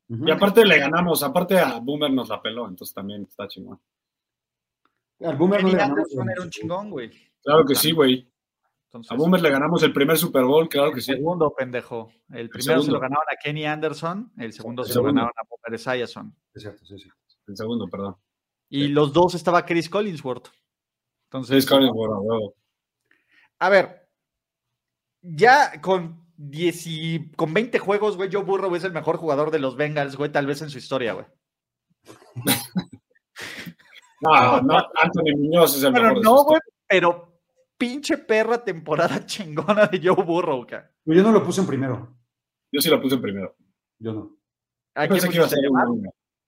Y 0.07 0.29
aparte 0.29 0.65
le 0.65 0.77
ganamos, 0.77 1.23
aparte 1.23 1.57
a 1.57 1.79
Boomer 1.79 2.11
nos 2.11 2.27
la 2.27 2.41
peló, 2.41 2.67
entonces 2.67 2.93
también 2.93 3.23
está 3.23 3.47
chingón. 3.47 3.79
Al 5.21 5.37
Boomer 5.37 5.61
no 5.61 5.67
Kenny 5.67 5.71
le 5.71 5.77
ganamos. 5.77 5.99
Anderson 5.99 6.29
era 6.29 6.41
un 6.41 6.49
chingón, 6.49 6.89
güey. 6.89 7.11
Claro 7.41 7.65
que 7.65 7.75
sí, 7.75 7.91
güey. 7.91 8.27
Entonces, 8.87 9.11
A 9.11 9.15
Boomer 9.15 9.41
le 9.41 9.49
ganamos 9.49 9.83
el 9.83 9.93
primer 9.93 10.17
Super 10.17 10.43
Bowl, 10.43 10.67
claro 10.67 10.91
que 10.91 10.97
el 10.97 11.03
sí. 11.03 11.13
segundo, 11.13 11.53
pendejo. 11.53 12.11
El 12.33 12.49
primero 12.49 12.81
se 12.81 12.91
lo 12.91 12.99
ganaron 12.99 13.23
a 13.31 13.37
Kenny 13.41 13.65
Anderson, 13.65 14.33
el 14.37 14.51
segundo 14.51 14.81
El 14.81 14.89
se 14.89 14.95
lo 14.95 15.03
ganaron 15.03 15.31
a 15.33 15.47
Boomer 15.49 15.75
Esiason. 15.75 16.35
Es 16.53 16.63
cierto, 16.63 16.85
sí, 16.85 16.99
sí. 16.99 17.09
El 17.47 17.55
segundo, 17.55 17.87
perdón. 17.87 18.17
Y 18.67 18.89
los 18.89 19.13
dos 19.13 19.35
estaba 19.35 19.65
Chris 19.65 19.89
Collinsworth. 19.89 20.49
Entonces, 21.31 21.57
Es 21.59 21.65
Colin 21.65 21.91
Ward, 21.93 22.51
a 23.59 23.69
ver, 23.69 24.09
ya 25.21 25.79
con 25.81 26.25
10 26.35 26.87
y- 26.87 27.31
con 27.37 27.53
20 27.53 27.79
juegos, 27.79 28.17
güey, 28.17 28.29
Joe 28.31 28.43
Burrow 28.43 28.75
es 28.75 28.83
el 28.83 28.91
mejor 28.91 29.15
jugador 29.17 29.49
de 29.51 29.59
los 29.59 29.77
Bengals, 29.77 30.17
güey, 30.17 30.31
tal 30.31 30.45
vez 30.47 30.61
en 30.61 30.69
su 30.69 30.77
historia, 30.79 31.13
güey. 31.13 31.25
No, 34.21 34.61
no, 34.61 34.77
Anthony 35.01 35.35
Muñoz 35.35 35.75
es 35.77 35.83
el 35.83 35.91
Bueno, 35.93 36.07
mejor. 36.09 36.23
no, 36.23 36.43
güey, 36.43 36.59
pero 36.87 37.39
pinche 37.77 38.17
perra 38.19 38.63
temporada 38.63 39.25
chingona 39.25 39.87
de 39.87 39.99
Joe 40.03 40.23
Burrow. 40.23 40.65
Pero 40.67 40.85
yo 41.05 41.23
no 41.23 41.31
lo 41.31 41.43
puse 41.43 41.61
en 41.61 41.67
primero. 41.67 42.15
Yo 42.71 42.81
sí 42.81 42.89
lo 42.89 43.01
puse 43.01 43.15
en 43.15 43.21
primero. 43.21 43.55
Yo 43.97 44.13
no. 44.13 44.37
¿A 44.93 45.05
Yo 45.05 45.09
quién 45.13 45.21
pensé 45.21 45.29
que 45.29 45.35
iba 45.37 45.45
a 45.45 45.49
ser 45.49 45.59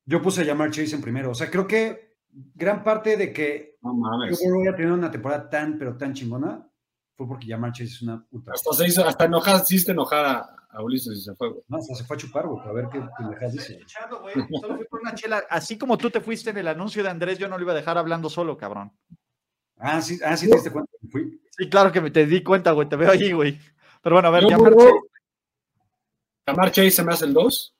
Yo 0.05 0.21
puse 0.21 0.41
a 0.41 0.43
llamar 0.43 0.69
Chase 0.69 0.95
en 0.95 1.01
primero. 1.01 1.31
O 1.31 1.33
sea, 1.33 1.49
creo 1.49 1.65
que 1.65 2.12
gran 2.55 2.83
parte 2.83 3.17
de 3.17 3.31
que 3.33 3.77
No 3.81 3.91
Joe 3.91 3.99
mames. 3.99 4.39
Burrow 4.39 4.61
haya 4.61 4.75
tenido 4.75 4.95
una 4.95 5.11
temporada 5.11 5.49
tan, 5.49 5.77
pero 5.77 5.97
tan 5.97 6.13
chingona 6.13 6.67
fue 7.15 7.27
porque 7.27 7.47
Jamar 7.47 7.71
Chase 7.71 7.83
es 7.85 8.01
una 8.01 8.25
ultra. 8.31 8.53
Hasta 8.53 8.73
se 8.73 8.87
hizo, 8.87 9.05
hasta 9.05 9.25
enojar, 9.25 9.61
hiciste 9.61 9.91
enojar 9.91 10.25
a, 10.25 10.55
a 10.69 10.81
Ulises 10.81 11.17
y 11.17 11.21
se 11.21 11.35
fue, 11.35 11.49
güey. 11.49 11.63
No, 11.67 11.77
hasta 11.77 11.95
se 11.95 12.03
fue 12.03 12.15
a 12.15 12.19
chupar, 12.19 12.47
güey, 12.47 12.59
para 12.59 12.73
ver 12.73 12.85
qué 12.91 13.01
pendejada 13.17 13.51
dice. 13.51 13.79
Güey, 14.21 14.35
Solo 14.59 14.77
fui 14.77 14.85
por 14.85 15.01
una 15.01 15.13
chela. 15.13 15.43
Así 15.49 15.77
como 15.77 15.97
tú 15.97 16.09
te 16.09 16.21
fuiste 16.21 16.49
en 16.49 16.57
el 16.57 16.67
anuncio 16.67 17.03
de 17.03 17.09
Andrés, 17.09 17.37
yo 17.37 17.47
no 17.47 17.57
lo 17.57 17.63
iba 17.63 17.73
a 17.73 17.75
dejar 17.75 17.97
hablando 17.97 18.29
solo, 18.29 18.57
cabrón. 18.57 18.91
Ah, 19.77 20.01
sí, 20.01 20.19
ah, 20.23 20.35
sí 20.37 20.49
te 20.49 20.55
diste 20.55 20.71
cuenta 20.71 20.91
que 20.99 21.07
fui. 21.07 21.41
Sí, 21.51 21.69
claro 21.69 21.91
que 21.91 22.01
me 22.01 22.09
te 22.09 22.25
di 22.25 22.41
cuenta, 22.41 22.71
güey. 22.71 22.89
Te 22.89 22.95
veo 22.95 23.11
ahí, 23.11 23.31
güey. 23.31 23.59
Pero 24.01 24.15
bueno, 24.15 24.29
a 24.29 24.31
ver, 24.31 24.45
Burrow, 24.45 24.77
Chase. 24.77 24.91
Llamar 26.47 26.71
Chase 26.71 26.91
se 26.91 27.03
me 27.03 27.13
hace 27.13 27.25
el 27.25 27.33
2. 27.33 27.75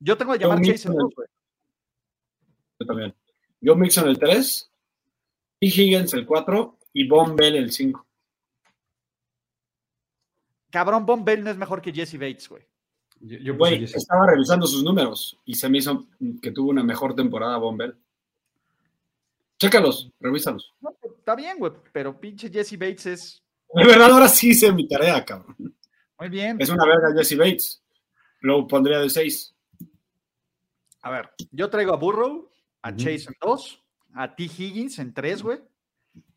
Yo 0.00 0.16
tengo 0.16 0.32
a 0.32 0.36
llamar 0.36 0.58
Yo 0.60 0.72
Chase 0.72 0.88
en 0.88 0.94
Mixon, 0.94 0.96
dos, 0.96 1.14
güey. 1.14 1.28
Yo 2.80 2.86
también. 2.86 3.14
Yo 3.60 3.74
Mixon 3.76 4.08
el 4.08 4.18
3. 4.18 4.70
Y 5.60 5.66
Higgins 5.68 6.14
el 6.14 6.26
4. 6.26 6.78
Y 6.94 7.08
Von 7.08 7.36
Bell 7.36 7.56
el 7.56 7.72
5. 7.72 8.06
Cabrón, 10.70 11.06
Von 11.06 11.24
Bell 11.24 11.42
no 11.44 11.50
es 11.50 11.56
mejor 11.56 11.80
que 11.80 11.92
Jesse 11.92 12.14
Bates, 12.18 12.48
güey. 12.48 12.62
Yo, 13.20 13.56
Güey, 13.56 13.80
Jesse. 13.80 13.96
estaba 13.96 14.26
revisando 14.30 14.66
sus 14.66 14.84
números 14.84 15.36
y 15.44 15.54
se 15.54 15.68
me 15.68 15.78
hizo 15.78 16.06
que 16.40 16.52
tuvo 16.52 16.70
una 16.70 16.84
mejor 16.84 17.16
temporada 17.16 17.56
Von 17.56 17.76
Bell. 17.76 17.96
Chécalos, 19.58 20.12
revísalos. 20.20 20.72
No, 20.80 20.94
está 21.16 21.34
bien, 21.34 21.58
güey, 21.58 21.72
pero 21.92 22.18
pinche 22.20 22.48
Jesse 22.48 22.78
Bates 22.78 23.06
es 23.06 23.42
De 23.74 23.84
verdad, 23.84 24.12
ahora 24.12 24.28
sí 24.28 24.50
hice 24.50 24.70
mi 24.72 24.86
tarea, 24.86 25.24
cabrón. 25.24 25.56
muy 26.20 26.28
bien. 26.28 26.60
Es 26.60 26.68
una 26.68 26.84
verga 26.86 27.12
Jesse 27.16 27.36
Bates. 27.36 27.82
Lo 28.40 28.68
pondría 28.68 29.00
de 29.00 29.10
6. 29.10 29.54
A 31.02 31.10
ver, 31.10 31.30
yo 31.50 31.68
traigo 31.70 31.92
a 31.92 31.96
Burrow, 31.96 32.52
a. 32.82 32.94
Chase 32.96 33.26
en 33.28 33.34
dos, 33.40 33.82
a 34.14 34.34
T. 34.34 34.44
Higgins 34.44 34.98
en 34.98 35.12
tres, 35.14 35.42
güey, 35.42 35.58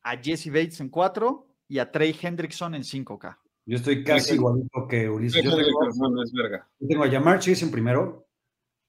a 0.03 0.17
Jesse 0.17 0.47
Bates 0.49 0.79
en 0.81 0.89
cuatro 0.89 1.47
y 1.67 1.79
a 1.79 1.91
Trey 1.91 2.15
Hendrickson 2.19 2.75
en 2.75 2.83
5K. 2.83 3.37
Yo 3.65 3.77
estoy 3.77 4.03
casi 4.03 4.33
igualito 4.35 4.87
que 4.89 5.07
Ulises. 5.09 5.43
Yo 5.43 5.55
tengo, 5.55 6.09
No, 6.09 6.23
es 6.23 6.31
verga. 6.33 6.67
yo 6.79 6.87
tengo 6.87 7.03
a 7.03 7.09
Jamar 7.09 7.39
Chase 7.39 7.63
en 7.63 7.71
primero, 7.71 8.27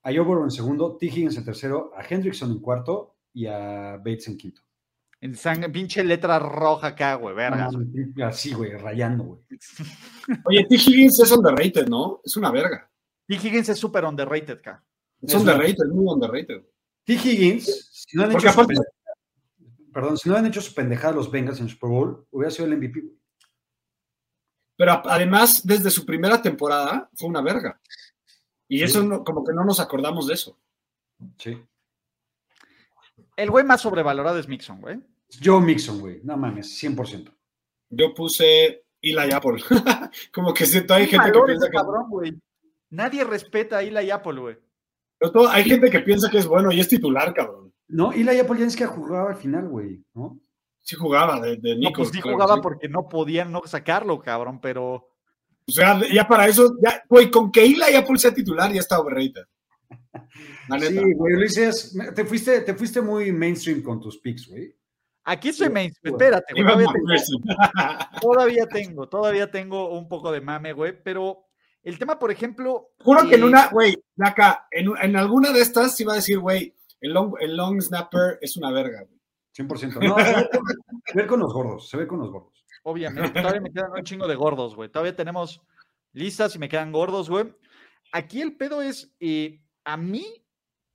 a 0.03 0.11
Burrow 0.11 0.45
en 0.45 0.51
segundo, 0.51 0.97
T. 0.97 1.07
Higgins 1.07 1.37
en 1.37 1.45
tercero, 1.45 1.93
a 1.97 2.03
Hendrickson 2.03 2.51
en 2.51 2.59
cuarto 2.61 3.17
y 3.33 3.47
a 3.47 3.97
Bates 3.99 4.29
en 4.29 4.37
quinto. 4.39 4.63
En 5.21 5.35
sang- 5.35 5.71
pinche 5.71 6.03
letra 6.03 6.41
roja 6.41 6.89
acá, 6.89 7.15
güey. 7.15 7.37
No, 7.37 7.57
mames, 7.57 7.77
Así, 8.25 8.53
güey, 8.55 8.73
rayando, 8.73 9.23
güey. 9.25 9.41
Oye, 10.47 10.65
T. 10.65 10.75
Higgins 10.75 11.21
es 11.21 11.31
underrated, 11.31 11.87
¿no? 11.87 12.21
Es 12.25 12.37
una 12.37 12.51
verga. 12.51 12.91
T. 13.29 13.35
Higgins 13.37 13.69
es 13.69 13.79
súper 13.79 14.05
underrated, 14.05 14.59
acá. 14.59 14.83
Es 15.21 15.33
Es 15.35 15.41
underrated, 15.41 15.87
muy 15.93 16.13
underrated. 16.13 16.65
T. 17.05 17.15
Higgins, 17.15 17.91
si 18.09 18.17
no 18.17 18.25
han 18.25 18.33
hecho 18.33 18.49
aparte- 18.49 18.75
perdón, 19.93 20.17
si 20.17 20.29
no 20.29 20.37
han 20.37 20.47
hecho 20.47 20.61
su 20.61 20.73
pendejada 20.75 21.15
los 21.15 21.31
Bengals 21.31 21.61
en 21.61 21.69
Super 21.69 21.91
Bowl, 21.91 22.27
hubiera 22.31 22.51
sido 22.51 22.67
el 22.67 22.73
MVP. 22.79 23.01
güey. 23.01 23.17
Pero 24.77 25.03
además, 25.05 25.61
desde 25.67 25.91
su 25.91 26.05
primera 26.07 26.41
temporada, 26.41 27.11
fue 27.15 27.29
una 27.29 27.43
verga. 27.43 27.81
Y 28.69 28.83
eso 28.83 29.03
no- 29.03 29.23
como 29.23 29.45
que 29.45 29.53
no 29.53 29.65
nos 29.65 29.81
acordamos 29.81 30.27
de 30.27 30.35
eso. 30.35 30.59
Sí. 31.39 31.63
El 33.37 33.51
güey 33.51 33.65
más 33.65 33.81
sobrevalorado 33.83 34.39
es 34.39 34.49
Mixon, 34.49 34.81
güey. 34.81 35.01
Joe 35.43 35.61
Mixon, 35.61 36.01
güey. 36.01 36.21
No 36.25 36.37
mames, 36.37 36.79
100%. 36.83 37.33
Yo 37.91 38.15
puse 38.15 38.85
Eli 39.01 39.33
Apple. 39.33 39.63
como 40.33 40.55
que 40.55 40.67
siento, 40.67 40.95
hay 40.95 41.07
gente 41.07 41.31
que 41.33 41.41
piensa 41.47 41.67
que. 41.67 41.77
cabrón, 41.77 42.09
güey. 42.09 42.41
Nadie 42.91 43.25
respeta 43.25 43.79
a 43.79 43.83
Eli 43.83 44.11
Apple, 44.11 44.41
güey. 44.41 44.59
Pero 45.23 45.33
todo- 45.33 45.49
hay 45.49 45.63
gente 45.65 45.89
que 45.89 46.01
piensa 46.01 46.29
que 46.29 46.39
es 46.39 46.47
bueno 46.47 46.73
y 46.73 46.81
es 46.81 46.89
titular, 46.89 47.33
cabrón. 47.33 47.73
No, 47.89 48.13
Eli 48.13 48.39
Apple 48.41 48.59
ya 48.59 48.67
es 48.67 48.75
que 48.75 48.87
jugaba 48.87 49.31
al 49.31 49.37
final, 49.37 49.69
güey, 49.69 50.03
¿no? 50.15 50.41
Sí 50.81 50.97
jugaba 50.97 51.39
de, 51.41 51.57
de 51.59 51.75
No, 51.75 51.81
Nico. 51.91 51.99
pues 52.03 52.09
sí 52.11 52.21
claro, 52.21 52.37
jugaba 52.37 52.55
sí. 52.57 52.61
porque 52.63 52.89
no 52.89 53.09
podían 53.09 53.53
no 53.53 53.63
sacarlo, 53.67 54.19
cabrón, 54.21 54.61
pero 54.61 54.95
O 55.69 55.71
sea, 55.73 56.01
ya 56.13 56.27
para 56.27 56.49
eso, 56.49 56.77
ya, 56.83 57.03
güey, 57.09 57.31
con 57.31 57.53
que 57.53 57.65
Eli 57.65 57.95
Apple 57.97 58.19
sea 58.19 58.35
titular 58.35 58.73
ya 58.73 58.81
está 58.81 58.99
overrated. 58.99 59.45
La. 60.69 60.81
Sí, 60.81 60.97
güey, 61.15 61.35
Ulises, 61.35 61.97
te 62.15 62.25
fuiste, 62.25 62.63
te 62.63 62.75
fuiste 62.75 63.01
muy 63.01 63.31
mainstream 63.31 63.83
con 63.83 64.01
tus 64.01 64.19
picks, 64.19 64.49
güey. 64.49 64.75
aquí 65.25 65.53
soy 65.53 65.69
Sí, 65.69 65.73
mainstream. 65.73 66.17
güey. 66.17 66.29
Espérate, 66.31 66.53
güey. 66.55 66.87
Tengo, 66.87 68.21
todavía 68.21 68.67
tengo, 68.67 69.09
todavía 69.09 69.51
tengo 69.51 69.91
un 69.97 70.09
poco 70.09 70.33
de 70.33 70.41
mame, 70.41 70.73
güey, 70.73 71.01
pero 71.03 71.45
el 71.83 71.99
tema, 71.99 72.19
por 72.19 72.31
ejemplo. 72.31 72.91
Juro 72.99 73.29
que 73.29 73.37
en 73.37 73.45
una, 73.45 73.69
güey, 73.69 73.97
acá, 74.21 74.67
en, 74.71 74.93
en 75.01 75.17
alguna 75.17 75.53
de 75.53 75.61
estas 75.61 75.97
sí 75.97 76.05
va 76.05 76.15
a 76.15 76.17
decir, 76.17 76.39
güey, 76.39 76.75
el 77.01 77.13
long, 77.13 77.35
el 77.41 77.57
long 77.57 77.81
snapper 77.81 78.39
es 78.41 78.57
una 78.57 78.71
verga. 78.71 79.03
güey. 79.03 79.21
100%. 79.57 80.01
No, 80.09 80.17
se 80.19 80.35
ve, 80.35 80.49
con, 80.51 80.63
se 81.05 81.19
ve 81.19 81.27
con 81.27 81.41
los 81.41 81.53
gordos, 81.53 81.89
se 81.89 81.97
ve 81.97 82.07
con 82.07 82.19
los 82.21 82.31
gordos. 82.31 82.65
Obviamente, 82.85 83.41
todavía 83.41 83.61
me 83.61 83.73
quedan 83.73 83.93
un 83.93 84.03
chingo 84.03 84.27
de 84.27 84.35
gordos, 84.35 84.75
güey. 84.75 84.89
Todavía 84.89 85.15
tenemos 85.15 85.61
listas 86.13 86.55
y 86.57 86.59
me 86.59 86.69
quedan 86.69 86.93
gordos, 86.93 87.29
güey. 87.29 87.55
Aquí 88.13 88.41
el 88.41 88.57
pedo 88.57 88.83
es, 88.83 89.15
eh, 89.21 89.61
a 89.85 89.97
mí 89.97 90.45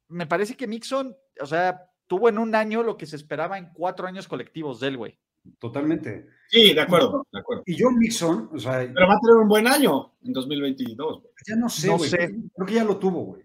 me 0.07 0.25
parece 0.25 0.55
que 0.55 0.67
Mixon, 0.67 1.15
o 1.39 1.45
sea, 1.45 1.89
tuvo 2.07 2.29
en 2.29 2.37
un 2.37 2.55
año 2.55 2.83
lo 2.83 2.97
que 2.97 3.05
se 3.05 3.15
esperaba 3.15 3.57
en 3.57 3.71
cuatro 3.73 4.07
años 4.07 4.27
colectivos 4.27 4.79
de 4.79 4.87
él, 4.87 4.97
güey. 4.97 5.19
Totalmente. 5.59 6.27
Sí, 6.49 6.73
de 6.73 6.81
acuerdo, 6.81 7.27
de 7.31 7.39
acuerdo. 7.39 7.63
Y 7.65 7.77
Joe 7.81 7.93
Mixon, 7.93 8.49
o 8.53 8.59
sea, 8.59 8.79
Pero 8.93 9.07
va 9.07 9.15
a 9.15 9.19
tener 9.19 9.35
un 9.35 9.47
buen 9.49 9.67
año 9.67 10.13
en 10.23 10.31
2022, 10.33 11.21
güey. 11.21 11.33
ya 11.45 11.55
no 11.55 11.67
sé, 11.69 11.87
No 11.87 11.97
güey. 11.97 12.09
sé. 12.09 12.35
Creo 12.55 12.67
que 12.67 12.73
ya 12.73 12.83
lo 12.85 12.97
tuvo, 12.97 13.21
güey. 13.25 13.43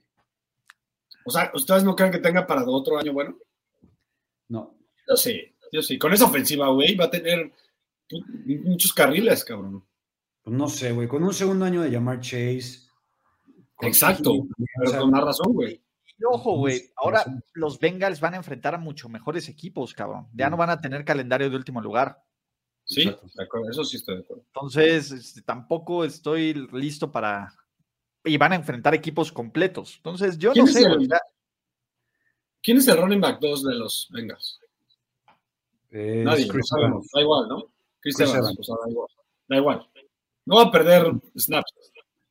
O 1.24 1.30
sea, 1.30 1.50
¿ustedes 1.54 1.84
no 1.84 1.94
creen 1.96 2.12
que 2.12 2.18
tenga 2.18 2.46
para 2.46 2.64
otro 2.64 2.98
año 2.98 3.12
bueno? 3.12 3.36
No. 4.48 4.76
Yo 5.08 5.16
sí, 5.16 5.40
yo 5.72 5.82
sí. 5.82 5.98
Con 5.98 6.12
esa 6.12 6.26
ofensiva, 6.26 6.68
güey, 6.68 6.94
va 6.94 7.06
a 7.06 7.10
tener 7.10 7.52
muchos 8.64 8.92
carriles, 8.92 9.44
cabrón. 9.44 9.84
Pues 10.42 10.56
no 10.56 10.68
sé, 10.68 10.92
güey. 10.92 11.08
Con 11.08 11.22
un 11.22 11.32
segundo 11.34 11.64
año 11.64 11.82
de 11.82 11.90
llamar 11.90 12.20
Chase. 12.20 12.88
Exacto, 13.80 14.32
Pero 14.78 14.90
sea, 14.90 15.00
con 15.00 15.10
más 15.10 15.24
razón, 15.24 15.52
güey. 15.52 15.80
Y 16.22 16.24
ojo, 16.24 16.56
güey, 16.56 16.80
ahora 16.94 17.24
los 17.54 17.80
Bengals 17.80 18.20
van 18.20 18.34
a 18.34 18.36
enfrentar 18.36 18.76
a 18.76 18.78
mucho 18.78 19.08
mejores 19.08 19.48
equipos, 19.48 19.92
cabrón. 19.92 20.28
Ya 20.32 20.48
no 20.48 20.56
van 20.56 20.70
a 20.70 20.80
tener 20.80 21.04
calendario 21.04 21.50
de 21.50 21.56
último 21.56 21.80
lugar. 21.80 22.22
Sí, 22.84 23.04
de 23.06 23.42
acuerdo, 23.42 23.70
eso 23.70 23.84
sí 23.84 23.96
estoy 23.96 24.16
de 24.18 24.20
acuerdo. 24.22 24.44
Entonces, 24.46 25.10
este, 25.10 25.42
tampoco 25.42 26.04
estoy 26.04 26.54
listo 26.72 27.10
para. 27.10 27.52
Y 28.24 28.36
van 28.36 28.52
a 28.52 28.56
enfrentar 28.56 28.94
equipos 28.94 29.32
completos. 29.32 29.94
Entonces, 29.96 30.38
yo 30.38 30.52
¿Quién 30.52 30.66
no 30.66 30.72
sé, 30.72 30.82
el- 30.82 30.94
güey, 30.96 31.08
ya- 31.08 31.20
¿Quién 32.62 32.76
es 32.76 32.86
el 32.86 32.96
running 32.96 33.20
back 33.20 33.40
2 33.40 33.64
de 33.64 33.74
los 33.74 34.08
Bengals? 34.12 34.60
es 35.90 36.24
Nadie, 36.24 36.46
Chris 36.46 36.70
no 36.70 36.78
sabemos. 36.78 37.06
Da 37.12 37.20
igual, 37.20 37.48
¿no? 37.48 37.62
Chris, 38.00 38.16
Chris 38.16 38.28
Evans, 38.30 38.36
Evans. 38.38 38.56
pues, 38.56 38.68
da 38.68 38.90
igual. 38.90 39.08
Da 39.48 39.56
igual. 39.56 39.90
No 40.46 40.56
va 40.56 40.62
a 40.62 40.70
perder 40.70 41.12
snaps. 41.36 41.72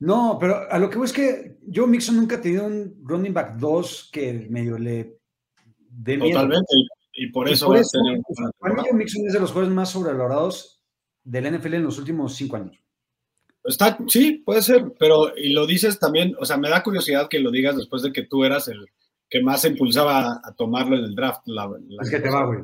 No, 0.04 0.36
pero 0.40 0.70
a 0.70 0.78
lo 0.78 0.90
que 0.90 0.98
voy 0.98 1.04
es 1.06 1.12
que 1.12 1.58
Joe 1.72 1.86
Mixon 1.86 2.16
nunca 2.16 2.36
ha 2.36 2.40
tenido 2.40 2.64
un 2.66 3.00
running 3.04 3.32
back 3.32 3.56
2 3.56 4.10
que 4.12 4.46
medio 4.50 4.76
le 4.78 5.18
dé 5.88 6.16
miedo. 6.16 6.40
Totalmente. 6.40 6.74
Y, 7.14 7.24
y 7.24 7.26
por 7.30 7.48
Y 7.48 7.52
eso 7.52 7.66
por 7.66 7.76
va 7.76 7.80
eso, 7.80 7.90
tener 7.98 8.20
una 8.28 8.50
para 8.58 8.74
mí 8.82 8.88
Mixon 8.94 9.26
es 9.26 9.32
de 9.32 9.40
los 9.40 9.50
jugadores 9.50 9.74
más 9.74 9.90
sobrevalorados 9.90 10.82
del 11.22 11.56
NFL 11.56 11.74
en 11.74 11.84
los 11.84 11.98
últimos 11.98 12.34
cinco 12.34 12.56
años. 12.56 12.76
Está, 13.64 13.96
sí, 14.08 14.42
puede 14.44 14.60
ser, 14.60 14.92
pero 14.98 15.36
y 15.36 15.52
lo 15.52 15.66
dices 15.68 16.00
también, 16.00 16.34
o 16.40 16.44
sea, 16.44 16.56
me 16.56 16.68
da 16.68 16.82
curiosidad 16.82 17.28
que 17.28 17.38
lo 17.38 17.52
digas 17.52 17.76
después 17.76 18.02
de 18.02 18.12
que 18.12 18.24
tú 18.24 18.44
eras 18.44 18.66
el 18.66 18.84
que 19.30 19.40
más 19.40 19.60
se 19.62 19.68
impulsaba 19.68 20.18
a, 20.32 20.40
a 20.42 20.52
tomarlo 20.54 20.96
en 20.96 21.04
el 21.04 21.14
draft. 21.14 21.42
La, 21.46 21.66
la- 21.68 22.02
Es 22.02 22.10
que 22.10 22.18
te 22.18 22.28
va, 22.28 22.44
güey. 22.44 22.60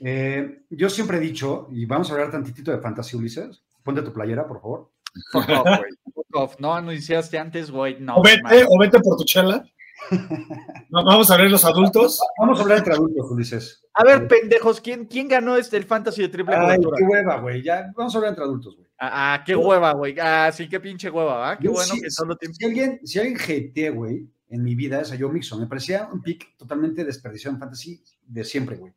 Eh, 0.00 0.62
yo 0.70 0.88
siempre 0.88 1.18
he 1.18 1.20
dicho, 1.20 1.68
y 1.72 1.84
vamos 1.84 2.08
a 2.08 2.14
hablar 2.14 2.30
tantitito 2.30 2.70
de 2.70 2.78
Fantasy 2.80 3.16
Ulises. 3.16 3.62
Ponte 3.82 4.02
tu 4.02 4.12
playera, 4.12 4.46
por 4.46 4.60
favor. 4.60 4.90
Fuck 5.32 5.48
off, 5.48 5.64
güey. 5.78 5.90
Fuck 6.14 6.36
off. 6.36 6.54
No 6.58 6.74
anunciaste 6.74 7.38
antes, 7.38 7.70
güey. 7.70 7.98
No. 8.00 8.16
O 8.16 8.22
vete, 8.22 8.64
o 8.68 8.78
vete 8.78 8.98
por 9.00 9.16
tu 9.16 9.24
chela. 9.24 9.64
Va- 10.10 11.02
Vamos 11.04 11.30
a 11.30 11.36
ver 11.36 11.50
los 11.50 11.64
adultos. 11.64 12.20
Vamos 12.38 12.58
a 12.58 12.62
hablar 12.62 12.78
entre 12.78 12.94
adultos, 12.94 13.30
Ulises. 13.30 13.84
A 13.94 14.04
ver, 14.04 14.28
pendejos, 14.28 14.80
¿quién, 14.80 15.06
quién 15.06 15.28
ganó 15.28 15.56
este 15.56 15.76
el 15.76 15.84
fantasy 15.84 16.22
de 16.22 16.28
triple 16.28 16.54
Ay, 16.54 16.62
cobertura? 16.76 16.96
qué 16.98 17.04
hueva, 17.04 17.40
güey. 17.40 17.62
Ya, 17.62 17.92
vamos 17.96 18.14
a 18.14 18.18
hablar 18.18 18.30
entre 18.30 18.44
adultos, 18.44 18.76
güey. 18.76 18.88
Ah, 18.98 19.34
ah, 19.34 19.44
qué 19.44 19.56
hueva, 19.56 19.92
güey. 19.92 20.14
Ah, 20.20 20.50
sí, 20.52 20.68
qué 20.68 20.80
pinche 20.80 21.10
hueva, 21.10 21.36
¿va? 21.36 21.58
Qué 21.58 21.64
Yo 21.64 21.72
bueno 21.72 21.94
sí- 21.94 22.00
que 22.00 22.10
solo 22.10 22.36
tiene. 22.36 22.54
Si 22.54 22.64
alguien, 22.64 23.00
si 23.04 23.18
alguien 23.18 23.36
hateé, 23.38 23.90
güey, 23.90 24.28
en 24.50 24.62
mi 24.62 24.74
vida, 24.74 25.00
es 25.00 25.12
a 25.12 25.16
Joe 25.18 25.30
Mixon. 25.32 25.60
Me 25.60 25.66
parecía 25.66 26.08
un 26.12 26.22
pick 26.22 26.56
totalmente 26.56 27.04
desperdiciado 27.04 27.54
en 27.56 27.60
fantasy 27.60 28.02
de 28.24 28.44
siempre, 28.44 28.76
güey. 28.76 28.92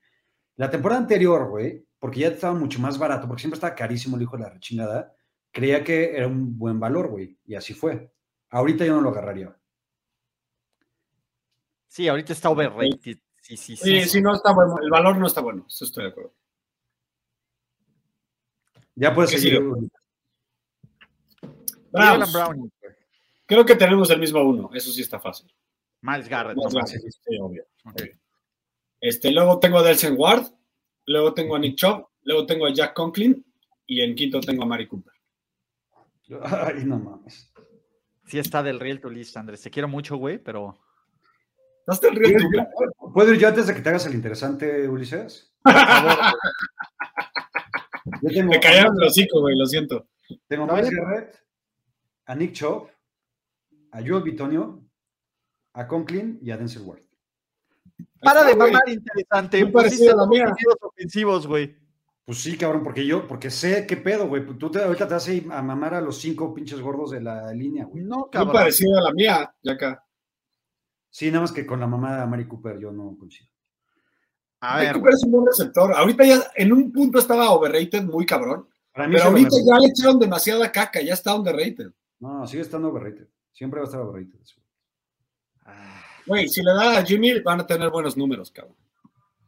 La 0.55 0.69
temporada 0.69 1.01
anterior, 1.01 1.49
güey, 1.49 1.83
porque 1.99 2.19
ya 2.21 2.27
estaba 2.29 2.53
mucho 2.53 2.79
más 2.79 2.97
barato, 2.97 3.27
porque 3.27 3.41
siempre 3.41 3.55
estaba 3.57 3.75
carísimo 3.75 4.17
el 4.17 4.23
hijo 4.23 4.37
de 4.37 4.43
la 4.43 4.49
rechingada, 4.49 5.13
creía 5.51 5.83
que 5.83 6.15
era 6.15 6.27
un 6.27 6.57
buen 6.57 6.79
valor, 6.79 7.09
güey. 7.09 7.37
Y 7.45 7.55
así 7.55 7.73
fue. 7.73 8.11
Ahorita 8.49 8.85
yo 8.85 8.95
no 8.95 9.01
lo 9.01 9.09
agarraría. 9.09 9.55
Sí, 11.87 12.07
ahorita 12.07 12.33
está 12.33 12.49
overrated. 12.49 13.17
Sí, 13.41 13.57
sí, 13.57 13.75
sí. 13.75 13.77
Sí, 13.77 14.09
sí, 14.09 14.21
no 14.21 14.33
está 14.33 14.53
bueno. 14.53 14.77
El 14.81 14.89
valor 14.89 15.17
no 15.17 15.27
está 15.27 15.41
bueno. 15.41 15.65
Eso 15.67 15.85
estoy 15.85 16.05
de 16.05 16.09
acuerdo. 16.09 16.33
Ya 18.95 19.13
puedes 19.13 19.31
¿Qué 19.31 19.39
seguir. 19.39 19.61
Browns. 21.91 22.33
Güey. 22.33 22.71
Creo 23.45 23.65
que 23.65 23.75
tenemos 23.75 24.09
el 24.09 24.19
mismo 24.19 24.41
uno. 24.41 24.69
Eso 24.73 24.91
sí 24.91 25.01
está 25.01 25.19
fácil. 25.19 25.51
Miles 26.01 26.27
Garrett. 26.27 26.57
Sí, 26.85 27.37
obvio. 27.39 27.65
Este, 28.99 29.31
luego 29.31 29.59
tengo 29.59 29.79
a 29.79 29.83
Delsen 29.83 30.15
Ward, 30.17 30.45
luego 31.07 31.33
tengo 31.33 31.55
a 31.55 31.59
Nick 31.59 31.75
Chubb, 31.77 32.07
luego 32.23 32.45
tengo 32.45 32.67
a 32.67 32.73
Jack 32.73 32.93
Conklin 32.93 33.43
y 33.87 34.01
en 34.01 34.15
quinto 34.15 34.39
tengo 34.39 34.63
a 34.63 34.67
Mari 34.67 34.87
Cooper. 34.87 35.13
Ay, 36.43 36.83
no 36.85 36.99
mames. 36.99 37.51
Sí 38.25 38.39
está 38.39 38.63
del 38.63 38.79
real 38.79 38.99
tu 39.01 39.09
lista, 39.09 39.39
Andrés. 39.39 39.61
Te 39.61 39.69
quiero 39.69 39.87
mucho, 39.87 40.15
güey, 40.17 40.37
pero... 40.37 40.77
¿Hasta 41.87 42.07
el 42.09 42.17
ir 42.17 42.37
yo- 42.39 43.11
¿Puedo 43.13 43.33
ir 43.33 43.39
yo 43.39 43.47
antes 43.49 43.67
de 43.67 43.73
que 43.73 43.81
te 43.81 43.89
hagas 43.89 44.05
el 44.05 44.13
interesante, 44.13 44.87
Ulises? 44.87 45.53
Yo 48.21 48.29
tengo, 48.29 48.51
Me 48.51 48.59
callaron 48.59 48.95
el 49.01 49.07
hocico, 49.07 49.41
güey, 49.41 49.55
lo 49.57 49.65
siento. 49.65 50.07
tengo 50.47 50.63
a 50.63 50.67
No, 50.67 50.73
Garrett, 50.75 51.35
a 52.25 52.35
Nick 52.35 52.53
Chubb, 52.53 52.87
a 53.91 53.99
Joel 54.01 54.23
Bitonio, 54.23 54.83
a 55.73 55.87
Conklin 55.87 56.39
y 56.41 56.51
a 56.51 56.57
Denzel 56.57 56.83
Ward. 56.83 57.01
Para 58.21 58.43
de 58.43 58.55
mamar 58.55 58.87
interesante. 58.87 59.63
Muy 59.63 59.71
parecida 59.71 59.97
Pusiste 59.97 60.11
a 60.11 60.15
la 60.15 60.27
mía. 60.27 60.55
ofensivos, 60.81 61.47
güey. 61.47 61.75
Pues 62.25 62.41
sí, 62.41 62.55
cabrón, 62.57 62.83
porque 62.83 63.05
yo, 63.05 63.27
porque 63.27 63.49
sé 63.49 63.85
qué 63.87 63.97
pedo, 63.97 64.27
güey. 64.27 64.45
Tú 64.57 64.69
te, 64.69 64.81
ahorita 64.81 65.07
te 65.07 65.13
vas 65.15 65.27
a 65.27 65.33
ir 65.33 65.51
a 65.51 65.61
mamar 65.61 65.95
a 65.95 66.01
los 66.01 66.19
cinco 66.19 66.53
pinches 66.53 66.79
gordos 66.79 67.11
de 67.11 67.21
la 67.21 67.51
línea, 67.51 67.85
güey. 67.85 68.03
No, 68.03 68.17
Muy 68.19 68.29
cabrón. 68.29 68.53
parecida 68.53 68.99
a 68.99 69.01
la 69.03 69.11
mía, 69.13 69.53
ya 69.63 69.73
acá. 69.73 70.05
Sí, 71.09 71.27
nada 71.29 71.41
más 71.41 71.51
que 71.51 71.65
con 71.65 71.79
la 71.79 71.87
mamá 71.87 72.19
de 72.21 72.25
Mari 72.27 72.47
Cooper 72.47 72.79
yo 72.79 72.91
no 72.91 73.17
coincido. 73.17 73.49
A 74.61 74.75
Mari 74.75 74.85
ver, 74.85 74.95
Cooper 74.95 75.13
es 75.13 75.23
un 75.23 75.31
buen 75.31 75.45
receptor. 75.47 75.93
Ahorita 75.93 76.23
ya 76.25 76.39
en 76.55 76.71
un 76.71 76.91
punto 76.91 77.19
estaba 77.19 77.49
overrated, 77.51 78.03
muy 78.03 78.25
cabrón. 78.25 78.67
Para 78.93 79.07
mí 79.07 79.15
Pero 79.15 79.29
ahorita 79.29 79.49
ya 79.65 79.79
le 79.79 79.87
echaron 79.87 80.19
demasiada 80.19 80.71
caca, 80.71 81.01
ya 81.01 81.13
está 81.15 81.35
underrated. 81.35 81.91
No, 82.19 82.45
sigue 82.47 82.61
estando 82.61 82.89
overrated. 82.89 83.27
Siempre 83.51 83.79
va 83.79 83.85
a 83.85 83.89
estar 83.89 83.99
overrated. 84.01 84.39
eso. 84.41 84.55
Ah, 85.65 86.01
Güey, 86.27 86.47
si 86.47 86.61
le 86.61 86.71
da 86.71 86.99
a 86.99 87.03
Jimmy, 87.03 87.39
van 87.41 87.61
a 87.61 87.65
tener 87.67 87.89
buenos 87.89 88.15
números, 88.15 88.51
cabrón. 88.51 88.75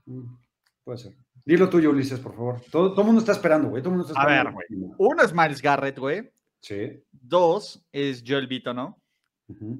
Mm, 0.05 0.35
Puede 0.83 0.97
ser. 0.97 1.15
Dilo 1.45 1.69
tuyo, 1.69 1.89
Ulises, 1.89 2.19
por 2.19 2.33
favor. 2.35 2.61
Todo, 2.71 2.99
el 2.99 3.05
mundo 3.05 3.19
está 3.19 3.33
esperando, 3.33 3.69
güey. 3.69 3.83
Todo 3.83 3.91
mundo 3.91 4.07
está 4.07 4.21
A 4.21 4.25
ver, 4.25 4.47
esperando. 4.47 4.95
Uno 4.97 5.23
es 5.23 5.33
Miles 5.33 5.61
Garrett, 5.61 5.99
güey. 5.99 6.31
Sí. 6.61 7.03
Dos 7.11 7.85
es 7.91 8.23
Joel 8.25 8.47
Vito, 8.47 8.73
¿no? 8.73 9.01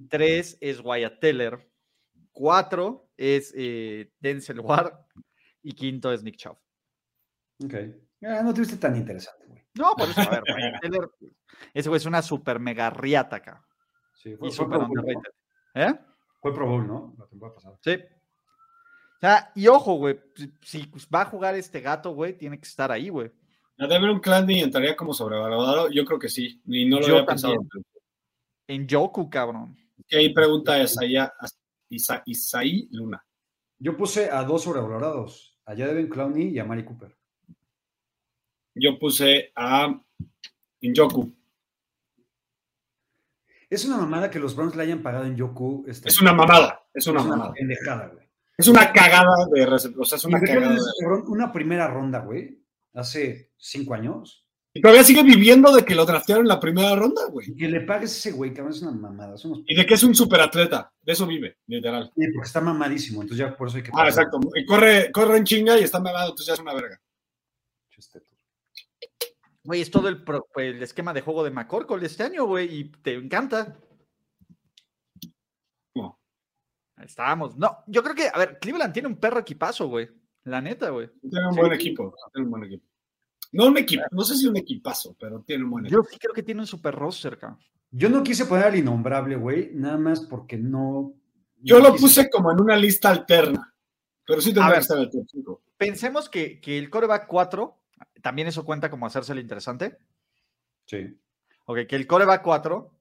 Tres 0.09 0.57
es 0.59 0.81
Wyatt 0.83 1.19
Teller. 1.19 1.71
Cuatro 2.31 3.09
es 3.15 3.53
eh, 3.55 4.11
Denzel 4.19 4.59
Ward. 4.59 4.93
Y 5.61 5.71
quinto 5.71 6.11
es 6.11 6.21
Nick 6.21 6.35
Chubb. 6.35 6.57
Ok. 7.63 7.73
Ah, 8.23 8.41
no 8.43 8.53
te 8.53 8.59
viste 8.59 8.75
tan 8.75 8.95
interesante, 8.97 9.45
güey. 9.47 9.63
No, 9.75 9.93
por 9.95 10.09
eso, 10.09 10.21
a 10.21 10.29
ver, 10.29 10.43
Wyatt 10.43 10.81
Teller. 10.81 11.09
Ese 11.73 11.87
güey 11.87 11.97
es 11.97 12.05
una 12.05 12.21
super 12.21 12.59
mega 12.59 12.89
riata 12.89 13.37
acá. 13.37 13.65
Sí, 14.13 14.35
fue, 14.35 14.49
Y 14.49 14.51
fue 14.51 14.65
super 14.65 14.79
Pro 14.79 14.87
Bowl. 14.87 15.23
¿Eh? 15.75 15.93
Fue 16.41 16.53
Pro 16.53 16.67
Bowl, 16.67 16.85
¿no? 16.85 17.15
La 17.17 17.25
temporada 17.27 17.55
pasada. 17.55 17.79
Sí. 17.81 17.97
Sea, 19.23 19.51
y 19.55 19.67
ojo, 19.69 19.93
güey. 19.95 20.19
Si, 20.35 20.51
si 20.63 20.91
va 21.13 21.21
a 21.21 21.25
jugar 21.25 21.55
este 21.55 21.79
gato, 21.79 22.11
güey, 22.11 22.37
tiene 22.37 22.59
que 22.59 22.67
estar 22.67 22.91
ahí, 22.91 23.07
güey. 23.07 23.31
A 23.77 23.87
Devin 23.87 24.19
Clandy 24.19 24.59
entraría 24.59 24.97
como 24.97 25.13
sobrevalorado, 25.13 25.89
yo 25.89 26.03
creo 26.03 26.19
que 26.19 26.27
sí, 26.27 26.61
y 26.65 26.83
no 26.89 26.99
lo 26.99 27.07
Yo 27.07 27.13
había 27.15 27.25
pensado. 27.27 27.53
En 28.67 28.85
Joku, 28.89 29.29
cabrón. 29.29 29.77
Ahí 30.11 30.33
pregunta 30.33 30.73
a 30.73 30.83
Isaiah- 30.83 31.33
a 31.39 31.47
Isa- 31.89 32.21
Isaí 32.25 32.89
Luna. 32.91 33.25
Yo 33.79 33.95
puse 33.95 34.29
a 34.29 34.43
dos 34.43 34.63
sobrevalorados. 34.63 35.57
A 35.65 35.73
Devin 35.73 36.09
Clowney 36.09 36.49
y 36.49 36.59
a 36.59 36.65
Mari 36.65 36.83
Cooper. 36.83 37.15
Yo 38.75 38.99
puse 38.99 39.53
a 39.55 40.01
Injoku. 40.81 41.33
Es 43.69 43.85
una 43.85 43.95
mamada 43.95 44.29
que 44.29 44.39
los 44.39 44.53
Browns 44.53 44.75
le 44.75 44.83
hayan 44.83 45.01
pagado 45.01 45.23
en 45.23 45.37
Yoku. 45.37 45.85
este, 45.87 46.09
Es 46.09 46.19
una 46.19 46.33
mamada, 46.33 46.83
es 46.93 47.07
una 47.07 47.21
es 47.21 47.25
una 47.25 47.35
mamada. 47.37 47.53
pendejada, 47.53 48.07
güey. 48.07 48.22
Es 48.57 48.67
una 48.67 48.91
cagada 48.93 49.47
de 49.51 49.65
receptor, 49.65 50.01
o 50.01 50.05
sea, 50.05 50.17
es 50.17 50.25
una 50.25 50.39
cagada. 50.39 50.77
una 51.27 51.51
primera 51.51 51.87
ronda, 51.87 52.19
güey, 52.19 52.63
hace 52.93 53.51
cinco 53.57 53.93
años. 53.95 54.45
Y 54.75 54.81
todavía 54.81 55.03
sigue 55.03 55.21
viviendo 55.21 55.71
de 55.71 55.85
que 55.85 55.93
lo 55.93 56.03
draftearon 56.03 56.45
en 56.45 56.49
la 56.49 56.59
primera 56.59 56.95
ronda, 56.95 57.25
güey. 57.29 57.51
Y 57.51 57.55
que 57.55 57.67
le 57.67 57.81
pagues 57.81 58.11
a 58.11 58.15
ese 58.17 58.31
güey, 58.31 58.53
cabrón, 58.53 58.73
es 58.73 58.81
una 58.81 58.91
mamada. 58.91 59.35
Y 59.67 59.75
de 59.75 59.85
que 59.85 59.93
es 59.93 60.03
un 60.03 60.15
superatleta, 60.15 60.91
de 61.01 61.13
eso 61.13 61.27
vive, 61.27 61.57
literal. 61.67 62.11
Sí, 62.15 62.25
porque 62.33 62.47
está 62.47 62.59
mamadísimo, 62.61 63.21
entonces 63.21 63.45
ya 63.45 63.55
por 63.55 63.67
eso 63.67 63.77
hay 63.77 63.83
que 63.83 63.91
Ah, 63.93 64.07
exacto. 64.07 64.39
Y 64.55 64.65
corre, 64.65 65.11
corre 65.11 65.37
en 65.37 65.43
chinga 65.43 65.79
y 65.79 65.83
está 65.83 65.99
mamado, 65.99 66.29
entonces 66.29 66.47
ya 66.47 66.53
es 66.53 66.59
una 66.59 66.73
verga. 66.73 66.99
Güey, 69.65 69.81
es 69.81 69.91
todo 69.91 70.09
el, 70.09 70.23
pro- 70.23 70.47
el 70.55 70.81
esquema 70.83 71.13
de 71.13 71.21
juego 71.21 71.43
de 71.43 71.51
McCorkle 71.51 72.05
este 72.05 72.23
año, 72.23 72.45
güey, 72.45 72.79
y 72.79 72.83
te 72.91 73.13
encanta. 73.13 73.77
No. 75.95 76.19
Ahí 77.03 77.07
estamos. 77.07 77.57
No, 77.57 77.79
yo 77.87 78.01
creo 78.01 78.15
que, 78.15 78.29
a 78.33 78.37
ver, 78.37 78.59
Cleveland 78.59 78.93
tiene 78.93 79.09
un 79.09 79.17
perro 79.17 79.39
equipazo, 79.41 79.87
güey. 79.89 80.09
La 80.45 80.61
neta, 80.61 80.89
güey. 80.89 81.09
Tiene 81.29 81.47
un 81.49 81.55
buen 81.55 81.73
equipo, 81.73 82.15
tiene 82.33 82.45
un 82.45 82.51
buen 82.51 82.63
equipo. 82.63 82.85
No 83.51 83.67
un 83.67 83.77
equipo, 83.77 84.03
no 84.11 84.23
sé 84.23 84.35
si 84.37 84.47
un 84.47 84.55
equipazo, 84.55 85.15
pero 85.19 85.41
tiene 85.41 85.65
un 85.65 85.69
buen 85.71 85.85
equipo. 85.85 86.01
Yo 86.01 86.09
sí 86.09 86.17
creo 86.17 86.33
que 86.33 86.43
tiene 86.43 86.61
un 86.61 86.67
super 86.67 86.95
roster, 86.95 87.37
cabrón. 87.37 87.59
Yo 87.91 88.09
no 88.09 88.23
quise 88.23 88.45
poner 88.45 88.65
al 88.67 88.75
innombrable, 88.77 89.35
güey, 89.35 89.71
nada 89.73 89.97
más 89.97 90.21
porque 90.21 90.57
no. 90.57 91.13
Yo 91.57 91.77
no 91.79 91.89
lo 91.89 91.91
quise- 91.93 92.01
puse 92.01 92.29
como 92.29 92.51
en 92.53 92.61
una 92.61 92.77
lista 92.77 93.09
alterna, 93.09 93.73
pero 94.25 94.39
sí 94.41 94.53
tendría 94.53 94.75
que 94.75 94.79
estar 94.79 94.97
el 94.97 95.09
top 95.09 95.25
5. 95.29 95.61
Pensemos 95.77 96.29
que, 96.29 96.61
que 96.61 96.77
el 96.79 96.89
coreback 96.89 97.27
4, 97.27 97.77
también 98.21 98.47
eso 98.47 98.63
cuenta 98.63 98.89
como 98.89 99.05
hacerse 99.05 99.33
el 99.33 99.39
interesante. 99.39 99.97
Sí. 100.85 101.19
Ok, 101.65 101.79
que 101.87 101.95
el 101.97 102.07
coreback 102.07 102.41
4 102.43 102.91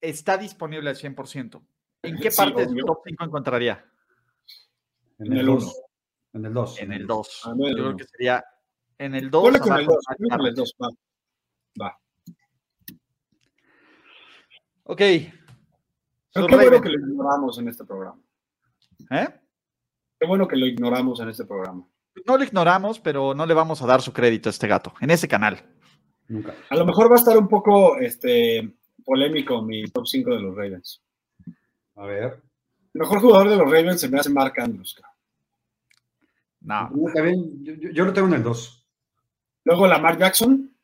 está 0.00 0.38
disponible 0.38 0.88
al 0.90 0.96
100%. 0.96 1.60
¿En 2.08 2.16
qué 2.20 2.30
Sí, 2.30 2.36
parte 2.36 2.66
de 2.66 2.68
su 2.68 2.86
top 2.86 3.00
5 3.04 3.24
encontraría? 3.24 3.84
En, 5.18 5.32
el 5.32 5.40
el 5.40 5.46
2. 5.46 5.64
uno. 5.64 5.72
En 6.34 6.44
el 6.46 6.54
2. 6.54 6.80
En 6.80 6.92
el 6.92 7.06
2. 7.06 7.42
Ah, 7.44 7.54
no, 7.56 7.68
Yo 7.68 7.74
creo 7.74 7.96
que 7.96 8.04
sería 8.04 8.44
en 8.98 9.14
el 9.14 9.30
2. 9.30 9.42
Ponle 9.42 9.60
con 9.60 9.78
el 9.78 9.86
2, 9.86 9.96
ponle 10.16 10.36
con 10.36 10.46
el 10.46 10.54
2, 10.54 10.74
va. 10.82 10.88
Va. 11.80 11.98
Ok. 14.84 15.02
Pero 16.32 16.46
qué 16.46 16.56
bueno 16.56 16.80
que 16.80 16.88
lo 16.88 16.98
ignoramos 16.98 17.58
en 17.58 17.68
este 17.68 17.84
programa. 17.84 18.20
¿eh? 19.10 19.28
Qué 20.18 20.26
bueno 20.26 20.48
que 20.48 20.56
lo 20.56 20.66
ignoramos 20.66 21.20
en 21.20 21.28
este 21.28 21.44
programa. 21.44 21.86
No 22.26 22.36
lo 22.36 22.44
ignoramos, 22.44 22.98
pero 22.98 23.34
no 23.34 23.46
le 23.46 23.54
vamos 23.54 23.80
a 23.82 23.86
dar 23.86 24.02
su 24.02 24.12
crédito 24.12 24.48
a 24.48 24.50
este 24.50 24.66
gato 24.66 24.92
en 25.00 25.10
ese 25.10 25.28
canal. 25.28 25.62
Nunca. 26.26 26.54
A 26.68 26.76
lo 26.76 26.84
mejor 26.84 27.10
va 27.10 27.16
a 27.16 27.18
estar 27.18 27.36
un 27.36 27.48
poco 27.48 27.96
este, 27.98 28.76
polémico 29.04 29.62
mi 29.62 29.84
top 29.84 30.06
5 30.06 30.30
de 30.30 30.40
los 30.40 30.56
Ravens. 30.56 31.02
A 31.98 32.06
ver. 32.06 32.40
El 32.94 33.00
mejor 33.00 33.20
jugador 33.20 33.48
de 33.50 33.56
los 33.56 33.66
Ravens 33.70 34.00
se 34.00 34.08
me 34.08 34.18
hace 34.18 34.30
Mark 34.30 34.54
Andrews. 34.58 34.94
cabrón. 34.94 35.14
No. 36.60 37.08
Está 37.08 37.22
bien, 37.22 37.64
yo, 37.64 37.74
yo- 37.74 37.90
yo 37.90 38.04
lo 38.04 38.12
tengo 38.12 38.28
en 38.28 38.34
el 38.34 38.42
2. 38.42 38.86
Luego 39.64 39.86
Lamar 39.86 40.18
Jackson. 40.18 40.74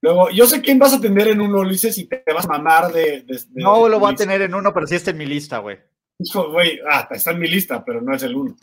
Luego, 0.00 0.30
yo 0.30 0.46
sé 0.46 0.60
quién 0.60 0.78
vas 0.78 0.92
a 0.94 1.00
tener 1.00 1.28
en 1.28 1.40
uno, 1.40 1.60
Ulises, 1.60 1.96
y 1.98 2.06
te 2.06 2.22
vas 2.34 2.44
a 2.44 2.48
mamar 2.48 2.92
de. 2.92 3.22
de- 3.22 3.34
de- 3.48 3.62
No 3.62 3.84
de 3.84 3.90
lo 3.90 3.98
voy 3.98 4.12
a 4.12 4.16
tener 4.16 4.42
en 4.42 4.54
uno, 4.54 4.72
pero 4.72 4.86
sí 4.86 4.96
está 4.96 5.10
en 5.12 5.18
mi 5.18 5.26
lista, 5.26 5.58
güey. 5.58 5.78
Hijo, 6.18 6.50
güey, 6.52 6.78
ah, 6.88 7.08
está 7.10 7.30
en 7.30 7.38
mi 7.38 7.48
lista, 7.48 7.82
pero 7.84 8.00
no 8.02 8.14
es 8.14 8.22
el 8.22 8.34
uno. 8.36 8.54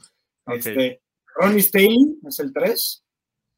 Este, 0.48 1.02
Ronnie 1.36 1.62
Staley 1.62 2.20
es 2.28 2.40
el 2.40 2.54
3. 2.54 3.04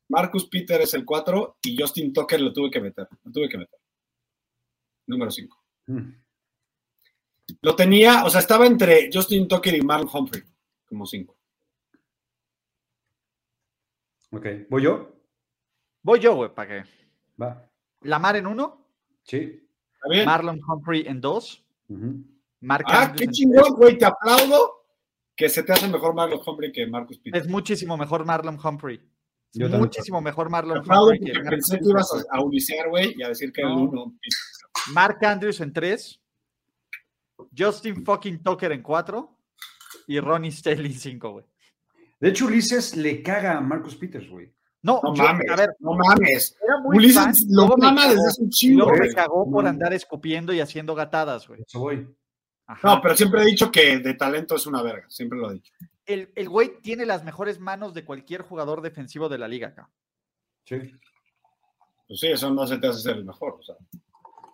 Marcus 0.09 0.47
Peter 0.47 0.79
es 0.81 0.93
el 0.93 1.03
4. 1.05 1.57
Y 1.63 1.77
Justin 1.79 2.13
Tucker 2.13 2.39
lo 2.41 2.53
tuve 2.53 2.71
que 2.71 2.79
meter. 2.81 3.07
Lo 3.23 3.31
tuve 3.31 3.49
que 3.49 3.57
meter. 3.57 3.79
Número 5.07 5.29
5. 5.31 5.57
Mm. 5.87 6.09
Lo 7.61 7.75
tenía, 7.75 8.23
o 8.25 8.29
sea, 8.29 8.39
estaba 8.41 8.65
entre 8.65 9.09
Justin 9.13 9.47
Tucker 9.47 9.73
y 9.75 9.81
Marlon 9.81 10.09
Humphrey, 10.13 10.43
como 10.87 11.05
5. 11.05 11.35
Ok. 14.31 14.45
¿Voy 14.69 14.83
yo? 14.83 15.15
Voy 16.01 16.19
yo, 16.19 16.35
güey, 16.35 16.53
para 16.53 16.83
que. 16.83 16.89
Va. 17.41 17.69
Lamar 18.01 18.35
en 18.35 18.47
uno, 18.47 18.79
Sí. 19.23 19.37
¿Está 19.37 20.09
bien? 20.09 20.25
Marlon 20.25 20.59
Humphrey 20.67 21.05
en 21.07 21.21
dos. 21.21 21.63
Mark 22.59 22.85
Ah, 22.89 23.03
Andrews 23.03 23.21
qué 23.21 23.27
chingón, 23.33 23.73
güey. 23.75 23.97
Te 23.97 24.05
aplaudo 24.05 24.85
que 25.35 25.47
se 25.47 25.63
te 25.63 25.71
hace 25.71 25.87
mejor 25.87 26.13
Marlon 26.13 26.39
Humphrey 26.45 26.71
que 26.71 26.85
Marcus. 26.87 27.19
Peters. 27.19 27.45
Es 27.45 27.49
muchísimo 27.49 27.95
mejor 27.95 28.25
Marlon 28.25 28.57
Humphrey. 28.61 28.97
Yo 29.53 29.65
también. 29.65 29.81
muchísimo 29.81 30.19
mejor 30.19 30.49
Marlon 30.49 30.79
Humphrey 30.79 31.19
que 31.19 31.39
pensé 31.41 31.79
que 31.79 31.87
ibas 31.89 32.11
a, 32.31 32.37
a 32.37 32.41
güey, 32.89 33.13
y 33.17 33.23
a 33.23 33.29
decir 33.29 33.53
que 33.53 33.61
era 33.61 33.69
el 33.69 33.75
No. 33.77 33.81
uno. 33.83 34.17
Mark 34.93 35.23
Andrews 35.23 35.61
en 35.61 35.71
tres, 35.71 36.19
Justin 37.57 38.03
fucking 38.05 38.41
Tucker 38.43 38.71
en 38.71 38.81
cuatro 38.81 39.37
y 40.07 40.19
Ronnie 40.19 40.49
Stanley 40.51 40.91
en 40.93 40.99
cinco, 40.99 41.31
güey. 41.33 41.45
De 42.19 42.29
hecho, 42.29 42.45
Ulises 42.45 42.95
le 42.95 43.21
caga 43.21 43.57
a 43.57 43.61
Marcus 43.61 43.95
Peters, 43.95 44.29
güey. 44.29 44.53
No, 44.81 44.99
No 45.03 45.13
yo- 45.15 45.23
mames, 45.23 45.49
a 45.49 45.55
ver, 45.55 45.69
no 45.79 45.93
mames. 45.93 46.57
era 46.61 46.79
muy 46.81 46.97
Ulises 46.97 47.15
fan, 47.23 47.33
lo 47.49 47.77
mama 47.77 48.07
desde 48.09 48.27
hace 48.27 48.41
un 48.43 48.49
chingo, 48.49 48.85
luego 48.85 48.97
me 49.03 49.09
cagó 49.13 49.49
por 49.49 49.63
No. 49.63 49.69
andar 49.69 49.93
escupiendo 49.93 50.51
y 50.53 50.59
haciendo 50.59 50.93
gatadas, 50.95 51.47
güey. 51.47 51.61
Eso 51.65 51.79
voy. 51.79 52.07
Ajá. 52.65 52.95
No, 52.95 53.01
pero 53.01 53.15
siempre 53.15 53.41
he 53.41 53.45
dicho 53.45 53.71
que 53.71 53.99
de 53.99 54.13
talento 54.13 54.55
es 54.55 54.65
una 54.65 54.81
verga. 54.81 55.05
Siempre 55.09 55.37
lo 55.39 55.51
he 55.51 55.55
dicho. 55.55 55.73
el, 56.05 56.31
el 56.35 56.49
güey 56.49 56.81
tiene 56.81 57.05
las 57.05 57.23
mejores 57.23 57.59
manos 57.59 57.93
de 57.93 58.03
cualquier 58.03 58.41
jugador 58.41 58.81
defensivo 58.81 59.29
de 59.29 59.37
la 59.37 59.47
liga 59.47 59.69
acá. 59.69 59.89
Sí. 60.65 60.77
Pues 62.07 62.19
sí, 62.19 62.27
eso 62.27 62.49
no 62.51 62.67
se 62.67 62.77
te 62.77 62.87
hace 62.87 62.99
ser 62.99 63.17
el 63.17 63.25
mejor. 63.25 63.57
O 63.59 63.63
sea. 63.63 63.75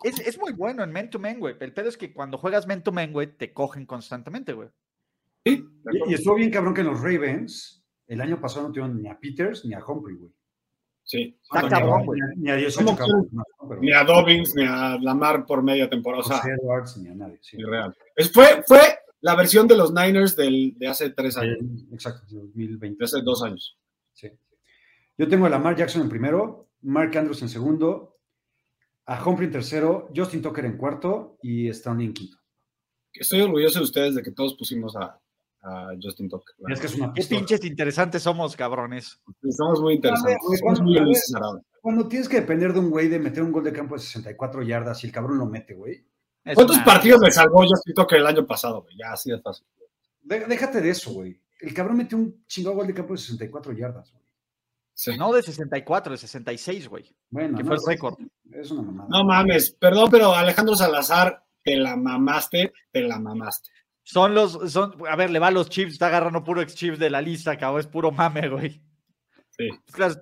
Es, 0.02 0.18
es 0.20 0.38
muy 0.38 0.52
bueno 0.52 0.82
en 0.82 0.90
men 0.92 1.10
to 1.10 1.18
men, 1.18 1.38
güey. 1.40 1.56
El 1.60 1.72
pedo 1.72 1.88
es 1.88 1.96
que 1.96 2.12
cuando 2.12 2.38
juegas 2.38 2.66
men 2.66 2.82
to 2.82 2.92
men, 2.92 3.12
güey, 3.12 3.36
te 3.36 3.52
cogen 3.52 3.86
constantemente, 3.86 4.52
güey. 4.52 4.68
Sí, 5.44 5.64
Y, 6.08 6.14
estuvo 6.14 6.34
bien 6.34 6.50
cabrón 6.50 6.74
que 6.74 6.80
en 6.82 6.88
los 6.88 7.00
Ravens 7.00 7.82
el 8.06 8.20
año 8.20 8.40
pasado 8.40 8.66
no 8.66 8.72
tuvieron 8.72 9.00
ni 9.00 9.08
a 9.08 9.18
Peters 9.18 9.64
ni 9.64 9.74
a 9.74 9.84
Humphrey, 9.84 10.16
güey. 10.16 10.32
sí. 11.04 11.38
Está 11.42 11.62
No, 11.62 11.68
cabrón, 11.68 11.96
ni 11.98 12.02
a- 12.02 12.04
güey. 12.06 12.20
Ni 12.20 12.26
a- 12.26 12.34
Ni 12.36 12.50
a 12.50 12.56
18 12.56 12.84
¿Cómo 12.86 12.98
cabrón, 12.98 13.28
no, 13.32 13.42
pero- 13.68 13.80
Ni 13.80 13.92
a 13.92 14.04
Dobbins, 14.04 14.54
ni 14.56 14.64
a 14.66 14.98
Lamar 15.00 15.44
por 15.46 15.62
media 15.62 15.88
temporada. 15.88 16.22
O 16.22 16.26
sea, 16.26 16.40
Edwards, 16.44 16.96
ni 16.98 17.08
a 17.08 17.14
nadie. 17.14 17.38
sí. 17.42 17.56
irreal. 17.58 17.94
Es, 18.16 18.32
fue, 18.32 18.62
fue 18.66 18.80
la 19.22 19.34
versión 19.34 19.66
de 19.68 19.76
los 19.76 19.92
Niners 19.92 20.34
del, 20.36 20.74
de 20.78 20.88
hace 20.88 21.10
tres 21.10 21.36
años, 21.36 21.58
Exacto, 21.92 22.22
2020. 22.30 22.98
de 22.98 23.04
hace 23.04 23.20
dos 23.22 23.42
años. 23.42 23.78
Sí. 24.12 24.28
Yo 25.18 25.28
tengo 25.28 25.46
a 25.46 25.50
Lamar 25.50 25.76
Jackson 25.76 26.02
en 26.02 26.08
primero, 26.08 26.68
Mark 26.82 27.16
Andrews 27.16 27.42
en 27.42 27.48
segundo, 27.50 28.16
a 29.10 29.24
Humphrey 29.24 29.46
en 29.46 29.52
tercero, 29.52 30.08
Justin 30.14 30.40
Tucker 30.40 30.64
en 30.64 30.76
cuarto 30.76 31.36
y 31.42 31.68
Stanley 31.68 32.06
en 32.06 32.12
quinto. 32.14 32.36
Estoy 33.12 33.40
orgulloso 33.40 33.80
de 33.80 33.84
ustedes 33.84 34.14
de 34.14 34.22
que 34.22 34.30
todos 34.30 34.54
pusimos 34.54 34.94
a, 34.94 35.20
a 35.62 35.88
Justin 36.00 36.28
Tucker. 36.28 36.54
Es 36.68 36.78
que 36.80 36.86
es 36.86 36.94
una 36.94 37.12
Qué 37.12 37.24
pinches 37.24 37.64
interesantes 37.64 38.22
somos, 38.22 38.54
cabrones. 38.54 39.20
Estamos 39.42 39.80
muy 39.80 39.94
interesantes. 39.94 40.36
Ver, 40.48 40.58
Somos 40.60 40.80
muy 40.82 40.96
Arada. 40.98 41.60
Cuando 41.82 42.06
tienes 42.06 42.28
que 42.28 42.40
depender 42.40 42.72
de 42.72 42.78
un 42.78 42.90
güey 42.90 43.08
de 43.08 43.18
meter 43.18 43.42
un 43.42 43.50
gol 43.50 43.64
de 43.64 43.72
campo 43.72 43.96
de 43.96 44.00
64 44.00 44.62
yardas 44.62 45.02
y 45.02 45.08
el 45.08 45.12
cabrón 45.12 45.38
lo 45.38 45.46
mete, 45.46 45.74
güey. 45.74 46.04
Es 46.44 46.54
¿Cuántos 46.54 46.76
una- 46.76 46.84
partidos 46.84 47.20
me 47.20 47.32
salvó 47.32 47.64
Justin 47.66 47.94
Tucker 47.94 48.18
el 48.20 48.26
año 48.26 48.46
pasado? 48.46 48.82
güey? 48.82 48.96
Ya, 48.96 49.12
así 49.12 49.30
de 49.30 49.40
fácil. 49.40 49.66
Déjate 50.22 50.80
de 50.80 50.90
eso, 50.90 51.12
güey. 51.12 51.40
El 51.60 51.74
cabrón 51.74 51.96
metió 51.96 52.16
un 52.16 52.44
chingado 52.46 52.76
gol 52.76 52.86
de 52.86 52.94
campo 52.94 53.14
de 53.14 53.18
64 53.18 53.72
yardas, 53.72 54.12
güey. 54.12 54.19
Sí. 55.02 55.16
No 55.16 55.32
de 55.32 55.42
64, 55.42 56.12
de 56.12 56.18
66, 56.18 56.86
güey. 56.88 57.10
Bueno, 57.30 57.56
Que 57.56 57.62
no, 57.62 57.68
fue 57.68 57.76
el 57.76 57.80
es- 57.80 57.86
récord. 57.86 58.18
Es 58.52 58.70
una 58.70 58.82
mamada. 58.82 59.08
No 59.10 59.24
mames, 59.24 59.70
perdón, 59.70 60.10
pero 60.10 60.34
Alejandro 60.34 60.76
Salazar, 60.76 61.42
te 61.64 61.74
la 61.76 61.96
mamaste, 61.96 62.70
te 62.92 63.00
la 63.00 63.18
mamaste. 63.18 63.70
Son 64.02 64.34
los, 64.34 64.70
son, 64.70 64.94
a 65.08 65.16
ver, 65.16 65.30
le 65.30 65.38
va 65.38 65.46
a 65.46 65.52
los 65.52 65.70
chips, 65.70 65.92
está 65.94 66.08
agarrando 66.08 66.44
puro 66.44 66.60
ex 66.60 66.74
chips 66.74 66.98
de 66.98 67.08
la 67.08 67.22
lista, 67.22 67.56
cabrón, 67.56 67.80
es 67.80 67.86
puro 67.86 68.10
mame, 68.12 68.46
güey. 68.50 68.82
Sí, 69.48 69.68
Claro. 69.90 70.16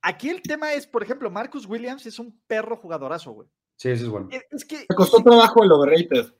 Aquí 0.00 0.30
el 0.30 0.40
tema 0.40 0.72
es, 0.72 0.86
por 0.86 1.02
ejemplo, 1.02 1.30
Marcus 1.30 1.66
Williams 1.66 2.06
es 2.06 2.18
un 2.18 2.40
perro 2.46 2.74
jugadorazo, 2.78 3.32
güey. 3.32 3.48
Sí, 3.76 3.90
ese 3.90 4.04
es 4.04 4.08
bueno. 4.08 4.28
Es- 4.30 4.46
Es 4.50 4.64
que 4.64 4.86
Me 4.88 4.96
costó 4.96 5.22
trabajo 5.22 5.62
el 5.62 5.72
overrated. 5.72 6.32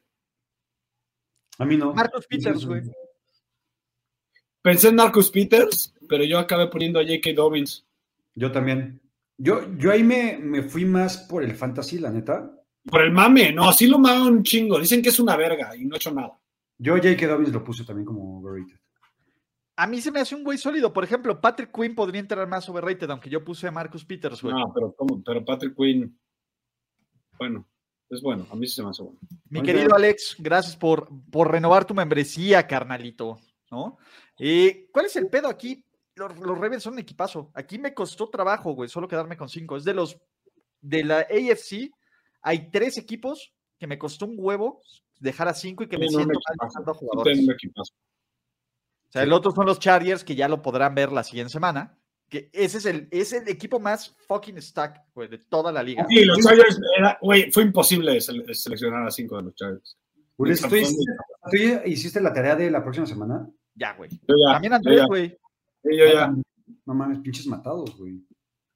A 1.59 1.67
mí 1.67 1.77
no. 1.77 1.93
Marcus 1.93 2.27
Peters, 2.27 2.65
güey. 2.65 2.83
Pensé 4.63 4.89
en 4.89 4.95
Marcus 4.97 5.31
Peters, 5.31 5.95
pero 6.09 6.25
yo 6.25 6.39
acabé 6.39 6.69
poniendo 6.69 6.99
a 6.99 7.03
J.K. 7.03 7.33
Dobbins. 7.35 7.87
Yo 8.35 8.51
también. 8.51 9.01
Yo, 9.37 9.73
yo 9.77 9.93
ahí 9.93 10.03
me, 10.03 10.39
me 10.39 10.63
fui 10.63 10.85
más 10.85 11.19
por 11.19 11.45
el 11.45 11.55
fantasy, 11.55 11.99
la 11.99 12.11
neta. 12.11 12.51
Por 12.85 13.03
el 13.03 13.13
mame, 13.13 13.53
no, 13.53 13.69
así 13.69 13.87
lo 13.87 13.99
maman 13.99 14.33
un 14.33 14.43
chingo. 14.43 14.79
Dicen 14.79 15.03
que 15.03 15.11
es 15.11 15.21
una 15.21 15.37
verga 15.37 15.77
y 15.77 15.85
no 15.85 15.95
he 15.95 15.99
hecho 15.99 16.13
nada. 16.13 16.39
Yo 16.79 16.95
J.K. 16.97 17.27
Dobbins 17.27 17.53
lo 17.53 17.63
puse 17.63 17.85
también 17.85 18.07
como 18.07 18.39
overrated. 18.39 18.77
A 19.77 19.87
mí 19.87 20.01
se 20.01 20.11
me 20.11 20.21
hace 20.21 20.35
un 20.35 20.43
güey 20.43 20.59
sólido. 20.59 20.93
Por 20.93 21.05
ejemplo, 21.05 21.41
Patrick 21.41 21.71
Quinn 21.73 21.95
podría 21.95 22.21
entrar 22.21 22.49
más 22.49 22.69
overrated, 22.69 23.09
aunque 23.11 23.31
yo 23.31 23.45
puse 23.45 23.69
a 23.69 23.71
Marcus 23.71 24.05
Peters, 24.05 24.43
güey. 24.43 24.55
No, 24.55 24.73
pero, 24.75 24.93
¿cómo? 24.97 25.23
pero 25.25 25.45
Patrick 25.45 25.77
Quinn, 25.77 26.19
bueno, 27.39 27.65
es 28.11 28.21
bueno. 28.21 28.47
A 28.51 28.57
mí 28.57 28.67
sí 28.67 28.75
se 28.75 28.83
me 28.83 28.91
hace 28.91 29.05
bueno. 29.05 29.19
Mi 29.51 29.63
querido 29.63 29.95
Alex, 29.95 30.37
gracias 30.39 30.77
por, 30.77 31.09
por 31.31 31.53
renovar 31.53 31.85
tu 31.85 31.95
membresía, 31.95 32.67
carnalito. 32.67 33.39
¿no? 33.71 33.99
Eh, 34.39 34.89
¿Cuál 34.93 35.07
es 35.07 35.17
el 35.17 35.29
pedo 35.29 35.49
aquí? 35.49 35.85
Los, 36.19 36.39
los 36.39 36.59
Ravens 36.59 36.83
son 36.83 36.95
un 36.95 36.99
equipazo. 36.99 37.51
Aquí 37.55 37.79
me 37.79 37.95
costó 37.95 38.29
trabajo, 38.29 38.73
güey, 38.73 38.89
solo 38.89 39.09
quedarme 39.09 39.37
con 39.37 39.49
cinco. 39.49 39.77
Es 39.77 39.85
de 39.85 39.95
los 39.95 40.19
de 40.81 41.05
la 41.05 41.19
AFC. 41.21 41.91
Hay 42.43 42.71
tres 42.71 42.99
equipos 42.99 43.53
que 43.79 43.87
me 43.87 43.99
costó 43.99 44.27
un 44.27 44.35
huevo 44.39 44.81
dejar 45.21 45.49
a 45.49 45.55
cinco 45.55 45.85
y 45.85 45.89
que 45.89 45.99
me 45.99 46.07
no, 46.07 46.19
siento 46.19 46.39
mal 46.85 46.95
jugadores. 46.95 47.37
tengo 47.37 47.47
un 47.49 47.55
equipazo. 47.55 47.93
O 47.95 49.11
sea, 49.13 49.23
el 49.23 49.33
otro 49.33 49.53
son 49.53 49.65
los 49.67 49.79
Chargers, 49.79 50.23
que 50.23 50.35
ya 50.35 50.49
lo 50.49 50.61
podrán 50.61 50.95
ver 50.95 51.13
la 51.13 51.25
siguiente 51.25 51.53
semana. 51.53 51.99
Que 52.29 52.51
ese 52.53 52.77
es 52.77 52.85
el, 52.85 53.09
es 53.11 53.33
el 53.33 53.49
equipo 53.49 53.81
más 53.81 54.15
fucking 54.27 54.61
stack, 54.61 55.01
güey, 55.15 55.29
de 55.29 55.39
toda 55.39 55.73
la 55.73 55.83
liga. 55.83 56.05
Sí, 56.11 56.25
los 56.27 56.39
Chargers, 56.41 56.79
era- 56.99 57.19
güey, 57.23 57.51
fue 57.51 57.63
imposible 57.63 58.19
sele- 58.21 58.53
seleccionar 58.53 59.07
a 59.07 59.11
cinco 59.11 59.39
de 59.39 59.45
los 59.45 59.55
Chargers. 59.55 59.97
Ulises, 60.37 60.69
¿tú, 60.69 60.77
hiciste, 60.77 61.13
tú 61.51 61.57
hiciste 61.89 62.21
la 62.21 62.33
tarea 62.33 62.55
de 62.55 62.71
la 62.71 62.83
próxima 62.83 63.07
semana? 63.07 63.49
Ya, 63.75 63.95
güey. 63.95 64.11
También 64.53 64.75
Andrés, 64.75 65.05
güey. 65.09 65.39
Sí, 65.83 65.97
yo 65.97 66.05
ya. 66.13 66.35
No 66.87 66.95
mames, 66.95 67.19
pinches 67.21 67.47
matados, 67.47 67.97
güey. 67.97 68.21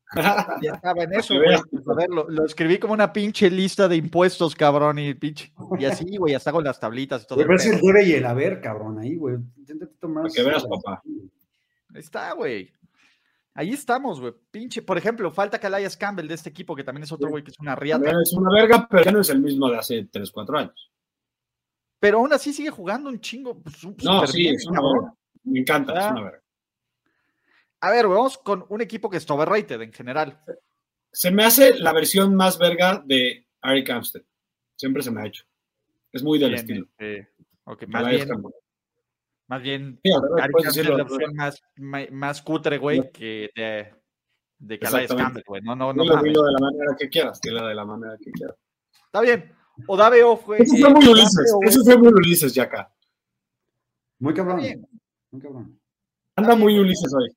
Ya 0.62 0.72
estaba 0.74 1.05
en 1.05 1.12
eso, 1.14 1.32
que 1.34 1.40
güey. 1.40 1.55
A 1.55 1.94
ver, 1.94 2.09
lo, 2.11 2.28
lo 2.28 2.44
escribí 2.44 2.78
como 2.78 2.92
una 2.92 3.12
pinche 3.12 3.50
lista 3.50 3.88
de 3.88 3.96
impuestos, 3.96 4.55
cabrón, 4.55 4.98
y 4.98 5.14
pinche. 5.14 5.53
Y 5.78 5.84
así, 5.86 6.16
güey, 6.18 6.34
hasta 6.34 6.53
con 6.53 6.62
las 6.64 6.78
tablitas 6.78 7.22
y 7.22 7.26
todo. 7.26 7.38
Pero 7.38 7.55
es 7.57 7.64
el 7.66 7.80
debe 7.80 8.05
y 8.05 8.12
el 8.12 8.26
haber, 8.26 8.61
cabrón, 8.61 8.98
ahí, 8.98 9.16
güey. 9.16 9.36
Inténtate 9.57 9.94
tomar. 9.98 10.24
Para 10.24 10.34
que 10.34 10.42
veas, 10.42 10.64
papá. 10.66 11.03
Ahí 11.94 12.00
está, 12.00 12.32
güey. 12.34 12.70
Ahí 13.55 13.70
estamos, 13.70 14.20
güey. 14.20 14.34
Pinche. 14.50 14.82
Por 14.82 14.98
ejemplo, 14.98 15.30
falta 15.30 15.59
Calais 15.59 15.96
Campbell 15.96 16.28
de 16.28 16.34
este 16.34 16.50
equipo, 16.50 16.74
que 16.76 16.84
también 16.84 17.05
es 17.05 17.12
otro 17.12 17.30
güey 17.30 17.42
que 17.42 17.50
es 17.50 17.59
una 17.59 17.74
riata. 17.74 18.11
Es 18.22 18.32
una 18.34 18.50
verga, 18.55 18.86
pero 18.90 19.05
ya 19.05 19.12
no 19.12 19.20
es 19.20 19.30
el 19.30 19.40
mismo 19.40 19.70
de 19.70 19.78
hace 19.78 20.05
3, 20.11 20.30
4 20.30 20.59
años. 20.59 20.90
Pero 22.00 22.18
aún 22.18 22.32
así 22.34 22.53
sigue 22.53 22.70
jugando 22.70 23.09
un 23.09 23.18
chingo. 23.20 23.59
pues, 23.62 23.76
No, 24.05 24.26
sí, 24.26 24.38
bien, 24.40 24.55
es 24.57 24.66
una 24.66 24.76
cabrón. 24.76 24.94
verga. 25.05 25.14
Me 25.44 25.61
encanta, 25.61 25.92
es 25.94 25.98
Ah. 26.05 26.11
una 26.12 26.22
verga. 26.22 26.41
A 27.83 27.91
ver, 27.91 28.07
vamos 28.07 28.39
con 28.39 28.64
un 28.68 28.80
equipo 28.80 29.11
que 29.11 29.16
está 29.16 29.35
overrated 29.35 29.80
en 29.80 29.93
general. 29.93 30.41
Se 31.12 31.30
me 31.30 31.45
hace 31.45 31.74
la 31.78 31.93
versión 31.93 32.35
más 32.35 32.57
verga 32.59 33.03
de 33.05 33.47
Ari 33.61 33.83
Campbell. 33.85 34.22
Siempre 34.76 35.03
se 35.03 35.11
me 35.11 35.20
ha 35.20 35.26
hecho. 35.26 35.45
Es 36.12 36.22
muy 36.22 36.39
del 36.39 36.51
Bien, 36.51 36.61
estilo. 36.61 36.87
este, 36.97 37.28
ok, 37.64 37.87
más 37.89 38.09
bien, 38.09 38.28
más 39.49 39.62
bien, 39.62 40.01
Sí, 40.03 40.11
es 40.11 40.64
decirlo 40.64 40.97
la 40.97 41.03
opción 41.05 41.35
más, 41.35 41.62
más 42.11 42.41
cutre, 42.43 42.78
güey, 42.78 43.11
que 43.11 43.51
de, 43.57 43.95
de 44.59 44.78
Calais 44.78 45.05
Exactamente. 45.05 45.43
Campbell, 45.43 45.45
güey. 45.47 45.62
No, 45.62 45.74
no, 45.74 45.93
no 45.93 46.03
Dilo, 46.03 46.14
mames. 46.16 46.33
dilo 46.33 46.45
de 46.45 46.53
la 46.53 46.59
manera 46.61 46.97
que 46.99 47.09
quieras, 47.09 47.41
dilo 47.41 47.66
de 47.66 47.74
la 47.74 47.85
manera 47.85 48.16
que 48.18 48.30
quieras. 48.30 48.57
Está 49.07 49.20
bien. 49.22 49.53
Odaveo 49.89 50.37
fue. 50.37 50.59
Eso 50.62 50.76
eh, 50.76 50.80
fue 50.80 50.91
muy 50.91 51.09
Ulises, 51.09 51.53
Odaveo, 51.53 51.68
eso 51.68 51.85
fue 51.85 51.99
muy 51.99 52.09
Ulises 52.12 52.55
ya 52.55 52.62
acá. 52.64 52.95
Muy 54.20 54.35
cabrón. 54.35 54.61
Muy 55.30 55.41
cabrón. 55.43 55.80
Anda 56.37 56.55
muy 56.55 56.78
Ulises 56.78 57.12
hoy. 57.12 57.35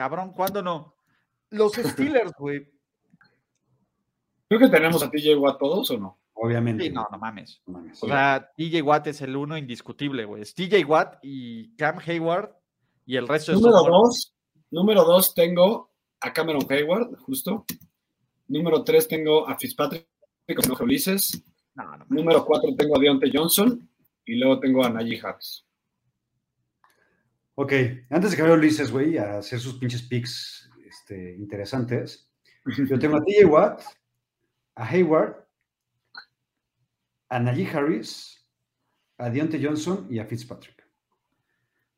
Cabrón, 0.00 0.32
¿cuándo 0.32 0.62
no? 0.62 0.94
Los 1.50 1.74
Steelers, 1.74 2.32
güey. 2.38 2.66
Creo 4.48 4.58
que 4.58 4.68
tenemos 4.68 5.02
a 5.02 5.10
TJ 5.10 5.36
Watt 5.36 5.58
todos 5.58 5.90
o 5.90 5.98
no. 5.98 6.18
Obviamente. 6.32 6.84
Sí, 6.84 6.90
no, 6.90 7.06
no 7.12 7.18
mames. 7.18 7.60
No 7.66 7.74
mames. 7.74 8.02
O 8.02 8.06
sea, 8.06 8.50
TJ 8.56 8.80
Watt 8.80 9.08
es 9.08 9.20
el 9.20 9.36
uno 9.36 9.58
indiscutible, 9.58 10.24
güey. 10.24 10.40
Es 10.40 10.54
TJ 10.54 10.86
Watt 10.86 11.18
y 11.20 11.76
Cam 11.76 11.98
Hayward 11.98 12.56
y 13.04 13.16
el 13.16 13.28
resto 13.28 13.52
es 13.52 13.60
Número 13.60 13.82
dos, 13.82 14.34
número 14.70 15.04
dos 15.04 15.34
tengo 15.34 15.90
a 16.18 16.32
Cameron 16.32 16.64
Hayward, 16.70 17.18
justo. 17.18 17.66
Número 18.48 18.82
tres 18.82 19.06
tengo 19.06 19.46
a 19.46 19.58
Fitzpatrick, 19.58 20.06
como 20.56 20.78
Ulises. 20.80 21.44
No, 21.74 21.98
no. 21.98 22.06
Número 22.08 22.42
cuatro 22.46 22.70
tengo 22.74 22.96
a 22.96 23.00
Deontay 23.00 23.32
Johnson. 23.34 23.86
Y 24.24 24.36
luego 24.36 24.60
tengo 24.60 24.82
a 24.82 24.88
Najee 24.88 25.20
Harris. 25.22 25.66
Ok, 27.62 27.74
antes 28.08 28.30
de 28.30 28.36
que 28.38 28.42
vaya 28.42 28.54
Ulises, 28.54 28.90
güey, 28.90 29.18
a 29.18 29.36
hacer 29.36 29.60
sus 29.60 29.74
pinches 29.74 30.00
picks 30.00 30.70
este, 30.86 31.36
interesantes, 31.36 32.32
yo 32.88 32.98
tengo 32.98 33.18
a 33.18 33.20
TJ 33.22 33.44
Watt, 33.44 33.82
a 34.76 34.86
Hayward, 34.86 35.46
a 37.28 37.38
Najee 37.38 37.68
Harris, 37.70 38.48
a 39.18 39.28
Deontay 39.28 39.62
Johnson 39.62 40.06
y 40.08 40.18
a 40.20 40.24
Fitzpatrick. 40.24 40.88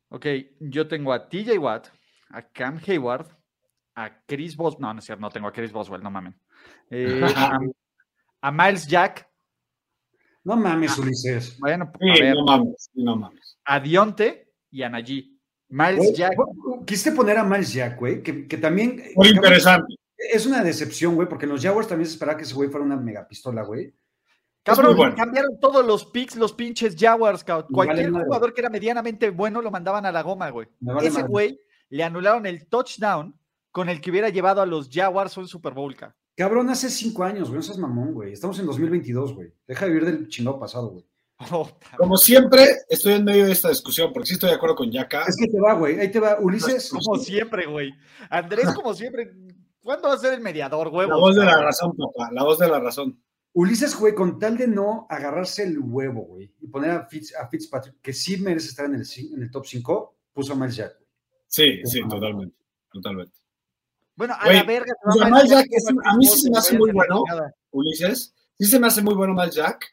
Ok, 0.09 0.25
yo 0.59 0.85
tengo 0.85 1.13
a 1.13 1.29
TJ 1.29 1.57
Watt, 1.57 1.87
a 2.31 2.41
Cam 2.41 2.77
Hayward, 2.85 3.27
a 3.95 4.21
Chris 4.27 4.57
Boswell. 4.57 4.81
No, 4.81 4.93
no 4.93 4.99
es 4.99 5.05
cierto, 5.05 5.21
no 5.21 5.29
tengo 5.29 5.47
a 5.47 5.53
Chris 5.53 5.71
Boswell, 5.71 6.03
no 6.03 6.11
mamen. 6.11 6.35
Eh, 6.89 7.21
a, 7.37 7.57
a 8.41 8.51
Miles 8.51 8.85
Jack. 8.85 9.29
No 10.43 10.57
mames, 10.57 10.97
Ulises. 10.97 11.57
Bueno, 11.57 11.89
Sí, 12.01 12.09
a 12.09 12.13
ver, 12.21 12.35
no 12.35 12.43
mames, 12.43 12.89
no 12.95 13.15
mames. 13.15 13.57
a 13.63 13.79
Dionte 13.79 14.51
y 14.69 14.83
a 14.83 14.89
Najee. 14.89 15.32
Miles 15.73 16.13
Jack. 16.15 16.35
Quisiste 16.85 17.11
poner 17.11 17.37
a 17.37 17.43
Miles 17.43 17.73
Jack, 17.73 17.99
güey, 17.99 18.21
que, 18.21 18.47
que 18.47 18.57
también. 18.57 18.97
Muy 19.15 19.27
cabrón, 19.29 19.35
interesante. 19.35 19.95
Es 20.17 20.45
una 20.45 20.63
decepción, 20.63 21.15
güey, 21.15 21.27
porque 21.27 21.45
en 21.45 21.51
los 21.51 21.61
Jaguars 21.61 21.87
también 21.87 22.07
se 22.07 22.13
esperaba 22.13 22.37
que 22.37 22.43
ese 22.43 22.53
güey 22.53 22.69
fuera 22.69 22.85
una 22.85 22.95
megapistola, 22.95 23.63
güey. 23.63 23.93
Cabrón, 24.63 24.91
muy 24.91 24.95
bueno. 24.95 25.15
cambiaron 25.15 25.59
todos 25.59 25.85
los 25.85 26.05
picks, 26.05 26.35
los 26.37 26.53
pinches 26.53 26.95
Jaguars. 26.97 27.43
cabrón. 27.43 27.67
Vale 27.69 27.87
Cualquier 27.87 28.11
madre. 28.11 28.25
jugador 28.27 28.53
que 28.53 28.61
era 28.61 28.69
medianamente 28.69 29.29
bueno 29.31 29.61
lo 29.61 29.71
mandaban 29.71 30.05
a 30.05 30.11
la 30.11 30.21
goma, 30.21 30.49
güey. 30.51 30.67
Vale 30.79 31.07
Ese 31.07 31.17
madre. 31.19 31.27
güey 31.29 31.59
le 31.89 32.03
anularon 32.03 32.45
el 32.45 32.67
touchdown 32.67 33.37
con 33.71 33.89
el 33.89 33.99
que 33.99 34.11
hubiera 34.11 34.29
llevado 34.29 34.61
a 34.61 34.65
los 34.65 34.89
Jaguars 34.89 35.35
un 35.37 35.47
Super 35.47 35.73
Bowl, 35.73 35.95
cabrón. 35.95 36.15
Cabrón, 36.35 36.69
hace 36.69 36.89
cinco 36.89 37.23
años, 37.23 37.49
güey, 37.49 37.57
no 37.57 37.61
seas 37.61 37.77
mamón, 37.77 38.13
güey. 38.13 38.33
Estamos 38.33 38.57
en 38.59 38.65
2022, 38.65 39.35
güey. 39.35 39.53
Deja 39.67 39.85
de 39.85 39.91
vivir 39.91 40.05
del 40.05 40.27
chingado 40.29 40.59
pasado, 40.59 40.89
güey. 40.91 41.05
Como 41.97 42.17
siempre, 42.17 42.65
estoy 42.89 43.13
en 43.13 43.25
medio 43.25 43.45
de 43.45 43.51
esta 43.51 43.69
discusión, 43.69 44.11
porque 44.13 44.27
sí 44.27 44.33
estoy 44.35 44.49
de 44.49 44.55
acuerdo 44.55 44.75
con 44.75 44.91
Yaka. 44.91 45.23
Es 45.27 45.35
que 45.37 45.47
te 45.47 45.59
va, 45.59 45.73
güey. 45.73 45.99
Ahí 45.99 46.09
te 46.11 46.19
va, 46.19 46.37
Ulises. 46.39 46.89
como 46.89 47.17
siempre, 47.17 47.65
güey. 47.65 47.91
Andrés, 48.29 48.73
como 48.73 48.93
siempre. 48.93 49.31
¿Cuándo 49.81 50.07
va 50.07 50.13
a 50.13 50.17
ser 50.17 50.33
el 50.33 50.39
mediador, 50.41 50.87
huevos? 50.87 51.09
La 51.09 51.15
voz 51.19 51.35
de 51.35 51.43
la 51.45 51.61
razón, 51.61 51.93
papá, 51.97 52.29
la 52.31 52.43
voz 52.43 52.57
de 52.59 52.67
la 52.69 52.79
razón. 52.79 53.21
Ulises, 53.51 53.95
güey, 53.99 54.15
con 54.15 54.39
tal 54.39 54.57
de 54.57 54.67
no 54.67 55.05
agarrarse 55.09 55.63
el 55.63 55.77
huevo, 55.79 56.21
güey, 56.21 56.51
y 56.61 56.67
poner 56.67 56.91
a, 56.91 57.07
Fitz- 57.07 57.35
a 57.35 57.47
Fitzpatrick, 57.49 57.95
que 58.01 58.13
sí 58.13 58.37
merece 58.37 58.69
estar 58.69 58.85
en 58.85 58.95
el, 58.95 59.01
cin- 59.01 59.33
en 59.35 59.43
el 59.43 59.51
top 59.51 59.65
5, 59.65 60.15
puso 60.33 60.53
a 60.53 60.55
Miles 60.55 60.75
Jack. 60.77 60.93
Sí, 61.47 61.81
sí, 61.83 62.01
totalmente, 62.07 62.55
totalmente. 62.91 63.37
Bueno, 64.15 64.35
a 64.39 64.51
la 64.51 64.63
verga. 64.63 64.93
Miles 65.29 65.49
Jack 65.49 65.67
es 65.69 65.85
un- 65.91 66.07
a 66.07 66.15
mí 66.15 66.25
sí 66.25 66.39
se 66.43 66.49
me 66.49 66.57
hace 66.57 66.77
muy 66.77 66.89
a 66.89 66.93
bueno. 66.93 67.23
Ulises, 67.71 68.33
sí 68.57 68.65
se 68.65 68.79
me 68.79 68.87
hace 68.87 69.01
muy 69.03 69.13
bueno 69.15 69.33
Miles 69.33 69.53
Jack, 69.53 69.85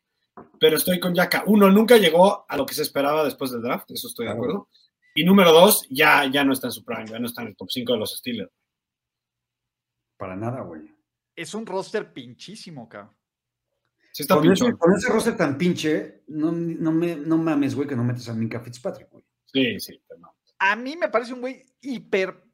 pero 0.58 0.76
estoy 0.76 1.00
con 1.00 1.14
Yaka. 1.14 1.44
Uno, 1.46 1.70
nunca 1.70 1.96
llegó 1.96 2.44
a 2.48 2.56
lo 2.56 2.66
que 2.66 2.74
se 2.74 2.82
esperaba 2.82 3.24
después 3.24 3.50
del 3.50 3.62
draft, 3.62 3.90
eso 3.90 4.08
estoy 4.08 4.26
de 4.26 4.32
acuerdo. 4.32 4.68
Y 5.14 5.24
número 5.24 5.52
dos, 5.52 5.86
ya, 5.90 6.24
ya 6.26 6.44
no 6.44 6.52
está 6.52 6.68
en 6.68 6.72
su 6.72 6.84
prime, 6.84 7.06
ya 7.06 7.18
no 7.18 7.26
está 7.26 7.42
en 7.42 7.48
el 7.48 7.56
top 7.56 7.68
5 7.70 7.92
de 7.92 7.98
los 7.98 8.16
Steelers. 8.16 8.52
Para 10.16 10.36
nada, 10.36 10.60
güey. 10.62 10.82
Es 11.34 11.54
un 11.54 11.66
roster 11.66 12.12
pinchísimo, 12.12 12.88
cabrón. 12.88 13.16
Sí 14.12 14.22
está 14.22 14.36
Con 14.36 14.50
ese, 14.50 14.72
con 14.76 14.92
ese 14.92 15.08
roster 15.08 15.36
tan 15.36 15.56
pinche, 15.56 16.22
no, 16.28 16.52
no, 16.52 16.92
me, 16.92 17.16
no 17.16 17.38
mames, 17.38 17.74
güey, 17.74 17.88
que 17.88 17.96
no 17.96 18.04
metes 18.04 18.28
a 18.28 18.34
Minka 18.34 18.60
Fitzpatrick, 18.60 19.08
güey. 19.10 19.24
Sí, 19.46 19.80
sí, 19.80 20.02
pero 20.06 20.20
no. 20.20 20.36
A 20.58 20.76
mí 20.76 20.96
me 20.96 21.08
parece 21.08 21.32
un 21.32 21.40
güey 21.40 21.62
hiper, 21.80 22.44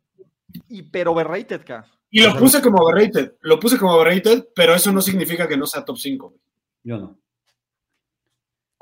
hiper 0.69 1.09
overrated, 1.09 1.65
cabrón. 1.65 1.91
Y 2.11 2.23
lo 2.23 2.39
puse 2.39 2.63
como 2.63 2.83
overrated, 2.83 3.35
lo 3.41 3.59
puse 3.59 3.79
como 3.79 3.95
overrated, 3.95 4.49
pero 4.55 4.75
eso 4.75 4.93
no 4.93 5.03
significa 5.03 5.49
que 5.49 5.57
no 5.57 5.67
sea 5.67 5.85
top 5.85 5.99
5. 5.99 6.29
güey. 6.29 6.41
Yo 6.85 6.99
no. 6.99 7.19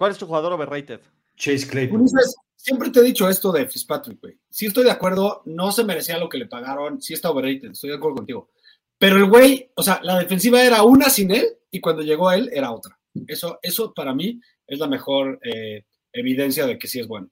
¿Cuál 0.05 0.12
es 0.12 0.18
tu 0.18 0.26
jugador 0.26 0.52
overrated? 0.52 1.00
Chase 1.34 1.66
Claypool. 1.66 2.02
Ulises, 2.02 2.36
siempre 2.55 2.90
te 2.90 3.00
he 3.00 3.05
dicho 3.05 3.26
esto 3.26 3.50
de 3.50 3.66
Fitzpatrick, 3.66 4.20
güey. 4.20 4.38
Sí 4.50 4.66
estoy 4.66 4.84
de 4.84 4.90
acuerdo, 4.90 5.40
no 5.46 5.72
se 5.72 5.82
merecía 5.82 6.18
lo 6.18 6.28
que 6.28 6.36
le 6.36 6.44
pagaron, 6.44 7.00
sí 7.00 7.14
está 7.14 7.30
overrated, 7.30 7.70
estoy 7.70 7.88
de 7.88 7.96
acuerdo 7.96 8.16
contigo. 8.16 8.50
Pero 8.98 9.16
el 9.16 9.24
güey, 9.24 9.72
o 9.74 9.82
sea, 9.82 10.00
la 10.02 10.18
defensiva 10.18 10.62
era 10.62 10.82
una 10.82 11.09
sin 11.09 11.30
él 11.30 11.46
y 11.70 11.80
cuando 11.80 12.02
llegó 12.02 12.30
él 12.30 12.50
era 12.52 12.70
otra. 12.70 13.00
Eso, 13.26 13.59
eso 13.62 13.94
para 13.94 14.14
mí 14.14 14.42
es 14.66 14.78
la 14.78 14.88
mejor 14.88 15.40
eh, 15.42 15.86
evidencia 16.12 16.66
de 16.66 16.78
que 16.78 16.86
sí 16.86 17.00
es 17.00 17.09
bueno. 17.09 17.30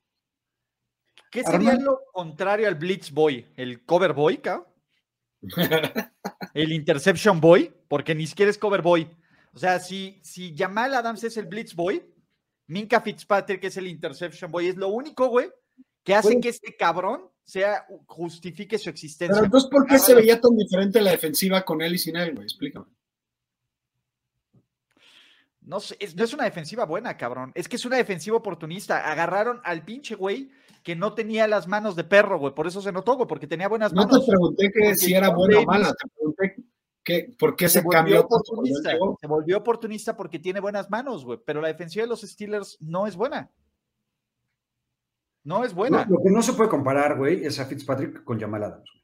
¿Qué 1.30 1.44
sería 1.44 1.74
lo 1.74 2.00
contrario 2.10 2.68
al 2.68 2.76
Blitz 2.76 3.10
Boy? 3.10 3.48
¿El 3.54 3.84
Cover 3.84 4.14
Boy, 4.14 4.38
cabrón? 4.38 4.64
¿El 6.54 6.72
Interception 6.72 7.38
Boy? 7.38 7.70
Porque 7.86 8.14
ni 8.14 8.26
siquiera 8.26 8.50
es 8.50 8.56
Cover 8.56 8.80
Boy. 8.80 9.10
O 9.54 9.58
sea, 9.58 9.78
si, 9.78 10.18
si 10.22 10.56
Jamal 10.56 10.94
Adams 10.94 11.22
es 11.24 11.36
el 11.36 11.44
Blitz 11.44 11.74
Boy, 11.74 12.02
Minka 12.72 13.00
Fitzpatrick 13.00 13.62
es 13.64 13.76
el 13.76 13.86
Interception 13.86 14.50
Boy. 14.50 14.68
Es 14.68 14.76
lo 14.76 14.88
único, 14.88 15.28
güey, 15.28 15.50
que 16.02 16.14
hace 16.14 16.40
que 16.40 16.48
este 16.48 16.74
cabrón 16.76 17.30
sea, 17.44 17.86
justifique 18.06 18.78
su 18.78 18.88
existencia. 18.88 19.34
Pero 19.34 19.46
entonces, 19.46 19.70
¿por 19.70 19.86
qué 19.86 19.98
se 19.98 20.14
veía 20.14 20.40
tan 20.40 20.56
diferente 20.56 21.00
la 21.00 21.10
defensiva 21.10 21.62
con 21.64 21.82
él 21.82 21.94
y 21.94 21.98
sin 21.98 22.16
él, 22.16 22.34
güey? 22.34 22.44
Explícame. 22.44 22.86
No, 25.60 25.78
sé, 25.80 25.96
es, 26.00 26.16
no 26.16 26.24
es 26.24 26.32
una 26.32 26.44
defensiva 26.44 26.84
buena, 26.84 27.16
cabrón. 27.16 27.52
Es 27.54 27.68
que 27.68 27.76
es 27.76 27.84
una 27.84 27.96
defensiva 27.96 28.36
oportunista. 28.36 29.10
Agarraron 29.10 29.60
al 29.64 29.84
pinche 29.84 30.14
güey 30.14 30.50
que 30.82 30.96
no 30.96 31.14
tenía 31.14 31.46
las 31.46 31.68
manos 31.68 31.94
de 31.94 32.04
perro, 32.04 32.38
güey. 32.38 32.54
Por 32.54 32.66
eso 32.66 32.82
se 32.82 32.90
notó, 32.90 33.14
güey, 33.14 33.28
porque 33.28 33.46
tenía 33.46 33.68
buenas 33.68 33.92
No 33.92 34.06
te 34.06 34.12
manos. 34.12 34.26
pregunté 34.26 34.72
que 34.72 34.94
si 34.96 35.14
era 35.14 35.28
buena 35.30 35.60
o 35.60 35.64
mala, 35.64 35.92
te 35.92 36.08
pregunté 36.08 36.61
por 37.38 37.56
qué 37.56 37.68
se 37.68 37.80
se, 37.80 37.84
volvió 37.84 37.98
cambió 37.98 38.20
oportunista. 38.20 38.90
Se 39.20 39.26
volvió 39.26 39.58
oportunista 39.58 40.16
porque 40.16 40.38
tiene 40.38 40.60
buenas 40.60 40.90
manos, 40.90 41.24
güey. 41.24 41.38
Pero 41.44 41.60
la 41.60 41.68
defensiva 41.68 42.04
de 42.04 42.08
los 42.08 42.20
Steelers 42.22 42.78
no 42.80 43.06
es 43.06 43.16
buena. 43.16 43.50
No 45.44 45.64
es 45.64 45.74
buena. 45.74 46.04
Lo, 46.08 46.16
lo 46.18 46.22
que 46.22 46.30
no 46.30 46.42
se 46.42 46.52
puede 46.52 46.70
comparar, 46.70 47.16
güey, 47.18 47.44
es 47.44 47.58
a 47.58 47.66
Fitzpatrick 47.66 48.22
con 48.24 48.38
Jamal 48.38 48.62
Adams. 48.64 48.88
güey. 48.92 49.02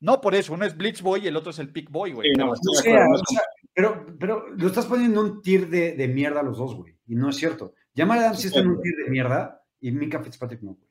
No 0.00 0.20
por 0.20 0.34
eso. 0.34 0.52
Uno 0.54 0.64
es 0.66 0.76
Blitz 0.76 1.00
Boy 1.00 1.24
y 1.24 1.28
el 1.28 1.36
otro 1.36 1.50
es 1.50 1.58
el 1.58 1.72
Pick 1.72 1.90
Boy, 1.90 2.12
güey. 2.12 2.28
Sí, 2.28 2.34
Pero- 2.36 2.46
no, 2.46 2.52
O 2.52 2.56
sea, 2.74 3.06
o 3.12 3.18
sea, 3.18 3.42
pero, 3.72 4.06
pero 4.18 4.48
lo 4.50 4.66
estás 4.66 4.86
poniendo 4.86 5.20
en 5.20 5.26
un 5.32 5.42
tier 5.42 5.68
de, 5.68 5.92
de 5.94 6.08
mierda 6.08 6.40
a 6.40 6.42
los 6.42 6.58
dos, 6.58 6.74
güey. 6.74 6.96
Y 7.06 7.14
no 7.14 7.30
es 7.30 7.36
cierto. 7.36 7.74
Jamal 7.96 8.18
Adams 8.18 8.40
sí 8.40 8.48
está 8.48 8.60
en 8.60 8.68
un 8.70 8.80
tier 8.82 8.94
de 9.04 9.10
mierda 9.10 9.62
y 9.80 9.90
Minka 9.92 10.22
Fitzpatrick 10.22 10.62
no, 10.62 10.72
güey. 10.74 10.86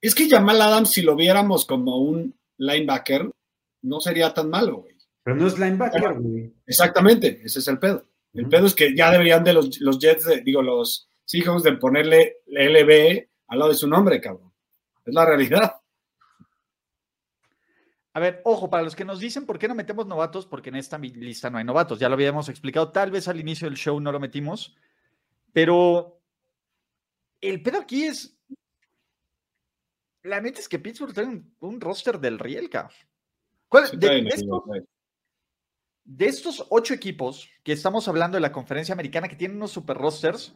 Es 0.00 0.14
que 0.14 0.28
Jamal 0.28 0.60
Adams, 0.60 0.90
si 0.90 1.02
lo 1.02 1.16
viéramos 1.16 1.64
como 1.64 1.98
un 1.98 2.34
linebacker, 2.56 3.30
no 3.82 4.00
sería 4.00 4.32
tan 4.34 4.50
malo, 4.50 4.78
güey. 4.82 4.93
Pero 5.24 5.36
no 5.36 5.46
es 5.46 5.58
linebacker, 5.58 6.12
güey. 6.20 6.52
Exactamente, 6.66 7.40
ese 7.42 7.58
es 7.58 7.68
el 7.68 7.78
pedo. 7.78 8.06
El 8.34 8.48
pedo 8.48 8.66
es 8.66 8.74
que 8.74 8.94
ya 8.94 9.10
deberían 9.10 9.42
de 9.42 9.52
los, 9.54 9.80
los 9.80 9.98
Jets, 9.98 10.24
de- 10.26 10.40
digo, 10.42 10.60
los 10.62 11.08
Seahawks 11.24 11.62
de 11.62 11.72
ponerle 11.78 12.38
LB 12.46 13.26
al 13.48 13.58
lado 13.58 13.70
de 13.70 13.76
su 13.76 13.88
nombre, 13.88 14.20
cabrón. 14.20 14.52
Es 15.04 15.14
la 15.14 15.24
realidad. 15.24 15.72
A 18.12 18.20
ver, 18.20 18.40
ojo, 18.44 18.70
para 18.70 18.82
los 18.84 18.94
que 18.94 19.04
nos 19.04 19.18
dicen 19.18 19.44
por 19.46 19.58
qué 19.58 19.66
no 19.66 19.74
metemos 19.74 20.06
novatos, 20.06 20.46
porque 20.46 20.68
en 20.68 20.76
esta 20.76 20.98
lista 20.98 21.50
no 21.50 21.58
hay 21.58 21.64
novatos, 21.64 21.98
ya 21.98 22.08
lo 22.08 22.14
habíamos 22.14 22.48
explicado, 22.48 22.92
tal 22.92 23.10
vez 23.10 23.26
al 23.26 23.40
inicio 23.40 23.68
del 23.68 23.76
show 23.76 23.98
no 24.00 24.12
lo 24.12 24.20
metimos, 24.20 24.76
pero 25.52 26.20
el 27.40 27.60
pedo 27.62 27.78
aquí 27.78 28.04
es, 28.04 28.36
la 30.22 30.40
neta 30.40 30.60
es 30.60 30.68
que 30.68 30.78
Pittsburgh 30.78 31.12
tiene 31.12 31.30
un, 31.30 31.54
un 31.60 31.80
roster 31.80 32.20
del 32.20 32.38
riel, 32.38 32.70
cabrón. 32.70 32.92
¿Cuál- 33.68 33.88
Sí, 33.88 33.96
de, 33.96 34.06
está 34.06 34.12
bien, 34.14 34.24
de 34.26 34.30
sí, 34.30 34.36
estos, 34.42 34.58
está 34.60 34.72
bien. 34.74 34.88
De 36.04 36.26
estos 36.26 36.66
ocho 36.70 36.92
equipos 36.94 37.48
que 37.62 37.72
estamos 37.72 38.06
hablando 38.08 38.36
de 38.36 38.40
la 38.42 38.52
conferencia 38.52 38.92
americana 38.92 39.28
que 39.28 39.36
tienen 39.36 39.56
unos 39.56 39.70
super 39.72 39.96
rosters, 39.96 40.54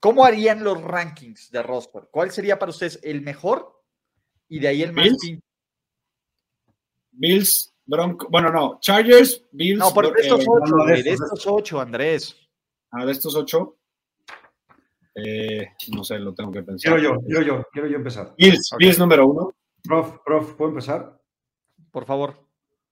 ¿cómo 0.00 0.24
harían 0.24 0.62
los 0.62 0.80
rankings 0.80 1.50
de 1.50 1.62
roster? 1.62 2.08
¿Cuál 2.10 2.30
sería 2.30 2.58
para 2.58 2.70
ustedes 2.70 3.00
el 3.02 3.20
mejor 3.22 3.82
y 4.48 4.60
de 4.60 4.68
ahí 4.68 4.82
el 4.82 4.92
más 4.92 5.04
Bills. 5.04 5.18
pin- 5.22 5.42
Bills, 7.10 7.72
Broncos, 7.84 8.28
bueno, 8.30 8.50
no, 8.50 8.78
Chargers, 8.80 9.42
Bills, 9.52 9.78
No, 9.78 9.92
por 9.92 10.06
Bro- 10.06 10.14
de 10.14 10.20
estos 10.22 10.40
eh, 10.40 10.46
ocho, 10.48 10.76
no, 10.76 10.84
de 10.84 10.92
estos, 10.94 11.04
de 11.04 11.10
estos 11.12 11.46
ocho, 11.46 11.80
Andrés. 11.80 12.36
ah, 12.92 13.04
de 13.06 13.12
estos 13.12 13.34
ocho, 13.34 13.78
eh, 15.14 15.68
no 15.92 16.04
sé, 16.04 16.18
lo 16.18 16.34
tengo 16.34 16.52
que 16.52 16.62
pensar. 16.62 16.92
Quiero 16.98 17.14
yo, 17.14 17.20
quiero 17.24 17.42
yo, 17.42 17.64
quiero 17.72 17.88
yo 17.88 17.96
empezar. 17.96 18.34
Bills. 18.36 18.70
Bills 18.78 18.98
número 18.98 19.26
uno. 19.26 19.52
Prof, 19.82 20.18
prof, 20.24 20.54
¿puedo 20.54 20.70
empezar? 20.70 21.18
Por 21.90 22.04
favor. 22.04 22.45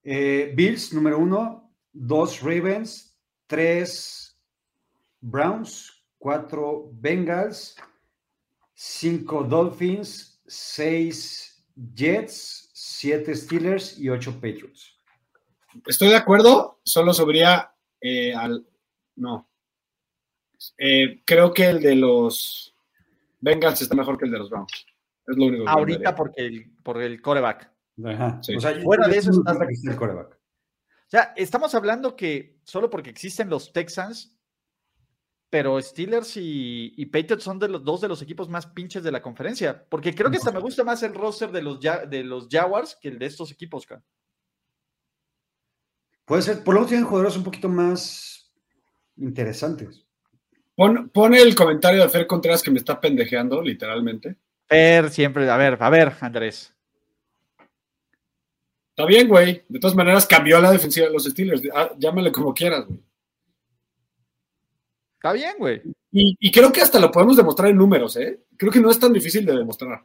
Eh, 0.04 0.52
Bills, 0.54 0.92
número 0.92 1.18
uno. 1.18 1.74
Dos 1.92 2.40
Ravens. 2.40 3.18
Tres 3.46 4.38
Browns. 5.20 6.04
Cuatro 6.18 6.90
Bengals. 6.92 7.76
Cinco 8.74 9.42
Dolphins. 9.42 10.40
Seis 10.46 11.64
Jets. 11.94 12.70
Siete 12.72 13.34
Steelers 13.34 13.98
y 13.98 14.08
ocho 14.10 14.32
Patriots. 14.34 14.94
Estoy 15.86 16.08
de 16.08 16.16
acuerdo, 16.16 16.80
solo 16.84 17.12
sobría 17.12 17.72
eh, 18.00 18.34
al. 18.34 18.66
No. 19.16 19.48
Eh, 20.78 21.22
creo 21.24 21.52
que 21.52 21.68
el 21.68 21.82
de 21.82 21.96
los 21.96 22.74
Bengals 23.40 23.82
está 23.82 23.94
mejor 23.94 24.18
que 24.18 24.26
el 24.26 24.30
de 24.30 24.38
los 24.38 24.50
Browns. 24.50 24.86
Es 25.26 25.36
lo 25.36 25.46
único 25.46 25.64
que 25.64 25.70
Ahorita 25.70 26.14
porque 26.14 26.46
el, 26.46 26.70
por 26.82 27.02
el 27.02 27.20
coreback. 27.20 27.70
Ajá. 28.04 28.40
Sí. 28.42 28.56
O 28.56 28.60
sea, 28.60 28.74
Fuera 28.80 29.06
de 29.08 29.18
eso 29.18 29.30
estás- 29.30 29.56
el 29.60 29.96
quarterback. 29.96 30.34
O 30.34 31.10
sea, 31.14 31.32
estamos 31.36 31.74
hablando 31.74 32.16
que 32.16 32.58
solo 32.64 32.90
porque 32.90 33.10
existen 33.10 33.48
los 33.50 33.72
Texans, 33.72 34.36
pero 35.50 35.80
Steelers 35.80 36.36
y, 36.36 36.92
y 36.96 37.06
Patriots 37.06 37.44
son 37.44 37.58
de 37.60 37.68
los 37.68 37.84
dos 37.84 38.00
de 38.00 38.08
los 38.08 38.20
equipos 38.22 38.48
más 38.48 38.66
pinches 38.66 39.04
de 39.04 39.12
la 39.12 39.22
conferencia. 39.22 39.86
Porque 39.88 40.12
creo 40.14 40.30
que 40.30 40.38
hasta 40.38 40.50
me 40.50 40.58
gusta 40.58 40.82
más 40.82 41.02
el 41.04 41.14
roster 41.14 41.52
de 41.52 41.62
los, 41.62 41.78
Ja- 41.80 42.06
de 42.06 42.24
los 42.24 42.48
Jaguars 42.50 42.96
que 43.00 43.08
el 43.08 43.18
de 43.20 43.26
estos 43.26 43.52
equipos, 43.52 43.86
cara. 43.86 44.02
Puede 46.24 46.42
ser, 46.42 46.64
por 46.64 46.74
lo 46.74 46.80
menos 46.80 46.88
tienen 46.88 47.06
jugadores 47.06 47.36
un 47.36 47.44
poquito 47.44 47.68
más 47.68 48.50
interesantes. 49.16 50.04
Pon, 50.74 51.10
pon 51.10 51.34
el 51.34 51.54
comentario 51.54 52.02
de 52.02 52.08
Fer 52.08 52.26
Contreras 52.26 52.62
que 52.62 52.70
me 52.72 52.78
está 52.78 53.00
pendejeando, 53.00 53.62
literalmente. 53.62 54.36
Fer, 54.66 55.10
siempre. 55.10 55.48
A 55.48 55.56
ver, 55.56 55.76
a 55.80 55.90
ver, 55.90 56.14
Andrés. 56.20 56.73
Está 58.96 59.06
bien, 59.06 59.26
güey. 59.26 59.64
De 59.68 59.80
todas 59.80 59.96
maneras, 59.96 60.24
cambió 60.24 60.60
la 60.60 60.70
defensiva 60.70 61.08
de 61.08 61.12
los 61.12 61.24
Steelers. 61.24 61.62
Ah, 61.74 61.90
llámale 61.98 62.30
como 62.30 62.54
quieras, 62.54 62.86
güey. 62.86 63.00
Está 65.16 65.32
bien, 65.32 65.56
güey. 65.58 65.82
Y, 66.12 66.36
y 66.38 66.52
creo 66.52 66.70
que 66.70 66.80
hasta 66.80 67.00
lo 67.00 67.10
podemos 67.10 67.36
demostrar 67.36 67.70
en 67.70 67.76
números, 67.76 68.16
¿eh? 68.16 68.44
Creo 68.56 68.70
que 68.70 68.78
no 68.78 68.90
es 68.90 69.00
tan 69.00 69.12
difícil 69.12 69.44
de 69.44 69.56
demostrar. 69.56 70.04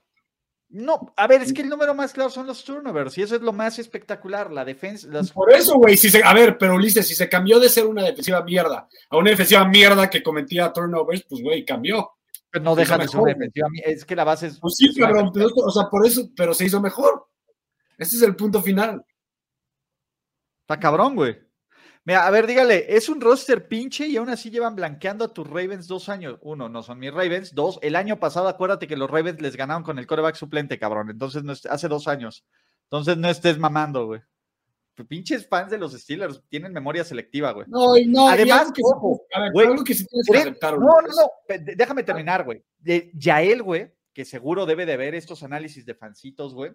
No, 0.70 1.14
a 1.18 1.28
ver, 1.28 1.42
es 1.42 1.54
que 1.54 1.62
el 1.62 1.70
número 1.70 1.94
más 1.94 2.14
claro 2.14 2.32
son 2.32 2.48
los 2.48 2.64
turnovers 2.64 3.18
y 3.18 3.24
eso 3.24 3.36
es 3.36 3.42
lo 3.42 3.52
más 3.52 3.80
espectacular, 3.80 4.52
la 4.52 4.64
defensa. 4.64 5.08
Las... 5.10 5.32
Por 5.32 5.52
eso, 5.52 5.76
güey, 5.76 5.98
si 5.98 6.10
se, 6.10 6.24
a 6.24 6.34
ver, 6.34 6.58
pero 6.58 6.76
Ulises, 6.76 7.08
si 7.08 7.16
se 7.16 7.28
cambió 7.28 7.60
de 7.60 7.70
ser 7.70 7.86
una 7.86 8.04
defensiva 8.04 8.44
mierda 8.44 8.88
a 9.10 9.18
una 9.18 9.32
defensiva 9.32 9.68
mierda 9.68 10.10
que 10.10 10.24
cometía 10.24 10.72
turnovers, 10.72 11.26
pues, 11.28 11.42
güey, 11.42 11.66
cambió. 11.66 12.12
Pero 12.52 12.66
no 12.66 12.76
deja 12.76 12.98
de 12.98 13.08
ser 13.08 13.20
una 13.20 13.34
defensiva. 13.34 13.68
Es 13.84 14.06
que 14.06 14.16
la 14.16 14.24
base 14.24 14.48
es. 14.48 14.60
Pues 14.60 14.76
sí, 14.76 14.88
es 14.88 14.98
una 14.98 15.08
cabrón, 15.08 15.26
defensiva. 15.34 15.54
pero, 15.56 15.68
o 15.68 15.72
sea, 15.72 15.90
por 15.90 16.06
eso, 16.06 16.30
pero 16.36 16.54
se 16.54 16.66
hizo 16.66 16.80
mejor. 16.80 17.28
Ese 18.00 18.16
es 18.16 18.22
el 18.24 18.36
punto 18.36 18.62
final. 18.64 19.06
Está 20.62 20.80
cabrón, 20.80 21.16
güey. 21.16 21.38
Mira, 22.06 22.26
a 22.26 22.32
ver, 22.32 22.48
dígale, 22.48 22.96
es 22.96 23.10
un 23.10 23.20
roster 23.22 23.68
pinche 23.68 24.08
y 24.08 24.18
aún 24.18 24.30
así 24.30 24.50
llevan 24.50 24.76
blanqueando 24.76 25.26
a 25.26 25.34
tus 25.34 25.46
Ravens 25.48 25.86
dos 25.88 26.10
años. 26.10 26.40
Uno, 26.42 26.70
no 26.70 26.82
son 26.82 26.98
mis 26.98 27.12
Ravens. 27.14 27.54
Dos, 27.54 27.78
el 27.82 27.96
año 27.96 28.20
pasado, 28.20 28.48
acuérdate 28.48 28.88
que 28.88 28.96
los 28.98 29.10
Ravens 29.10 29.42
les 29.42 29.56
ganaron 29.56 29.84
con 29.84 30.00
el 30.00 30.08
coreback 30.08 30.36
suplente, 30.36 30.80
cabrón. 30.80 31.10
Entonces, 31.12 31.44
no 31.44 31.54
es- 31.54 31.66
hace 31.66 31.88
dos 31.88 32.08
años. 32.08 32.46
Entonces, 32.86 33.18
no 33.18 33.30
estés 33.30 33.60
mamando, 33.60 34.06
güey. 34.08 34.22
Tus 34.96 35.06
Pinches 35.08 35.48
fans 35.48 35.70
de 35.72 35.78
los 35.78 35.94
Steelers 35.94 36.42
tienen 36.50 36.74
memoria 36.74 37.04
selectiva, 37.04 37.52
güey. 37.52 37.66
No, 37.70 37.96
y 37.96 38.08
no, 38.08 38.28
Además, 38.30 38.72
que, 38.74 38.82
ojo, 38.84 39.22
a 39.34 39.42
ver, 39.42 39.52
güey, 39.54 39.68
algo 39.68 39.84
que 39.84 39.94
sí 39.94 40.06
tienes 40.06 40.26
que 40.28 40.34
¿Creen- 40.34 40.42
aceptar. 40.50 40.80
No, 40.80 41.02
no, 41.02 41.08
no. 41.08 41.30
Déjame 41.76 42.04
terminar, 42.04 42.44
güey. 42.44 42.64
Yael, 43.14 43.62
güey, 43.62 43.94
que 44.14 44.26
seguro 44.26 44.66
debe 44.66 44.86
de 44.86 44.98
ver 44.98 45.16
estos 45.16 45.44
análisis 45.44 45.86
de 45.86 45.94
fancitos, 45.96 46.54
güey. 46.54 46.72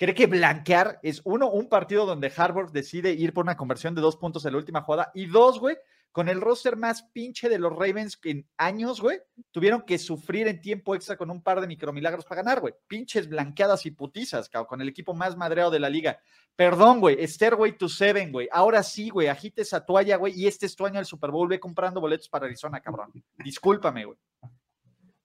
Cree 0.00 0.14
que 0.14 0.26
blanquear 0.26 0.98
es 1.02 1.20
uno, 1.24 1.50
un 1.50 1.68
partido 1.68 2.06
donde 2.06 2.32
Harvard 2.34 2.72
decide 2.72 3.12
ir 3.12 3.34
por 3.34 3.44
una 3.44 3.58
conversión 3.58 3.94
de 3.94 4.00
dos 4.00 4.16
puntos 4.16 4.46
en 4.46 4.52
la 4.52 4.56
última 4.56 4.80
jugada. 4.80 5.10
Y 5.12 5.26
dos, 5.26 5.60
güey, 5.60 5.76
con 6.10 6.30
el 6.30 6.40
roster 6.40 6.74
más 6.78 7.02
pinche 7.02 7.50
de 7.50 7.58
los 7.58 7.70
Ravens 7.70 8.18
en 8.24 8.48
años, 8.56 9.02
güey, 9.02 9.18
tuvieron 9.50 9.82
que 9.82 9.98
sufrir 9.98 10.48
en 10.48 10.62
tiempo 10.62 10.94
extra 10.94 11.18
con 11.18 11.30
un 11.30 11.42
par 11.42 11.60
de 11.60 11.66
micromilagros 11.66 12.24
para 12.24 12.40
ganar, 12.40 12.60
güey. 12.62 12.72
Pinches 12.86 13.28
blanqueadas 13.28 13.84
y 13.84 13.90
putizas, 13.90 14.48
cabrón, 14.48 14.68
con 14.68 14.80
el 14.80 14.88
equipo 14.88 15.12
más 15.12 15.36
madreado 15.36 15.70
de 15.70 15.80
la 15.80 15.90
liga. 15.90 16.18
Perdón, 16.56 17.00
güey, 17.00 17.22
Stairway 17.28 17.76
to 17.76 17.90
Seven, 17.90 18.32
güey. 18.32 18.48
Ahora 18.52 18.82
sí, 18.82 19.10
güey, 19.10 19.28
agite 19.28 19.60
esa 19.60 19.84
toalla, 19.84 20.16
güey, 20.16 20.32
y 20.34 20.46
este 20.46 20.64
es 20.64 20.74
tu 20.74 20.86
año 20.86 20.96
del 20.96 21.04
Super 21.04 21.30
Bowl, 21.30 21.46
ve 21.46 21.60
comprando 21.60 22.00
boletos 22.00 22.30
para 22.30 22.46
Arizona, 22.46 22.80
cabrón. 22.80 23.12
Discúlpame, 23.36 24.06
güey. 24.06 24.16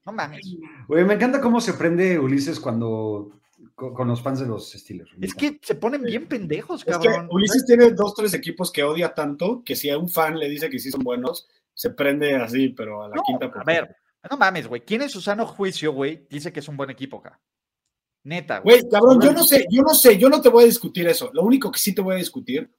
No 0.06 0.12
mames. 0.12 0.46
Güey, 0.88 1.04
me 1.06 1.16
encanta 1.16 1.42
cómo 1.42 1.60
se 1.60 1.74
prende 1.74 2.20
Ulises 2.20 2.60
cuando 2.60 3.32
con, 3.74 3.94
con 3.94 4.08
los 4.08 4.22
fans 4.22 4.40
de 4.40 4.46
los 4.46 4.72
Steelers. 4.72 5.12
Es 5.20 5.34
que 5.34 5.60
se 5.62 5.76
ponen 5.76 6.04
bien 6.04 6.28
pendejos, 6.28 6.82
Es 6.86 6.98
que 6.98 7.08
cabrón. 7.08 7.28
Ulises 7.32 7.66
tiene 7.66 7.92
dos, 7.92 8.14
tres 8.14 8.34
equipos 8.34 8.72
que 8.72 8.84
odia 8.84 9.14
tanto 9.14 9.64
que 9.66 9.76
si 9.76 9.90
a 9.90 9.98
un 9.98 10.10
fan 10.10 10.38
le 10.38 10.48
dice 10.50 10.70
que 10.70 10.80
sí 10.80 10.92
son 10.92 11.04
buenos, 11.04 11.48
se 11.74 11.90
prende 11.90 12.36
así, 12.36 12.70
pero 12.70 13.04
a 13.04 13.10
la 13.10 13.16
No, 13.16 13.24
quinta. 13.26 13.52
a 13.54 13.64
ver, 13.64 13.96
no 14.30 14.38
mames, 14.38 14.68
güey. 14.68 14.82
¿Quién 14.82 15.02
en 15.02 15.10
su 15.10 15.22
sano 15.22 15.46
juicio, 15.46 15.92
güey, 15.92 16.28
dice 16.30 16.54
que 16.54 16.60
es 16.60 16.68
un 16.68 16.78
buen 16.78 16.90
equipo 16.90 17.18
acá? 17.18 17.40
Neta, 18.24 18.60
güey. 18.60 18.80
Güey, 18.80 18.92
cabrón, 18.92 19.22
yo 19.22 19.32
no 19.34 19.44
sé, 19.44 19.66
yo 19.70 19.82
no 19.82 19.94
sé, 19.94 20.18
yo 20.18 20.30
no 20.30 20.42
te 20.42 20.50
voy 20.50 20.64
a 20.64 20.68
discutir 20.68 21.08
eso. 21.08 21.30
Lo 21.34 21.44
único 21.44 21.72
que 21.72 21.80
sí 21.80 21.94
te 21.94 22.02
voy 22.02 22.16
a 22.16 22.20
discutir 22.20 22.72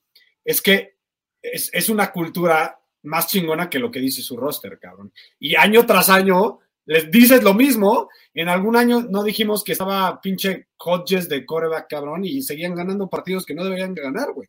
es 0.44 0.62
que 0.62 0.96
es, 1.42 1.70
es 1.72 1.88
una 1.88 2.10
cultura 2.10 2.80
más 3.02 3.28
chingona 3.28 3.70
que 3.70 3.78
lo 3.78 3.90
que 3.90 4.00
dice 4.00 4.22
su 4.22 4.36
roster, 4.36 4.78
cabrón. 4.80 5.12
Y 5.38 5.54
año 5.54 5.86
tras 5.86 6.08
año 6.08 6.58
les 6.86 7.10
dices 7.10 7.42
lo 7.42 7.52
mismo. 7.54 8.08
En 8.34 8.48
algún 8.48 8.76
año 8.76 9.02
no 9.08 9.22
dijimos 9.22 9.62
que 9.64 9.72
estaba 9.72 10.20
pinche 10.20 10.68
Hodges 10.78 11.28
de 11.28 11.44
coreback, 11.44 11.88
cabrón, 11.88 12.24
y 12.24 12.42
seguían 12.42 12.74
ganando 12.74 13.08
partidos 13.08 13.44
que 13.44 13.54
no 13.54 13.64
deberían 13.64 13.94
de 13.94 14.02
ganar, 14.02 14.32
güey. 14.32 14.48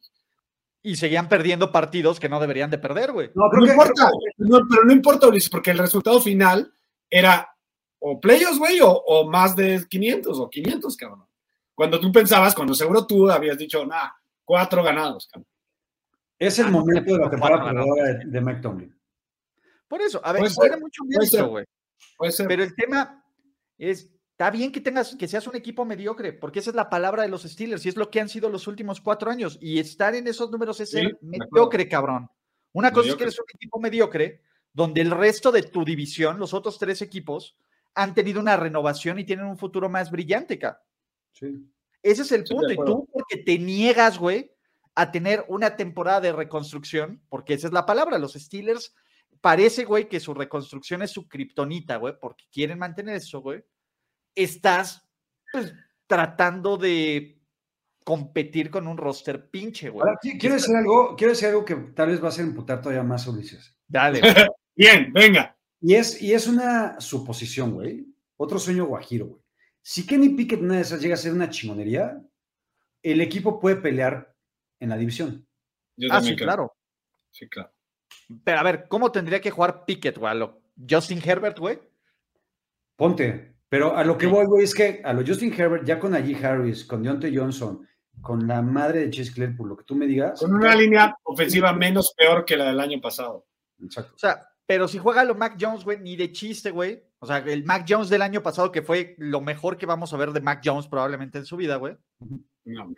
Y 0.83 0.95
seguían 0.95 1.27
perdiendo 1.27 1.71
partidos 1.71 2.19
que 2.19 2.29
no 2.29 2.39
deberían 2.39 2.69
de 2.69 2.77
perder, 2.77 3.11
güey. 3.11 3.29
No, 3.35 3.45
No 3.45 3.49
creo 3.49 3.65
que, 3.65 3.71
importa, 3.71 4.09
no, 4.37 4.59
pero 4.69 4.83
no 4.85 4.93
importa, 4.93 5.27
Ulises, 5.27 5.49
porque 5.49 5.71
el 5.71 5.77
resultado 5.79 6.21
final 6.21 6.71
era 7.09 7.49
o 7.99 8.19
playoffs, 8.21 8.59
güey, 8.59 8.79
o, 8.81 8.89
o 8.91 9.29
más 9.29 9.55
de 9.55 9.85
500 9.89 10.39
o 10.39 10.49
500, 10.49 10.95
cabrón. 10.95 11.25
Cuando 11.73 11.99
tú 11.99 12.11
pensabas, 12.11 12.53
cuando 12.55 12.73
seguro 12.73 13.05
tú 13.05 13.29
habías 13.29 13.57
dicho, 13.57 13.85
nah, 13.85 14.09
cuatro 14.45 14.83
ganados, 14.83 15.27
cabrón. 15.31 15.47
es 16.39 16.59
el 16.59 16.67
Ah, 16.67 16.71
momento 16.71 17.13
de 17.13 17.19
la 17.19 17.29
temporada 17.29 17.71
de, 17.73 18.25
de 18.25 18.41
Mike 18.41 18.61
Tomlin. 18.61 18.95
Por 19.87 20.01
eso, 20.01 20.21
a 20.23 20.31
ver, 20.33 20.43
tiene 20.53 20.77
mucho 20.77 21.01
ser. 21.25 21.43
güey. 21.45 21.65
Puede 22.17 22.31
ser. 22.31 22.47
Pero 22.47 22.63
el 22.63 22.75
tema 22.75 23.23
es, 23.77 24.09
está 24.31 24.51
bien 24.51 24.71
que 24.71 24.81
tengas, 24.81 25.15
que 25.15 25.27
seas 25.27 25.47
un 25.47 25.55
equipo 25.55 25.85
mediocre, 25.85 26.33
porque 26.33 26.59
esa 26.59 26.69
es 26.69 26.75
la 26.75 26.89
palabra 26.89 27.23
de 27.23 27.29
los 27.29 27.43
Steelers 27.43 27.85
y 27.85 27.89
es 27.89 27.97
lo 27.97 28.09
que 28.09 28.19
han 28.19 28.29
sido 28.29 28.49
los 28.49 28.67
últimos 28.67 29.01
cuatro 29.01 29.31
años. 29.31 29.57
Y 29.61 29.79
estar 29.79 30.15
en 30.15 30.27
esos 30.27 30.51
números 30.51 30.79
es 30.79 30.89
Sí, 30.89 30.97
ser 30.97 31.17
mediocre, 31.21 31.87
cabrón. 31.87 32.29
Una 32.73 32.91
cosa 32.91 33.09
es 33.09 33.15
que 33.15 33.23
eres 33.23 33.39
un 33.39 33.45
equipo 33.53 33.79
mediocre, 33.79 34.41
donde 34.73 35.01
el 35.01 35.11
resto 35.11 35.51
de 35.51 35.63
tu 35.63 35.83
división, 35.83 36.37
los 36.37 36.53
otros 36.53 36.77
tres 36.77 37.01
equipos, 37.01 37.57
han 37.95 38.13
tenido 38.13 38.39
una 38.39 38.57
renovación 38.57 39.17
y 39.17 39.23
tienen 39.23 39.45
un 39.45 39.57
futuro 39.57 39.89
más 39.89 40.11
brillante, 40.11 40.59
cabrón. 40.59 40.81
Sí. 41.31 41.71
Ese 42.03 42.21
es 42.21 42.31
el 42.31 42.45
Sí, 42.45 42.53
punto. 42.53 42.71
Y 42.71 42.75
tú, 42.75 43.07
porque 43.11 43.37
te 43.37 43.57
niegas, 43.57 44.19
güey, 44.19 44.51
a 44.93 45.11
tener 45.11 45.45
una 45.47 45.75
temporada 45.75 46.21
de 46.21 46.31
reconstrucción, 46.31 47.21
porque 47.29 47.53
esa 47.53 47.67
es 47.67 47.73
la 47.73 47.85
palabra. 47.85 48.17
Los 48.17 48.33
Steelers 48.33 48.93
parece, 49.41 49.85
güey, 49.85 50.07
que 50.07 50.19
su 50.19 50.33
reconstrucción 50.33 51.01
es 51.01 51.11
su 51.11 51.27
kriptonita, 51.27 51.97
güey, 51.97 52.15
porque 52.19 52.45
quieren 52.51 52.79
mantener 52.79 53.15
eso, 53.15 53.41
güey. 53.41 53.63
Estás, 54.35 55.07
pues, 55.51 55.73
tratando 56.05 56.77
de 56.77 57.41
competir 58.03 58.69
con 58.69 58.87
un 58.87 58.97
roster 58.97 59.49
pinche, 59.49 59.89
güey. 59.89 60.07
Ahora, 60.07 60.19
quiero 60.21 60.55
decir 60.55 60.75
algo, 60.75 61.15
quiero 61.15 61.33
decir 61.33 61.49
algo 61.49 61.65
que 61.65 61.75
tal 61.75 62.09
vez 62.09 62.21
va 62.21 62.27
a 62.27 62.29
hacer 62.29 62.45
imputar 62.45 62.81
todavía 62.81 63.03
más 63.03 63.27
a 63.27 63.31
Ulises. 63.31 63.75
Dale. 63.87 64.21
Bien, 64.75 65.11
venga. 65.11 65.57
Y 65.81 65.95
es, 65.95 66.21
y 66.21 66.33
es 66.33 66.47
una 66.47 66.99
suposición, 67.01 67.73
güey. 67.73 68.05
Otro 68.37 68.59
sueño 68.59 68.85
guajiro, 68.85 69.25
güey. 69.27 69.41
Si 69.81 70.05
Kenny 70.05 70.29
Pickett 70.29 70.61
una 70.61 70.75
de 70.75 70.81
esas 70.81 71.01
llega 71.01 71.15
a 71.15 71.17
ser 71.17 71.33
una 71.33 71.49
chingonería, 71.49 72.21
el 73.01 73.21
equipo 73.21 73.59
puede 73.59 73.77
pelear 73.77 74.35
en 74.79 74.89
la 74.89 74.97
división. 74.97 75.47
Yo 75.95 76.09
ah, 76.11 76.21
sí, 76.21 76.35
creo. 76.35 76.45
claro. 76.45 76.77
Sí, 77.31 77.47
claro. 77.47 77.73
Pero 78.43 78.59
a 78.59 78.63
ver, 78.63 78.87
¿cómo 78.87 79.11
tendría 79.11 79.41
que 79.41 79.51
jugar 79.51 79.85
Pickett, 79.85 80.17
güey? 80.17 80.31
¿A 80.31 80.35
lo 80.35 80.61
Justin 80.89 81.21
Herbert, 81.23 81.59
güey? 81.59 81.79
Ponte. 82.95 83.55
Pero 83.69 83.95
a 83.95 84.03
lo 84.03 84.17
que 84.17 84.27
voy, 84.27 84.45
güey, 84.45 84.63
es 84.63 84.73
que 84.73 85.01
a 85.03 85.13
lo 85.13 85.25
Justin 85.25 85.53
Herbert, 85.53 85.85
ya 85.85 85.99
con 85.99 86.11
Najee 86.11 86.45
Harris, 86.45 86.85
con 86.85 87.03
Deontay 87.03 87.35
Johnson, 87.35 87.85
con 88.21 88.47
la 88.47 88.61
madre 88.61 89.01
de 89.01 89.09
Chase 89.09 89.33
Claypool, 89.33 89.69
lo 89.69 89.77
que 89.77 89.83
tú 89.83 89.95
me 89.95 90.07
digas. 90.07 90.39
Con 90.39 90.53
una 90.53 90.73
línea 90.73 91.15
ofensiva 91.23 91.73
menos 91.73 92.13
peor 92.17 92.45
que 92.45 92.55
la 92.55 92.65
del 92.65 92.79
año 92.79 93.01
pasado. 93.01 93.45
Exacto. 93.83 94.13
O 94.15 94.17
sea, 94.17 94.49
pero 94.65 94.87
si 94.87 94.97
juega 94.97 95.23
lo 95.23 95.35
Mac 95.35 95.57
Jones, 95.59 95.83
güey, 95.83 95.99
ni 95.99 96.15
de 96.15 96.31
chiste, 96.31 96.71
güey. 96.71 97.03
O 97.19 97.25
sea, 97.25 97.37
el 97.39 97.63
Mac 97.65 97.85
Jones 97.87 98.09
del 98.09 98.21
año 98.21 98.41
pasado, 98.41 98.71
que 98.71 98.81
fue 98.81 99.15
lo 99.17 99.41
mejor 99.41 99.77
que 99.77 99.85
vamos 99.85 100.13
a 100.13 100.17
ver 100.17 100.31
de 100.31 100.41
Mac 100.41 100.61
Jones 100.63 100.87
probablemente 100.87 101.37
en 101.37 101.45
su 101.45 101.57
vida, 101.57 101.77
güey. 101.77 101.97
No, 102.65 102.93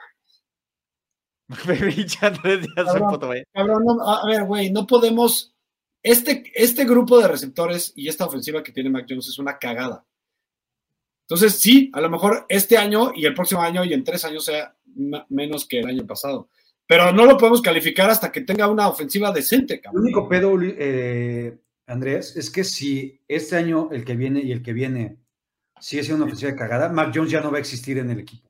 Cabrón. 2.75 3.09
puto, 3.11 3.27
güey. 3.27 3.43
Cabrón, 3.53 3.83
no, 3.85 4.07
a 4.07 4.25
ver, 4.27 4.43
güey, 4.43 4.71
no 4.71 4.85
podemos. 4.85 5.53
Este, 6.01 6.43
este 6.55 6.85
grupo 6.85 7.19
de 7.19 7.27
receptores 7.27 7.91
y 7.95 8.07
esta 8.07 8.25
ofensiva 8.25 8.63
que 8.63 8.71
tiene 8.71 8.89
Mac 8.89 9.05
Jones 9.09 9.27
es 9.27 9.37
una 9.39 9.57
cagada. 9.57 10.05
Entonces, 11.27 11.59
sí, 11.59 11.91
a 11.93 12.01
lo 12.01 12.09
mejor 12.09 12.45
este 12.49 12.77
año 12.77 13.11
y 13.13 13.25
el 13.25 13.33
próximo 13.33 13.61
año 13.61 13.83
y 13.83 13.93
en 13.93 14.03
tres 14.03 14.23
años 14.25 14.45
sea 14.45 14.75
menos 15.29 15.67
que 15.67 15.79
el 15.79 15.87
año 15.87 16.07
pasado. 16.07 16.49
Pero 16.87 17.11
no 17.11 17.25
lo 17.25 17.37
podemos 17.37 17.61
calificar 17.61 18.09
hasta 18.09 18.31
que 18.31 18.41
tenga 18.41 18.67
una 18.67 18.87
ofensiva 18.87 19.31
decente, 19.31 19.75
El 19.75 19.81
cabrón. 19.81 20.03
único 20.05 20.27
pedo, 20.27 20.57
eh, 20.61 21.55
Andrés, 21.85 22.35
es 22.35 22.49
que 22.49 22.63
si 22.63 23.19
este 23.27 23.57
año, 23.57 23.89
el 23.91 24.05
que 24.05 24.15
viene 24.15 24.41
y 24.41 24.51
el 24.51 24.63
que 24.63 24.73
viene 24.73 25.17
sigue 25.79 26.03
siendo 26.03 26.23
una 26.23 26.31
ofensiva 26.31 26.51
de 26.51 26.57
cagada, 26.57 26.89
Mac 26.89 27.11
Jones 27.13 27.29
ya 27.31 27.41
no 27.41 27.51
va 27.51 27.57
a 27.57 27.61
existir 27.61 27.99
en 27.99 28.09
el 28.09 28.19
equipo. 28.19 28.48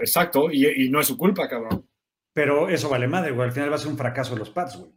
Exacto, 0.00 0.50
y, 0.50 0.66
y 0.84 0.88
no 0.90 1.00
es 1.00 1.06
su 1.06 1.16
culpa, 1.16 1.48
cabrón. 1.48 1.86
Pero 2.32 2.68
eso 2.68 2.88
vale 2.88 3.06
madre, 3.08 3.32
güey. 3.32 3.46
Al 3.48 3.52
final 3.52 3.70
va 3.70 3.74
a 3.74 3.78
ser 3.78 3.88
un 3.90 3.98
fracaso 3.98 4.36
los 4.36 4.50
Pats, 4.50 4.76
güey. 4.76 4.90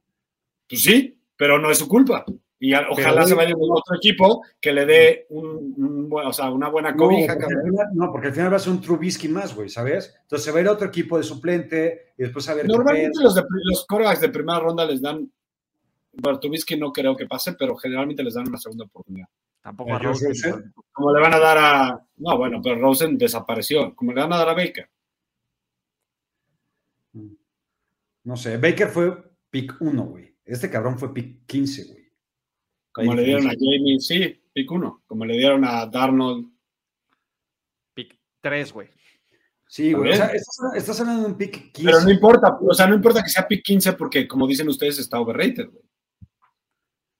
Pues 0.69 0.81
sí, 0.83 1.19
pero 1.35 1.59
no 1.59 1.69
es 1.71 1.77
su 1.77 1.87
culpa. 1.87 2.25
Y 2.59 2.73
a- 2.73 2.87
ojalá 2.89 3.25
se 3.25 3.33
vaya 3.33 3.53
con 3.53 3.69
otro 3.71 3.97
equipo 3.97 4.41
que 4.61 4.71
le 4.71 4.85
dé 4.85 5.25
un, 5.29 5.73
un 5.77 6.09
o 6.13 6.31
sea, 6.31 6.49
una 6.49 6.69
buena 6.69 6.91
No, 6.91 6.97
cobija, 6.97 7.33
al 7.33 7.39
cabrón. 7.39 7.63
final, 7.65 7.87
no, 7.93 8.11
porque 8.11 8.27
al 8.27 8.33
final 8.33 8.53
va 8.53 8.55
a 8.55 8.59
ser 8.59 8.71
un 8.71 8.79
Trubisky 8.81 9.27
más, 9.27 9.53
güey, 9.53 9.67
¿sabes? 9.67 10.15
Entonces 10.21 10.45
se 10.45 10.51
va 10.51 10.59
a 10.59 10.61
ir 10.61 10.67
a 10.67 10.71
otro 10.71 10.87
equipo 10.87 11.17
de 11.17 11.23
suplente 11.23 12.13
y 12.17 12.23
después 12.23 12.47
a 12.47 12.53
ver 12.53 12.67
Normalmente 12.67 13.19
los, 13.21 13.35
de, 13.35 13.41
los 13.65 13.85
quarterbacks 13.85 14.21
de 14.21 14.29
primera 14.29 14.59
ronda 14.59 14.85
les 14.85 15.01
dan, 15.01 15.29
bueno, 16.13 16.39
Trubisky 16.39 16.77
no 16.77 16.93
creo 16.93 17.17
que 17.17 17.25
pase, 17.25 17.53
pero 17.53 17.75
generalmente 17.75 18.23
les 18.23 18.35
dan 18.35 18.47
una 18.47 18.57
segunda 18.59 18.85
oportunidad. 18.85 19.27
Tampoco 19.63 19.93
¿A 19.93 19.99
Rosen. 19.99 20.29
Rosen? 20.29 20.73
Como 20.91 21.13
le 21.13 21.21
van 21.21 21.33
a 21.33 21.39
dar 21.39 21.57
a, 21.57 22.07
no, 22.17 22.37
bueno, 22.37 22.59
pero 22.61 22.75
Rosen 22.75 23.17
desapareció, 23.17 23.95
como 23.95 24.11
le 24.11 24.21
van 24.21 24.33
a 24.33 24.37
dar 24.37 24.49
a 24.49 24.53
Baker. 24.53 24.89
No 28.25 28.35
sé, 28.35 28.57
Baker 28.57 28.89
fue 28.89 29.23
pick 29.49 29.77
1, 29.79 30.03
güey. 30.03 30.35
Este 30.43 30.69
cabrón 30.69 30.99
fue 30.99 31.13
pick 31.13 31.45
15, 31.45 31.85
güey. 31.85 32.03
Como 32.91 33.15
le 33.15 33.23
dieron 33.23 33.47
a. 33.47 33.51
Jamie, 33.51 33.99
sí, 33.99 34.43
pick 34.53 34.69
uno, 34.69 35.01
como 35.07 35.25
le 35.25 35.37
dieron 35.37 35.63
a 35.63 35.85
Darnold. 35.85 36.51
Pick 37.93 38.19
3, 38.41 38.73
güey. 38.73 38.89
Sí, 39.65 39.93
güey. 39.93 40.09
O 40.09 40.13
Está 40.13 40.27
sea, 40.27 40.35
estás, 40.35 40.75
estás 40.75 40.99
hablando 40.99 41.21
de 41.23 41.27
un 41.29 41.37
pick 41.37 41.71
15. 41.71 41.83
Pero 41.83 42.01
no 42.01 42.11
importa, 42.11 42.57
o 42.61 42.73
sea, 42.73 42.85
no 42.85 42.95
importa 42.95 43.23
que 43.23 43.29
sea 43.29 43.47
pick 43.47 43.63
15 43.63 43.93
porque, 43.93 44.27
como 44.27 44.45
dicen 44.45 44.67
ustedes, 44.67 44.99
está 44.99 45.21
overrated, 45.21 45.69
güey. 45.69 45.83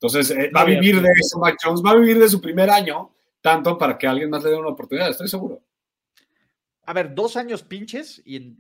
Entonces, 0.04 0.32
eh, 0.38 0.52
va 0.54 0.62
a 0.62 0.66
vivir 0.66 1.02
de 1.02 1.08
eso, 1.18 1.40
Mac 1.40 1.58
Jones, 1.64 1.82
va 1.82 1.92
a 1.92 1.96
vivir 1.96 2.20
de 2.20 2.28
su 2.28 2.42
primer 2.42 2.70
año, 2.70 3.12
tanto 3.40 3.78
para 3.78 3.98
que 3.98 4.06
alguien 4.06 4.30
más 4.30 4.44
le 4.44 4.50
dé 4.50 4.58
una 4.58 4.68
oportunidad, 4.70 5.10
estoy 5.10 5.30
seguro. 5.30 5.62
A 6.86 6.92
ver, 6.92 7.16
dos 7.16 7.38
años 7.38 7.64
pinches 7.64 8.22
y 8.26 8.36
en 8.36 8.58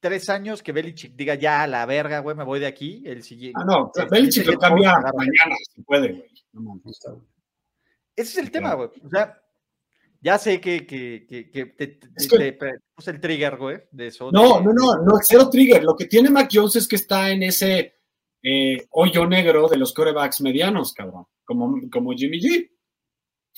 tres 0.00 0.28
años 0.28 0.60
que 0.60 0.72
Belichick 0.72 1.14
diga 1.14 1.36
ya 1.36 1.62
a 1.62 1.66
la 1.68 1.86
verga, 1.86 2.18
güey, 2.18 2.36
me 2.36 2.42
voy 2.42 2.58
de 2.58 2.66
aquí. 2.66 3.04
El 3.06 3.22
siguiente. 3.22 3.60
Ah, 3.62 3.64
no, 3.64 3.92
el 3.94 4.08
Belichick 4.08 4.44
lo 4.46 4.58
cambia 4.58 4.94
mañana, 5.14 5.54
si 5.72 5.82
puede, 5.82 6.08
güey. 6.08 6.30
No 6.52 6.60
mames. 6.62 6.98
Ese 8.16 8.30
es 8.32 8.36
el 8.38 8.50
tema, 8.50 8.74
güey. 8.74 8.88
O 9.04 9.08
sea, 9.08 9.40
ya 10.20 10.36
sé 10.36 10.60
que, 10.60 10.84
que, 10.84 11.24
que, 11.28 11.48
que 11.48 11.66
te, 11.66 11.86
te- 11.86 12.08
Es 12.16 12.26
que- 12.28 12.36
te- 12.38 12.52
te 12.52 12.70
puse 12.92 13.12
el 13.12 13.20
trigger, 13.20 13.56
güey, 13.56 13.78
de 13.92 14.08
eso. 14.08 14.32
No, 14.32 14.58
de- 14.58 14.64
no, 14.64 14.72
no, 14.72 14.96
no, 14.96 15.12
cero 15.22 15.48
trigger. 15.48 15.84
Lo 15.84 15.94
que 15.94 16.06
tiene 16.06 16.28
Mac 16.28 16.50
Jones 16.52 16.74
es 16.74 16.88
que 16.88 16.96
está 16.96 17.30
en 17.30 17.44
ese 17.44 18.01
eh, 18.42 18.86
hoyo 18.90 19.26
negro 19.26 19.68
de 19.68 19.76
los 19.76 19.94
corebacks 19.94 20.40
medianos, 20.40 20.92
cabrón, 20.92 21.26
como, 21.44 21.80
como 21.90 22.12
Jimmy 22.12 22.40
G. 22.40 22.70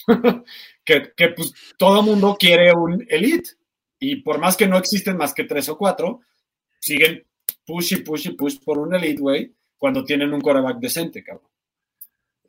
que, 0.84 1.12
que, 1.16 1.28
pues 1.28 1.54
todo 1.78 2.02
mundo 2.02 2.36
quiere 2.38 2.72
un 2.72 3.04
elite. 3.08 3.50
Y 3.98 4.16
por 4.16 4.38
más 4.38 4.56
que 4.56 4.66
no 4.66 4.76
existen 4.76 5.16
más 5.16 5.32
que 5.32 5.44
tres 5.44 5.68
o 5.68 5.78
cuatro, 5.78 6.20
siguen 6.80 7.24
push 7.64 7.94
y 7.94 7.96
push 7.98 8.28
y 8.28 8.30
push 8.32 8.58
por 8.62 8.78
un 8.78 8.94
elite, 8.94 9.20
güey, 9.20 9.54
cuando 9.78 10.04
tienen 10.04 10.32
un 10.34 10.40
coreback 10.40 10.78
decente, 10.78 11.22
cabrón. 11.22 11.50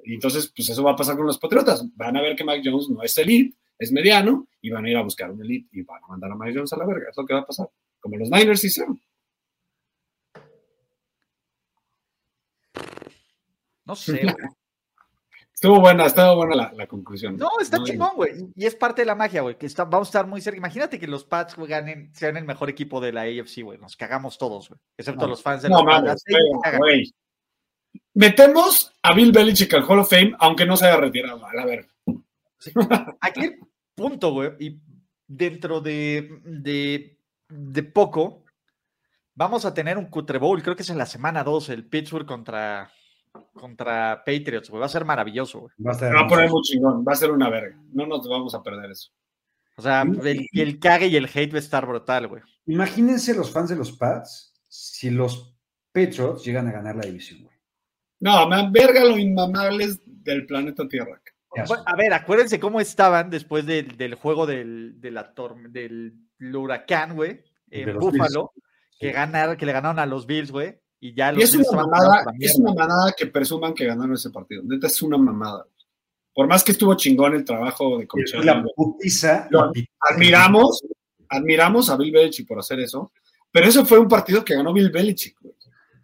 Y 0.05 0.13
entonces, 0.13 0.51
pues 0.55 0.69
eso 0.69 0.83
va 0.83 0.91
a 0.91 0.95
pasar 0.95 1.15
con 1.15 1.25
los 1.25 1.39
Patriotas. 1.39 1.83
Van 1.95 2.15
a 2.15 2.21
ver 2.21 2.35
que 2.35 2.43
Mac 2.43 2.61
Jones 2.63 2.89
no 2.89 3.01
es 3.01 3.17
elite, 3.17 3.57
es 3.79 3.91
mediano, 3.91 4.47
y 4.61 4.69
van 4.69 4.85
a 4.85 4.89
ir 4.89 4.97
a 4.97 5.01
buscar 5.01 5.31
un 5.31 5.41
elite 5.41 5.67
y 5.71 5.81
van 5.81 6.03
a 6.03 6.07
mandar 6.07 6.31
a 6.31 6.35
Mac 6.35 6.51
Jones 6.53 6.71
a 6.73 6.77
la 6.77 6.85
verga. 6.85 7.09
Es 7.09 7.17
lo 7.17 7.25
que 7.25 7.33
va 7.33 7.39
a 7.39 7.45
pasar. 7.45 7.69
Como 7.99 8.17
los 8.17 8.29
Niners 8.29 8.63
hicieron. 8.63 9.01
No 13.85 13.95
sé, 13.95 14.21
güey. 14.23 14.35
Estuvo 15.53 15.79
buena, 15.79 16.05
estaba 16.05 16.35
buena 16.35 16.53
la, 16.53 16.73
la 16.73 16.85
conclusión. 16.85 17.37
No, 17.37 17.49
está 17.61 17.77
No, 17.77 17.85
chingón, 17.85 18.11
güey. 18.15 18.33
Y- 18.55 18.65
es 18.65 18.75
parte 18.75 19.03
de 19.03 19.05
la 19.05 19.15
magia, 19.15 19.41
güey. 19.41 19.57
Que 19.57 19.65
está, 19.65 19.85
vamos 19.85 20.07
a 20.07 20.09
estar 20.09 20.27
muy 20.27 20.41
cerca. 20.41 20.57
Imagínate 20.57 20.99
que 20.99 21.07
los 21.07 21.23
Pats 21.23 21.55
ganen, 21.55 22.13
sean 22.13 22.35
el 22.35 22.43
mejor 22.43 22.69
equipo 22.69 22.99
de 22.99 23.13
la 23.13 23.21
AFC, 23.21 23.61
güey. 23.63 23.77
Nos 23.79 23.95
cagamos 23.95 24.37
todos, 24.37 24.67
güey. 24.67 24.79
Excepto 24.97 25.21
No. 25.21 25.27
los 25.29 25.41
fans 25.41 25.63
de 25.63 25.69
No 25.69 25.77
los 25.77 25.85
mames, 25.85 26.23
güey. 26.77 27.13
Metemos 28.13 28.93
a 29.01 29.13
Bill 29.13 29.31
Belichick 29.31 29.73
al 29.73 29.83
Hall 29.89 29.99
of 29.99 30.09
Fame, 30.09 30.35
aunque 30.39 30.65
no 30.65 30.75
se 30.75 30.85
haya 30.87 30.97
retirado. 30.97 31.45
A 31.45 31.53
la 31.53 31.65
verga. 31.65 31.87
Aquí 33.21 33.41
el 33.45 33.59
punto, 33.95 34.31
güey, 34.33 34.51
y 34.59 34.79
dentro 35.27 35.79
de, 35.81 36.41
de, 36.43 37.17
de 37.49 37.83
poco, 37.83 38.43
vamos 39.33 39.65
a 39.65 39.73
tener 39.73 39.97
un 39.97 40.05
Cutre 40.07 40.37
Bowl, 40.39 40.61
creo 40.61 40.75
que 40.75 40.81
es 40.83 40.89
en 40.89 40.97
la 40.97 41.05
semana 41.05 41.43
2, 41.43 41.69
el 41.69 41.85
Pittsburgh 41.87 42.25
contra, 42.25 42.91
contra 43.53 44.23
Patriots, 44.25 44.69
güey. 44.69 44.79
Va 44.79 44.85
a 44.85 44.89
ser 44.89 45.05
maravilloso, 45.05 45.61
güey. 45.61 45.73
Va 45.85 45.91
a 45.91 45.93
estar 45.93 46.09
Se 46.09 46.15
va 46.15 46.21
a 46.21 46.27
poner 46.27 46.49
muy 46.49 46.61
chingón. 46.61 47.05
Va 47.07 47.13
a 47.13 47.15
ser 47.15 47.31
una 47.31 47.49
verga. 47.49 47.77
No 47.93 48.05
nos 48.05 48.27
vamos 48.27 48.53
a 48.55 48.63
perder 48.63 48.91
eso. 48.91 49.11
O 49.77 49.81
sea, 49.81 50.03
el, 50.03 50.47
el 50.53 50.79
cague 50.79 51.07
y 51.07 51.15
el 51.15 51.25
hate 51.25 51.51
va 51.53 51.57
a 51.57 51.59
estar 51.59 51.85
brutal, 51.85 52.27
güey. 52.27 52.41
Imagínense 52.65 53.33
los 53.33 53.51
fans 53.51 53.69
de 53.69 53.75
los 53.75 53.91
Pats 53.91 54.53
si 54.67 55.09
los 55.09 55.55
Patriots 55.91 56.43
llegan 56.45 56.67
a 56.67 56.71
ganar 56.71 56.95
la 56.95 57.05
división, 57.05 57.43
güey. 57.43 57.55
No, 58.19 58.47
me 58.47 58.69
verga 58.71 59.03
lo 59.03 59.17
inmamables 59.17 60.01
del 60.05 60.45
planeta 60.45 60.87
Tierra. 60.87 61.21
A 61.85 61.95
ver, 61.95 62.13
acuérdense 62.13 62.59
cómo 62.59 62.79
estaban 62.81 63.29
después 63.29 63.65
del, 63.65 63.97
del 63.97 64.15
juego 64.15 64.45
del, 64.45 64.99
de 64.99 65.11
la 65.11 65.33
del 65.69 66.13
huracán, 66.53 67.15
güey, 67.15 67.43
De 67.67 67.81
en 67.81 67.93
los 67.93 67.99
Búfalo, 68.03 68.51
que, 68.99 69.07
Sí. 69.07 69.13
ganaron, 69.13 69.55
que 69.57 69.65
le 69.65 69.71
ganaron 69.71 69.99
a 69.99 70.05
los 70.05 70.25
Bills, 70.25 70.51
güey, 70.51 70.79
y 71.07 71.13
ya 71.13 71.31
los 71.31 71.41
Y 71.41 71.43
es 71.43 71.55
una 71.55 71.81
mamada, 71.83 72.25
es 72.39 72.55
una 72.55 72.73
mamada 72.73 73.13
que 73.17 73.27
presuman 73.27 73.73
que 73.73 73.85
ganaron 73.85 74.13
ese 74.15 74.29
partido. 74.29 74.63
Neta, 74.63 74.87
es 74.87 75.01
una 75.01 75.17
mamada. 75.17 75.65
Por 76.33 76.47
más 76.47 76.63
que 76.63 76.71
estuvo 76.73 76.95
chingón 76.95 77.33
el 77.35 77.45
trabajo 77.45 77.97
de 77.97 78.07
coaching, 78.07 78.39
la 78.39 78.63
putiza. 78.75 79.47
Lo- 79.51 79.71
admiramos, 80.09 80.83
admiramos 81.29 81.89
a 81.89 81.97
Bill 81.97 82.11
Belichick 82.11 82.47
por 82.47 82.59
hacer 82.59 82.79
eso, 82.79 83.11
pero 83.51 83.67
eso 83.67 83.85
fue 83.85 83.99
un 83.99 84.07
partido 84.07 84.43
que 84.43 84.55
ganó 84.55 84.73
Bill 84.73 84.89
Belichick, 84.91 85.37
güey. 85.41 85.55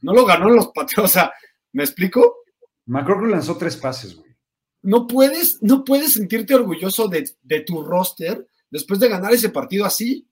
No 0.02 0.14
lo 0.14 0.26
ganó 0.26 0.50
los 0.50 0.68
patriotas. 0.68 1.04
O 1.06 1.08
sea, 1.14 1.34
¿me 1.74 1.84
explico? 1.84 2.38
McCorkle 2.86 3.30
lanzó 3.30 3.58
tres 3.58 3.78
pases, 3.78 4.16
güey. 4.16 4.32
No 4.84 5.06
puedes, 5.06 5.62
no 5.62 5.84
puedes 5.84 6.14
sentirte 6.14 6.56
orgulloso 6.56 7.08
de, 7.08 7.30
de 7.44 7.60
tu 7.62 7.84
roster 7.84 8.48
después 8.70 9.00
de 9.00 9.10
ganar 9.10 9.32
ese 9.34 9.50
partido 9.50 9.86
así. 9.86 10.28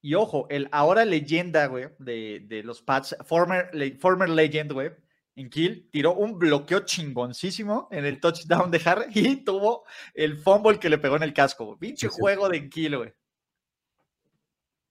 Y 0.00 0.14
ojo, 0.14 0.46
el 0.48 0.68
ahora 0.72 1.04
leyenda, 1.04 1.66
güey, 1.66 1.88
de, 1.98 2.40
de 2.46 2.62
los 2.62 2.82
Pats, 2.82 3.16
former, 3.24 3.68
le- 3.74 3.96
former 3.98 4.28
legend, 4.28 4.72
güey, 4.72 4.90
en 5.34 5.50
Kill, 5.50 5.88
tiró 5.90 6.14
un 6.14 6.38
bloqueo 6.38 6.80
chingoncísimo 6.80 7.88
en 7.90 8.04
el 8.04 8.20
touchdown 8.20 8.70
de 8.70 8.80
Harry 8.84 9.06
y 9.14 9.36
tuvo 9.44 9.84
el 10.14 10.36
fumble 10.36 10.78
que 10.78 10.88
le 10.88 10.98
pegó 10.98 11.16
en 11.16 11.22
el 11.24 11.32
casco, 11.34 11.64
güey. 11.66 11.78
Pinche 11.78 12.08
Sí, 12.08 12.14
sí. 12.14 12.20
juego 12.20 12.48
de 12.48 12.68
Kill, 12.68 12.96
güey. 12.96 13.12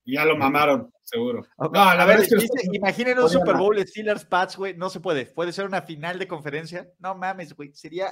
Ya 0.04 0.24
lo 0.24 0.36
mamaron, 0.38 0.90
seguro. 1.02 1.46
Ok, 1.56 1.74
No, 1.74 1.84
la 1.84 1.90
a 1.90 2.06
ver, 2.06 2.18
verdad 2.18 2.22
es 2.24 2.28
que 2.30 2.36
dice, 2.40 2.68
imaginen 2.72 3.18
un 3.18 3.28
Super. 3.28 3.56
Bowl 3.56 3.78
Steelers 3.86 4.24
Pats, 4.24 4.56
güey, 4.56 4.74
no 4.74 4.88
se 4.88 5.00
puede. 5.00 5.26
Puede 5.26 5.52
ser 5.52 5.66
una 5.66 5.82
final 5.82 6.18
de 6.18 6.26
conferencia. 6.26 6.88
No 6.98 7.14
mames, 7.14 7.54
güey, 7.54 7.74
sería 7.74 8.10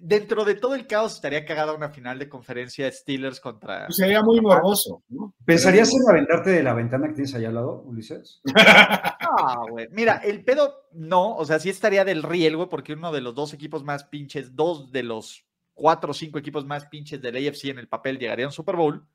dentro 0.00 0.44
de 0.44 0.54
todo 0.56 0.74
el 0.74 0.86
caos 0.86 1.14
estaría 1.14 1.44
cagada 1.44 1.72
una 1.74 1.88
final 1.90 2.18
de 2.18 2.28
conferencia 2.28 2.90
Steelers 2.90 3.38
contra 3.40 3.86
pues, 3.86 3.96
sería 3.96 4.22
muy 4.22 4.40
morboso, 4.40 5.02
¿no? 5.08 5.32
¿Pensarías 5.44 5.92
en 5.92 6.00
aventarte 6.10 6.50
de 6.50 6.62
la 6.62 6.74
ventana 6.74 7.06
que 7.08 7.14
tienes 7.14 7.34
allá 7.34 7.48
al 7.48 7.54
lado, 7.54 7.82
Ulises? 7.82 8.40
No, 9.34 9.66
güey. 9.70 9.88
Mira, 9.92 10.16
el 10.24 10.44
pedo 10.44 10.74
no, 10.92 11.34
o 11.36 11.44
sea, 11.46 11.58
sí 11.58 11.70
estaría 11.70 12.04
del 12.04 12.22
riel, 12.22 12.56
güey, 12.56 12.68
porque 12.68 12.92
uno 12.92 13.10
de 13.12 13.22
los 13.22 13.34
dos 13.34 13.54
equipos 13.54 13.82
más 13.82 14.04
pinches, 14.04 14.54
dos 14.54 14.92
de 14.92 15.02
los 15.02 15.46
cuatro 15.72 16.10
o 16.10 16.14
cinco 16.14 16.38
equipos 16.38 16.66
más 16.66 16.84
pinches 16.86 17.22
del 17.22 17.36
AFC 17.36 17.66
en 17.66 17.78
el 17.78 17.88
papel 17.88 18.18
llegarían 18.18 18.46
a 18.46 18.48
un 18.48 18.52
Super 18.52 18.76
Bowl, 18.76 19.06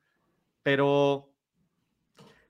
pero 0.63 1.29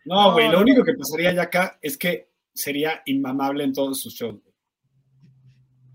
No, 0.05 0.31
güey, 0.33 0.45
No, 0.45 0.51
lo 0.53 0.57
no. 0.59 0.63
único 0.63 0.83
que 0.85 0.93
pasaría 0.93 1.33
ya 1.33 1.41
acá 1.41 1.77
es 1.81 1.97
que 1.97 2.29
sería 2.53 3.01
inmamable 3.05 3.63
en 3.65 3.73
todos 3.73 3.99
sus 4.01 4.13
shows. 4.13 4.41
güey. 4.41 4.55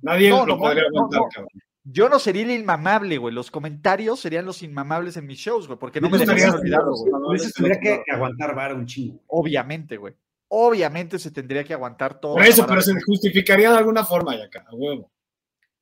Nadie 0.03 0.29
No, 0.31 0.45
lo 0.45 0.55
no, 0.57 0.59
podría 0.59 0.83
no, 0.93 0.99
aguantar, 1.07 1.21
no. 1.21 1.29
cabrón. 1.29 1.49
Yo 1.85 2.09
no 2.09 2.19
sería 2.19 2.43
el 2.43 2.51
inmamable, 2.51 3.19
güey. 3.19 3.35
Los 3.35 3.51
comentarios 3.51 4.21
serían 4.21 4.45
los 4.45 4.63
inmamables 4.63 5.17
en 5.17 5.27
mis 5.27 5.39
shows, 5.39 5.67
güey, 5.67 5.79
porque 5.79 6.01
no 6.01 6.09
me 6.09 6.19
estaría 6.19 6.45
dejarían 6.45 6.61
olvidarlo, 6.61 6.95
güey. 6.95 7.13
Ulises 7.29 7.53
tendría 7.55 7.81
que 7.81 8.13
aguantar 8.13 8.55
vara 8.55 8.75
un 8.75 8.87
chingo. 8.87 9.21
Obviamente, 9.27 9.97
güey. 9.97 10.15
Obviamente 10.49 11.19
se 11.19 11.31
tendría 11.31 11.65
que 11.65 11.75
aguantar 11.75 12.21
todo. 12.21 12.35
Por 12.35 12.45
eso, 12.45 12.67
pero 12.67 12.83
se 12.83 13.01
justificaría 13.01 13.71
de 13.73 13.79
alguna 13.79 14.05
forma 14.05 14.37
ya 14.37 14.45
acá, 14.45 14.65
a 14.69 14.75
huevo. 14.75 15.11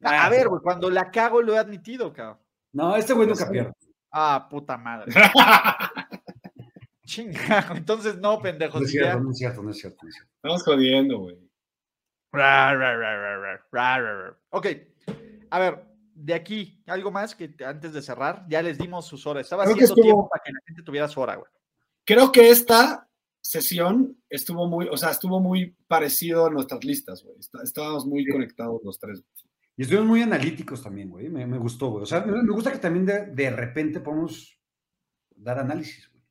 A 0.02 0.28
ver, 0.30 0.48
güey, 0.48 0.62
cuando 0.62 0.88
la 0.90 1.10
cago 1.10 1.42
lo 1.42 1.54
he 1.54 1.58
admitido, 1.58 2.12
cabrón. 2.12 2.38
No, 2.72 2.96
este 2.96 3.12
güey 3.12 3.28
nunca 3.28 3.50
pierde. 3.50 3.72
Ah, 4.12 4.46
puta 4.48 4.78
madre. 4.78 5.12
Chinga, 7.04 7.72
entonces 7.74 8.16
no, 8.18 8.40
pendejos. 8.40 8.80
No 8.80 8.86
es 8.86 8.92
cierto, 8.92 9.20
no 9.20 9.30
es 9.32 9.38
cierto, 9.38 9.62
no 9.62 9.70
es 9.70 9.78
cierto. 9.78 9.98
no 10.02 10.08
es 10.08 10.14
cierto. 10.14 10.32
Estamos 10.36 10.62
jodiendo, 10.62 11.18
güey. 11.18 11.36
Ok, 14.50 14.66
a 15.50 15.58
ver, 15.58 15.84
de 16.22 16.34
aquí, 16.34 16.82
algo 16.86 17.10
más 17.10 17.34
que 17.34 17.48
te- 17.48 17.64
antes 17.64 17.92
de 17.92 18.02
cerrar, 18.02 18.44
ya 18.48 18.62
les 18.62 18.78
dimos 18.78 19.06
sus 19.06 19.26
horas. 19.26 19.46
Estaba 19.46 19.64
Creo 19.64 19.76
que 19.76 19.84
haciendo 19.84 19.94
estuvo- 20.02 20.04
tiempo 20.04 20.28
para 20.28 20.42
que 20.44 20.52
la 20.52 20.60
gente 20.66 20.82
tuviera 20.82 21.08
su 21.08 21.20
hora, 21.20 21.36
güey. 21.36 21.50
Creo 22.04 22.30
que 22.32 22.50
esta 22.50 23.08
sesión 23.40 24.16
estuvo 24.28 24.66
muy, 24.68 24.86
o 24.88 24.96
sea, 24.96 25.10
estuvo 25.10 25.40
muy 25.40 25.76
parecido 25.86 26.46
a 26.46 26.50
nuestras 26.50 26.84
listas, 26.84 27.22
güey. 27.24 27.38
Está- 27.38 27.62
Estábamos 27.62 28.06
muy 28.06 28.26
conectados 28.26 28.80
los 28.84 28.98
tres. 28.98 29.22
Y 29.76 29.82
estuvimos 29.82 30.08
muy 30.08 30.22
analíticos 30.22 30.82
también, 30.82 31.08
güey. 31.08 31.30
Me, 31.30 31.46
me 31.46 31.56
gustó, 31.58 31.88
güey. 31.90 32.02
O 32.02 32.06
sea, 32.06 32.20
me, 32.20 32.42
me 32.42 32.52
gusta 32.52 32.70
que 32.70 32.78
también 32.78 33.06
de, 33.06 33.26
de 33.26 33.50
repente 33.50 34.00
podemos 34.00 34.58
dar 35.34 35.58
análisis, 35.58 36.10
güey. 36.10 36.22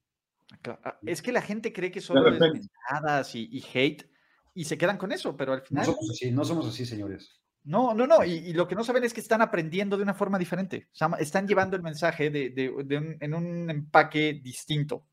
Claro, 0.61 0.79
ah, 0.83 0.99
Es 1.05 1.21
que 1.21 1.31
la 1.31 1.41
gente 1.41 1.73
cree 1.73 1.91
que 1.91 2.01
solo 2.01 2.27
es 2.29 3.35
y, 3.35 3.49
y 3.51 3.63
hate 3.73 4.09
y 4.53 4.65
se 4.65 4.77
quedan 4.77 4.97
con 4.97 5.11
eso, 5.11 5.35
pero 5.37 5.53
al 5.53 5.59
No 5.59 5.65
final. 5.65 5.85
somos 5.85 6.09
así, 6.11 6.31
no 6.31 6.43
somos 6.45 6.67
así, 6.67 6.85
señores. 6.85 7.38
No, 7.64 7.93
no, 7.93 8.07
no. 8.07 8.24
Y, 8.24 8.32
y 8.34 8.53
lo 8.53 8.68
que 8.68 8.76
no 8.76 8.84
saben 8.84 9.03
es 9.03 9.14
que 9.14 9.20
están 9.20 9.41
aprendiendo 9.41 9.97
de 9.97 10.03
una 10.03 10.14
forma 10.14 10.38
diferente. 10.39 10.88
O 10.91 10.95
sea, 10.95 11.10
están 11.20 11.47
llevando 11.47 11.76
el 11.76 11.84
mensaje 11.84 12.30
de, 12.30 12.49
de- 12.49 12.74
de 12.86 12.97
un- 12.97 13.18
en 13.20 13.34
un 13.34 13.70
empaque 13.70 14.39
distinto. 14.41 15.05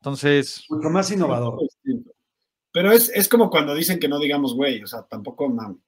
Entonces, 0.00 0.64
Mucho 0.68 0.90
más 0.90 1.10
innovador. 1.10 1.58
Pero 2.72 2.90
es, 2.92 3.08
es 3.14 3.28
como 3.28 3.48
cuando 3.48 3.74
dicen 3.74 3.98
que 3.98 4.08
no 4.08 4.18
digamos 4.18 4.54
güey, 4.54 4.82
o 4.82 4.86
sea, 4.86 5.02
tampoco 5.04 5.48
mames. 5.48 5.78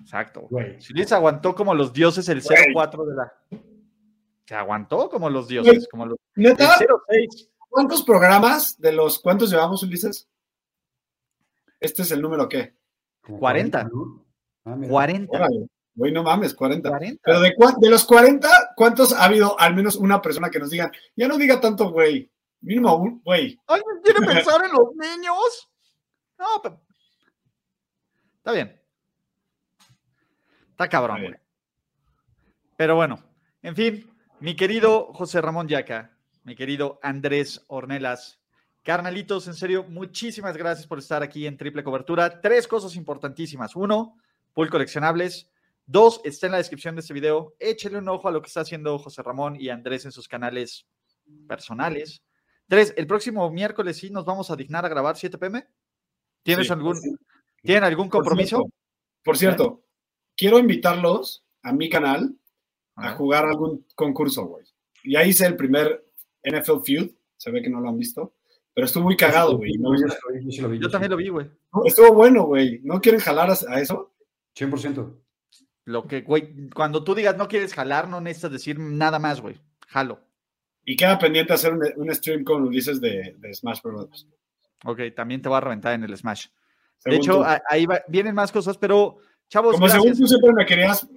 exacto. 0.00 0.42
Güey. 0.50 0.80
Si 0.82 0.92
aguantó 1.14 1.54
como 1.54 1.74
los 1.74 1.92
dioses 1.92 2.28
el 2.28 2.42
Güey. 2.42 2.58
0-4 2.74 3.06
de 3.06 3.14
la. 3.14 3.32
Se 4.44 4.54
aguantó 4.56 5.08
como 5.08 5.30
los 5.30 5.46
dioses, 5.48 5.88
como 5.90 6.06
los. 6.06 6.18
El 6.34 6.42
Neta, 6.42 6.76
0-6. 6.78 7.48
¿cuántos 7.70 8.02
programas 8.02 8.78
de 8.78 8.92
los 8.92 9.18
cuántos 9.20 9.50
llevamos, 9.50 9.82
Ulises? 9.84 10.28
Este 11.80 12.02
es 12.02 12.10
el 12.10 12.20
número 12.20 12.48
qué? 12.48 12.74
Como 13.22 13.38
40. 13.38 13.84
¿no? 13.84 14.24
Ah, 14.64 14.76
mira. 14.76 14.90
40. 14.90 15.36
Órale, 15.36 15.66
güey, 15.94 16.12
no 16.12 16.22
mames, 16.22 16.54
40. 16.54 16.88
40. 16.88 17.20
Pero 17.24 17.40
de, 17.40 17.54
de 17.80 17.90
los 17.90 18.04
40, 18.04 18.48
¿cuántos 18.76 19.12
ha 19.12 19.24
habido 19.24 19.58
al 19.58 19.74
menos 19.74 19.96
una 19.96 20.20
persona 20.22 20.50
que 20.50 20.58
nos 20.58 20.70
diga, 20.70 20.90
ya 21.16 21.28
no 21.28 21.36
diga 21.36 21.60
tanto 21.60 21.90
güey? 21.90 22.30
Mínimo 22.60 22.96
un, 22.96 23.20
güey. 23.24 23.58
¿Alguien 23.66 24.00
quiere 24.02 24.20
pensar 24.26 24.64
en 24.64 24.72
los 24.72 24.94
niños? 24.94 25.70
No, 26.38 26.46
pero... 26.62 26.80
Está 28.36 28.52
bien. 28.52 28.80
Está 30.70 30.88
cabrón, 30.88 31.22
güey. 31.22 31.34
Pero 32.76 32.96
bueno, 32.96 33.18
en 33.62 33.76
fin, 33.76 34.10
mi 34.40 34.56
querido 34.56 35.12
José 35.12 35.40
Ramón 35.40 35.68
Yaca, 35.68 36.16
mi 36.42 36.56
querido 36.56 36.98
Andrés 37.02 37.64
Ornelas, 37.68 38.40
carnalitos, 38.82 39.46
en 39.46 39.54
serio, 39.54 39.84
muchísimas 39.84 40.56
gracias 40.56 40.88
por 40.88 40.98
estar 40.98 41.22
aquí 41.22 41.46
en 41.46 41.56
Triple 41.56 41.84
Cobertura. 41.84 42.40
Tres 42.40 42.66
cosas 42.66 42.96
importantísimas. 42.96 43.76
Uno, 43.76 44.16
pool 44.54 44.70
coleccionables. 44.70 45.48
Dos, 45.86 46.20
está 46.24 46.46
en 46.46 46.52
la 46.52 46.58
descripción 46.58 46.94
de 46.94 47.00
este 47.00 47.12
video. 47.14 47.54
Échale 47.58 47.98
un 47.98 48.08
ojo 48.08 48.28
a 48.28 48.30
lo 48.32 48.40
que 48.40 48.46
está 48.48 48.60
haciendo 48.60 48.98
José 48.98 49.22
Ramón 49.22 49.56
y 49.56 49.68
Andrés 49.68 50.04
en 50.04 50.12
sus 50.12 50.28
canales 50.28 50.86
personales. 51.48 52.22
Tres, 52.68 52.94
el 52.96 53.06
próximo 53.06 53.50
miércoles 53.50 53.98
sí 53.98 54.10
nos 54.10 54.24
vamos 54.24 54.50
a 54.50 54.56
dignar 54.56 54.84
a 54.84 54.88
grabar 54.88 55.16
7 55.16 55.36
pm. 55.38 55.66
¿Tienes 56.42 56.66
Sí, 56.66 56.72
algún, 56.72 56.96
sí. 56.96 57.14
¿tienen 57.62 57.84
algún 57.84 58.08
Por 58.08 58.20
compromiso? 58.20 58.56
cierto, 58.58 58.72
Por 59.24 59.36
cierto, 59.36 59.82
quiero 60.36 60.58
invitarlos 60.58 61.44
a 61.62 61.72
mi 61.72 61.88
canal 61.90 62.34
a 62.96 63.08
Ajá. 63.08 63.16
jugar 63.16 63.46
algún 63.46 63.86
concurso, 63.94 64.44
güey. 64.46 64.64
Ya 65.04 65.24
hice 65.24 65.46
el 65.46 65.56
primer 65.56 66.06
NFL 66.44 66.82
Feud, 66.84 67.10
se 67.36 67.50
ve 67.50 67.62
que 67.62 67.68
no 67.70 67.80
lo 67.80 67.88
han 67.88 67.98
visto, 67.98 68.34
pero 68.72 68.84
estuvo 68.86 69.04
muy 69.04 69.16
cagado, 69.16 69.56
güey. 69.56 69.72
Yo 70.80 70.90
también 70.90 71.10
lo 71.10 71.16
vi, 71.16 71.28
güey. 71.28 71.50
Estuvo 71.84 72.12
bueno, 72.14 72.44
güey. 72.44 72.80
¿No 72.84 73.00
quieren 73.00 73.20
jalar 73.20 73.50
a, 73.50 73.56
a 73.68 73.80
eso? 73.80 74.11
100%. 74.56 75.18
Lo 75.84 76.06
que, 76.06 76.20
güey, 76.22 76.68
cuando 76.70 77.02
tú 77.02 77.14
digas 77.14 77.36
no 77.36 77.48
quieres 77.48 77.74
jalar, 77.74 78.08
no 78.08 78.20
necesitas 78.20 78.52
decir 78.52 78.78
nada 78.78 79.18
más, 79.18 79.40
güey. 79.40 79.60
Jalo. 79.88 80.20
Y 80.84 80.96
queda 80.96 81.18
pendiente 81.18 81.52
hacer 81.52 81.72
un, 81.72 81.82
un 81.96 82.14
stream 82.14 82.44
con 82.44 82.62
Ulises 82.62 83.00
de, 83.00 83.34
de 83.38 83.54
Smash 83.54 83.80
Bros. 83.82 84.28
Ok, 84.84 85.00
también 85.14 85.40
te 85.42 85.48
va 85.48 85.58
a 85.58 85.60
reventar 85.60 85.94
en 85.94 86.04
el 86.04 86.16
Smash. 86.16 86.46
De 87.04 87.16
hecho, 87.16 87.38
tú. 87.38 87.44
ahí 87.68 87.86
va- 87.86 88.02
vienen 88.08 88.34
más 88.34 88.50
cosas, 88.52 88.78
pero, 88.78 89.18
chavos, 89.48 89.74
como 89.74 89.88
según 89.88 90.16
tú 90.16 90.26
siempre 90.26 90.52
me 90.52 90.64
querías, 90.66 91.08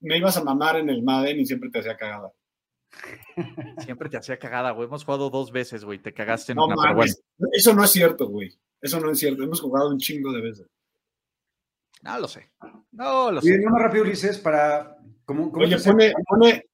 me 0.00 0.18
ibas 0.18 0.36
a 0.36 0.42
mamar 0.44 0.76
en 0.76 0.88
el 0.90 1.02
Madden 1.02 1.38
y 1.40 1.46
siempre 1.46 1.70
te 1.70 1.78
hacía 1.80 1.96
cagada. 1.96 2.32
Siempre 3.84 4.08
te 4.08 4.16
hacía 4.16 4.38
cagada, 4.38 4.70
güey. 4.72 4.86
Hemos 4.88 5.04
jugado 5.04 5.28
dos 5.30 5.52
veces, 5.52 5.84
güey. 5.84 5.98
Te 5.98 6.12
cagaste 6.14 6.52
en 6.52 6.56
No 6.56 6.64
una, 6.66 6.74
pero 6.80 6.94
bueno. 6.96 7.12
mames. 7.38 7.52
Eso 7.52 7.74
no 7.74 7.84
es 7.84 7.90
cierto, 7.90 8.28
güey. 8.28 8.58
Eso 8.80 8.98
no 8.98 9.10
es 9.10 9.18
cierto. 9.18 9.42
Hemos 9.44 9.60
jugado 9.60 9.90
un 9.90 9.98
chingo 9.98 10.32
de 10.32 10.40
veces. 10.40 10.66
No 12.02 12.18
lo 12.18 12.28
sé. 12.28 12.50
No 12.92 13.30
lo 13.30 13.40
sé. 13.40 13.58
no 13.58 13.70
más 13.70 13.82
rápido, 13.82 14.04
Ulises, 14.04 14.38
para. 14.38 14.96
Como, 15.24 15.52
como 15.52 15.64
Oye, 15.64 15.78
pone, 15.78 16.12
pone, 16.26 16.64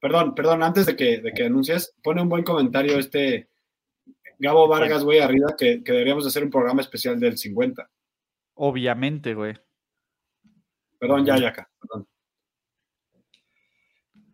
perdón, 0.00 0.34
perdón, 0.34 0.62
antes 0.62 0.86
de 0.86 0.96
que, 0.96 1.18
de 1.18 1.32
que 1.32 1.44
anuncies, 1.44 1.94
pone 2.02 2.22
un 2.22 2.28
buen 2.28 2.42
comentario 2.42 2.98
este 2.98 3.50
Gabo 4.38 4.68
Vargas, 4.68 5.04
güey, 5.04 5.18
arriba, 5.18 5.54
que, 5.58 5.82
que 5.82 5.92
deberíamos 5.92 6.26
hacer 6.26 6.44
un 6.44 6.50
programa 6.50 6.80
especial 6.80 7.18
del 7.18 7.36
50. 7.36 7.90
Obviamente, 8.54 9.34
güey. 9.34 9.54
Perdón, 10.98 11.24
ya, 11.24 11.36
ya 11.38 11.48
acá. 11.48 11.70
Perdón. 11.80 12.08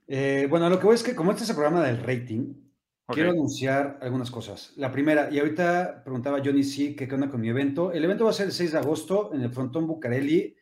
Eh, 0.07 0.47
bueno, 0.49 0.69
lo 0.69 0.79
que 0.79 0.87
voy 0.87 0.95
es 0.95 1.03
que, 1.03 1.15
como 1.15 1.33
este 1.33 1.45
es 1.45 1.51
el 1.51 1.57
programa 1.57 1.83
del 1.83 2.03
rating, 2.03 2.64
Quiero 3.09 3.31
anunciar 3.31 3.99
algunas 4.01 4.31
cosas. 4.31 4.73
La 4.77 4.91
primera, 4.91 5.29
y 5.31 5.39
ahorita 5.39 6.03
preguntaba 6.03 6.41
Johnny 6.43 6.65
C. 6.65 6.97
que 6.97 7.07
qué 7.07 7.15
onda 7.15 7.29
con 7.29 7.41
mi 7.41 7.51
evento. 7.51 7.93
El 7.93 8.05
evento 8.05 8.25
va 8.25 8.31
a 8.31 8.35
ser 8.35 8.47
el 8.47 8.53
6 8.53 8.73
de 8.73 8.79
agosto 8.79 9.35
en 9.35 9.43
el 9.43 9.51
Frontón 9.51 9.87
Bucareli. 9.87 10.57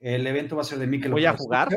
El 0.00 0.26
evento 0.26 0.56
va 0.56 0.62
a 0.62 0.64
ser 0.64 0.78
de 0.78 0.86
Mikel. 0.86 1.12
¿Voy 1.12 1.26
a 1.26 1.36
jugar? 1.36 1.68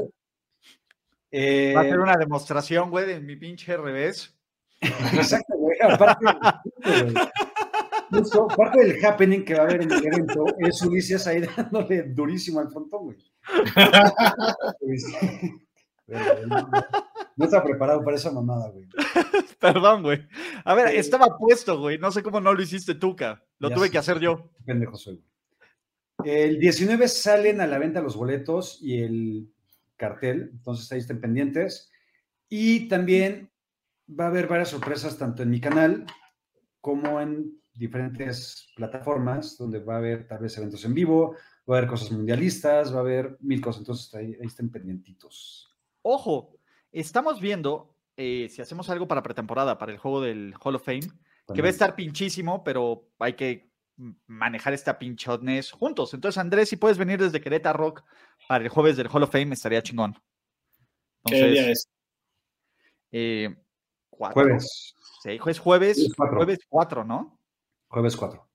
Eh, 1.31 1.73
Va 1.75 1.81
a 1.81 1.83
ser 1.83 1.99
una 1.99 2.15
demostración, 2.15 2.89
güey, 2.89 3.05
de 3.05 3.19
mi 3.19 3.35
pinche 3.35 3.75
revés. 3.75 4.33
Exacto, 4.81 5.53
güey. 5.57 5.77
Aparte. 5.81 6.25
Justo, 8.09 8.47
parte 8.47 8.85
del 8.85 9.03
happening 9.03 9.43
que 9.43 9.55
va 9.55 9.61
a 9.61 9.63
haber 9.63 9.81
en 9.81 9.91
el 9.91 10.05
evento 10.05 10.45
es 10.59 10.81
Ulises 10.81 11.27
ahí 11.27 11.41
dándole 11.41 12.03
durísimo 12.03 12.61
al 12.61 12.69
frontón, 12.69 13.03
güey. 13.03 13.17
No, 17.37 17.43
no 17.43 17.45
estaba 17.45 17.63
preparado 17.65 18.03
para 18.03 18.15
esa 18.17 18.31
mamada, 18.31 18.69
güey. 18.69 18.87
Perdón, 19.59 20.03
güey. 20.03 20.27
A 20.63 20.73
ver, 20.73 20.89
Sí. 20.91 20.97
estaba 20.97 21.37
puesto, 21.37 21.79
güey. 21.79 21.97
No 21.97 22.11
sé 22.11 22.23
cómo 22.23 22.39
no 22.39 22.53
lo 22.53 22.61
hiciste 22.61 22.95
tú, 22.95 23.15
ca. 23.15 23.43
Lo 23.59 23.69
Ya 23.69 23.75
tuve 23.75 23.87
sé. 23.87 23.91
que 23.91 23.97
hacer 23.97 24.19
yo. 24.19 24.51
Pendejo 24.65 24.95
soy. 24.95 25.15
güey. 26.17 26.31
El 26.31 26.59
19 26.59 27.07
salen 27.07 27.59
a 27.61 27.67
la 27.67 27.77
venta 27.77 28.01
los 28.01 28.15
boletos 28.15 28.79
y 28.81 29.01
el 29.01 29.51
cartel, 29.97 30.49
entonces 30.53 30.91
ahí 30.91 30.99
estén 30.99 31.19
pendientes. 31.21 31.91
Y 32.49 32.87
también 32.87 33.51
va 34.09 34.25
a 34.25 34.27
haber 34.27 34.47
varias 34.47 34.69
sorpresas 34.69 35.17
tanto 35.17 35.43
en 35.43 35.49
mi 35.49 35.59
canal 35.59 36.05
como 36.79 37.19
en 37.19 37.59
diferentes 37.73 38.67
plataformas, 38.75 39.57
donde 39.57 39.79
va 39.79 39.95
a 39.95 39.97
haber 39.97 40.27
tal 40.27 40.39
vez 40.39 40.57
eventos 40.57 40.85
en 40.85 40.93
vivo, 40.93 41.35
va 41.69 41.75
a 41.75 41.77
haber 41.79 41.89
cosas 41.89 42.11
mundialistas, 42.11 42.93
va 42.93 42.97
a 42.99 43.01
haber 43.01 43.37
mil 43.41 43.59
cosas, 43.59 43.81
entonces 43.81 44.13
ahí, 44.15 44.37
ahí 44.39 44.47
estén 44.47 44.69
pendientitos. 44.71 45.69
Ojo, 46.03 46.54
estamos 47.01 47.39
viendo 47.41 47.95
eh, 48.17 48.47
si 48.49 48.61
hacemos 48.61 48.89
algo 48.89 49.07
para 49.07 49.23
pretemporada, 49.23 49.77
para 49.77 49.91
el 49.91 49.97
juego 49.97 50.21
del 50.21 50.53
Hall 50.63 50.75
of 50.75 50.85
Fame, 50.85 51.01
que 51.53 51.61
va 51.61 51.67
a 51.67 51.71
estar 51.71 51.95
pinchísimo, 51.95 52.63
pero 52.63 53.09
hay 53.19 53.33
que 53.33 53.69
manejar 54.27 54.73
esta 54.73 54.97
pinchotness 54.99 55.71
juntos. 55.71 56.13
Entonces, 56.13 56.37
Andrés, 56.37 56.69
si 56.69 56.77
puedes 56.77 56.97
venir 56.97 57.19
desde 57.21 57.41
Querétaro 57.41 57.77
Rock 57.77 58.03
para 58.47 58.63
el 58.63 58.69
jueves 58.69 58.97
del 58.97 59.07
Hall 59.09 59.23
of 59.23 59.31
Fame, 59.31 59.53
estaría 59.53 59.81
chingón. 59.83 60.17
¿Qué 61.25 61.35
día 61.35 61.45
Entonces, 61.47 61.69
es? 61.69 61.89
eh, 63.11 63.55
cuatro, 64.09 64.43
Jueves, 64.43 64.95
Sí, 65.23 65.37
jueves, 65.37 65.59
jueves, 65.59 65.97
Jueves 65.97 66.13
cuatro. 66.15 66.35
jueves 66.37 66.59
4, 66.69 67.03
¿no? 67.03 67.39
jueves 67.87 68.15
4. 68.15 68.47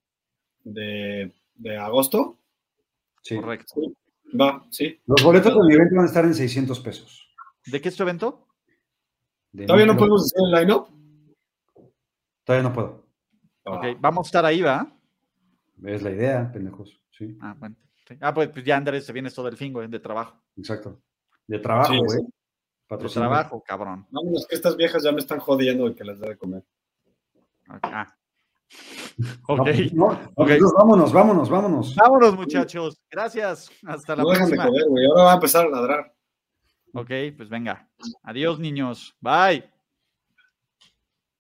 ¿De, 0.64 1.32
de 1.55 1.76
agosto? 1.76 2.38
Sí. 3.22 3.36
Correcto. 3.36 3.74
Va, 4.41 4.64
sí. 4.70 5.01
Los 5.07 5.22
boletos 5.24 5.53
del 5.55 5.74
evento 5.76 5.97
van 5.97 6.05
a 6.05 6.09
estar 6.09 6.24
en 6.24 6.34
600 6.34 6.78
pesos. 6.80 7.30
¿De 7.67 7.81
qué 7.81 7.89
es 7.89 7.97
tu 7.97 8.03
evento? 8.03 8.47
De 9.53 9.67
¿Todavía 9.67 9.87
no 9.87 9.97
podemos 9.97 10.23
hacer 10.25 10.41
el 10.47 10.61
line-up? 10.67 10.89
Todavía 12.45 12.69
no 12.69 12.75
puedo. 12.75 13.07
Ok, 13.65 13.85
Ah, 13.85 13.97
vamos 14.01 14.27
a 14.27 14.29
estar 14.29 14.45
ahí, 14.45 14.63
¿va? 14.63 14.87
Es 15.85 16.03
la 16.03 16.11
idea, 16.11 16.51
pendejos. 16.53 17.03
Sí, 17.11 17.37
Ah, 17.41 17.55
bueno. 17.59 17.77
sí. 18.07 18.17
Ah, 18.21 18.33
pues, 18.35 18.49
pues 18.49 18.65
ya 18.65 18.77
Andrés, 18.77 19.07
te 19.07 19.13
vienes 19.13 19.35
todo 19.35 19.49
el 19.49 19.57
fin, 19.57 19.73
güey, 19.73 19.89
de 19.89 20.01
trabajo. 20.01 20.41
exacto. 20.57 21.01
De 21.47 21.59
trabajo, 21.59 21.93
Sí, 21.93 21.99
güey. 21.99 22.19
sí. 22.21 22.27
De 22.89 23.09
trabajo, 23.09 23.63
cabrón. 23.63 24.07
Vámonos, 24.11 24.47
que 24.49 24.55
estas 24.57 24.77
viejas 24.77 25.03
ya 25.05 25.13
me 25.13 25.21
están 25.21 25.39
jodiendo 25.39 25.89
de 25.89 25.95
que 25.95 26.05
les 26.05 26.19
dé 26.19 26.29
de 26.31 26.37
comer. 26.39 26.65
Ah. 27.83 28.07
No, 29.49 29.55
Ok. 29.55 29.69
no, 29.93 30.13
no, 30.13 30.31
Ok. 30.37 30.47
pues, 30.47 30.73
vámonos, 30.79 31.13
vámonos, 31.13 31.51
vámonos. 31.51 31.95
Vámonos, 31.97 32.37
muchachos. 32.37 33.01
Gracias. 33.11 33.69
Hasta 33.85 34.15
la 34.17 34.23
No 34.23 34.31
dejan 34.31 34.49
de 34.49 34.57
próxima. 34.57 34.67
comer, 34.67 34.89
güey. 34.89 35.07
Ahora 35.07 35.23
va 35.25 35.31
a 35.33 35.35
empezar 35.35 35.67
a 35.67 35.69
ladrar. 35.69 36.15
Ok, 36.93 37.11
pues 37.36 37.49
venga. 37.49 37.88
Adiós, 38.22 38.59
niños. 38.59 39.16
Bye. 39.20 39.80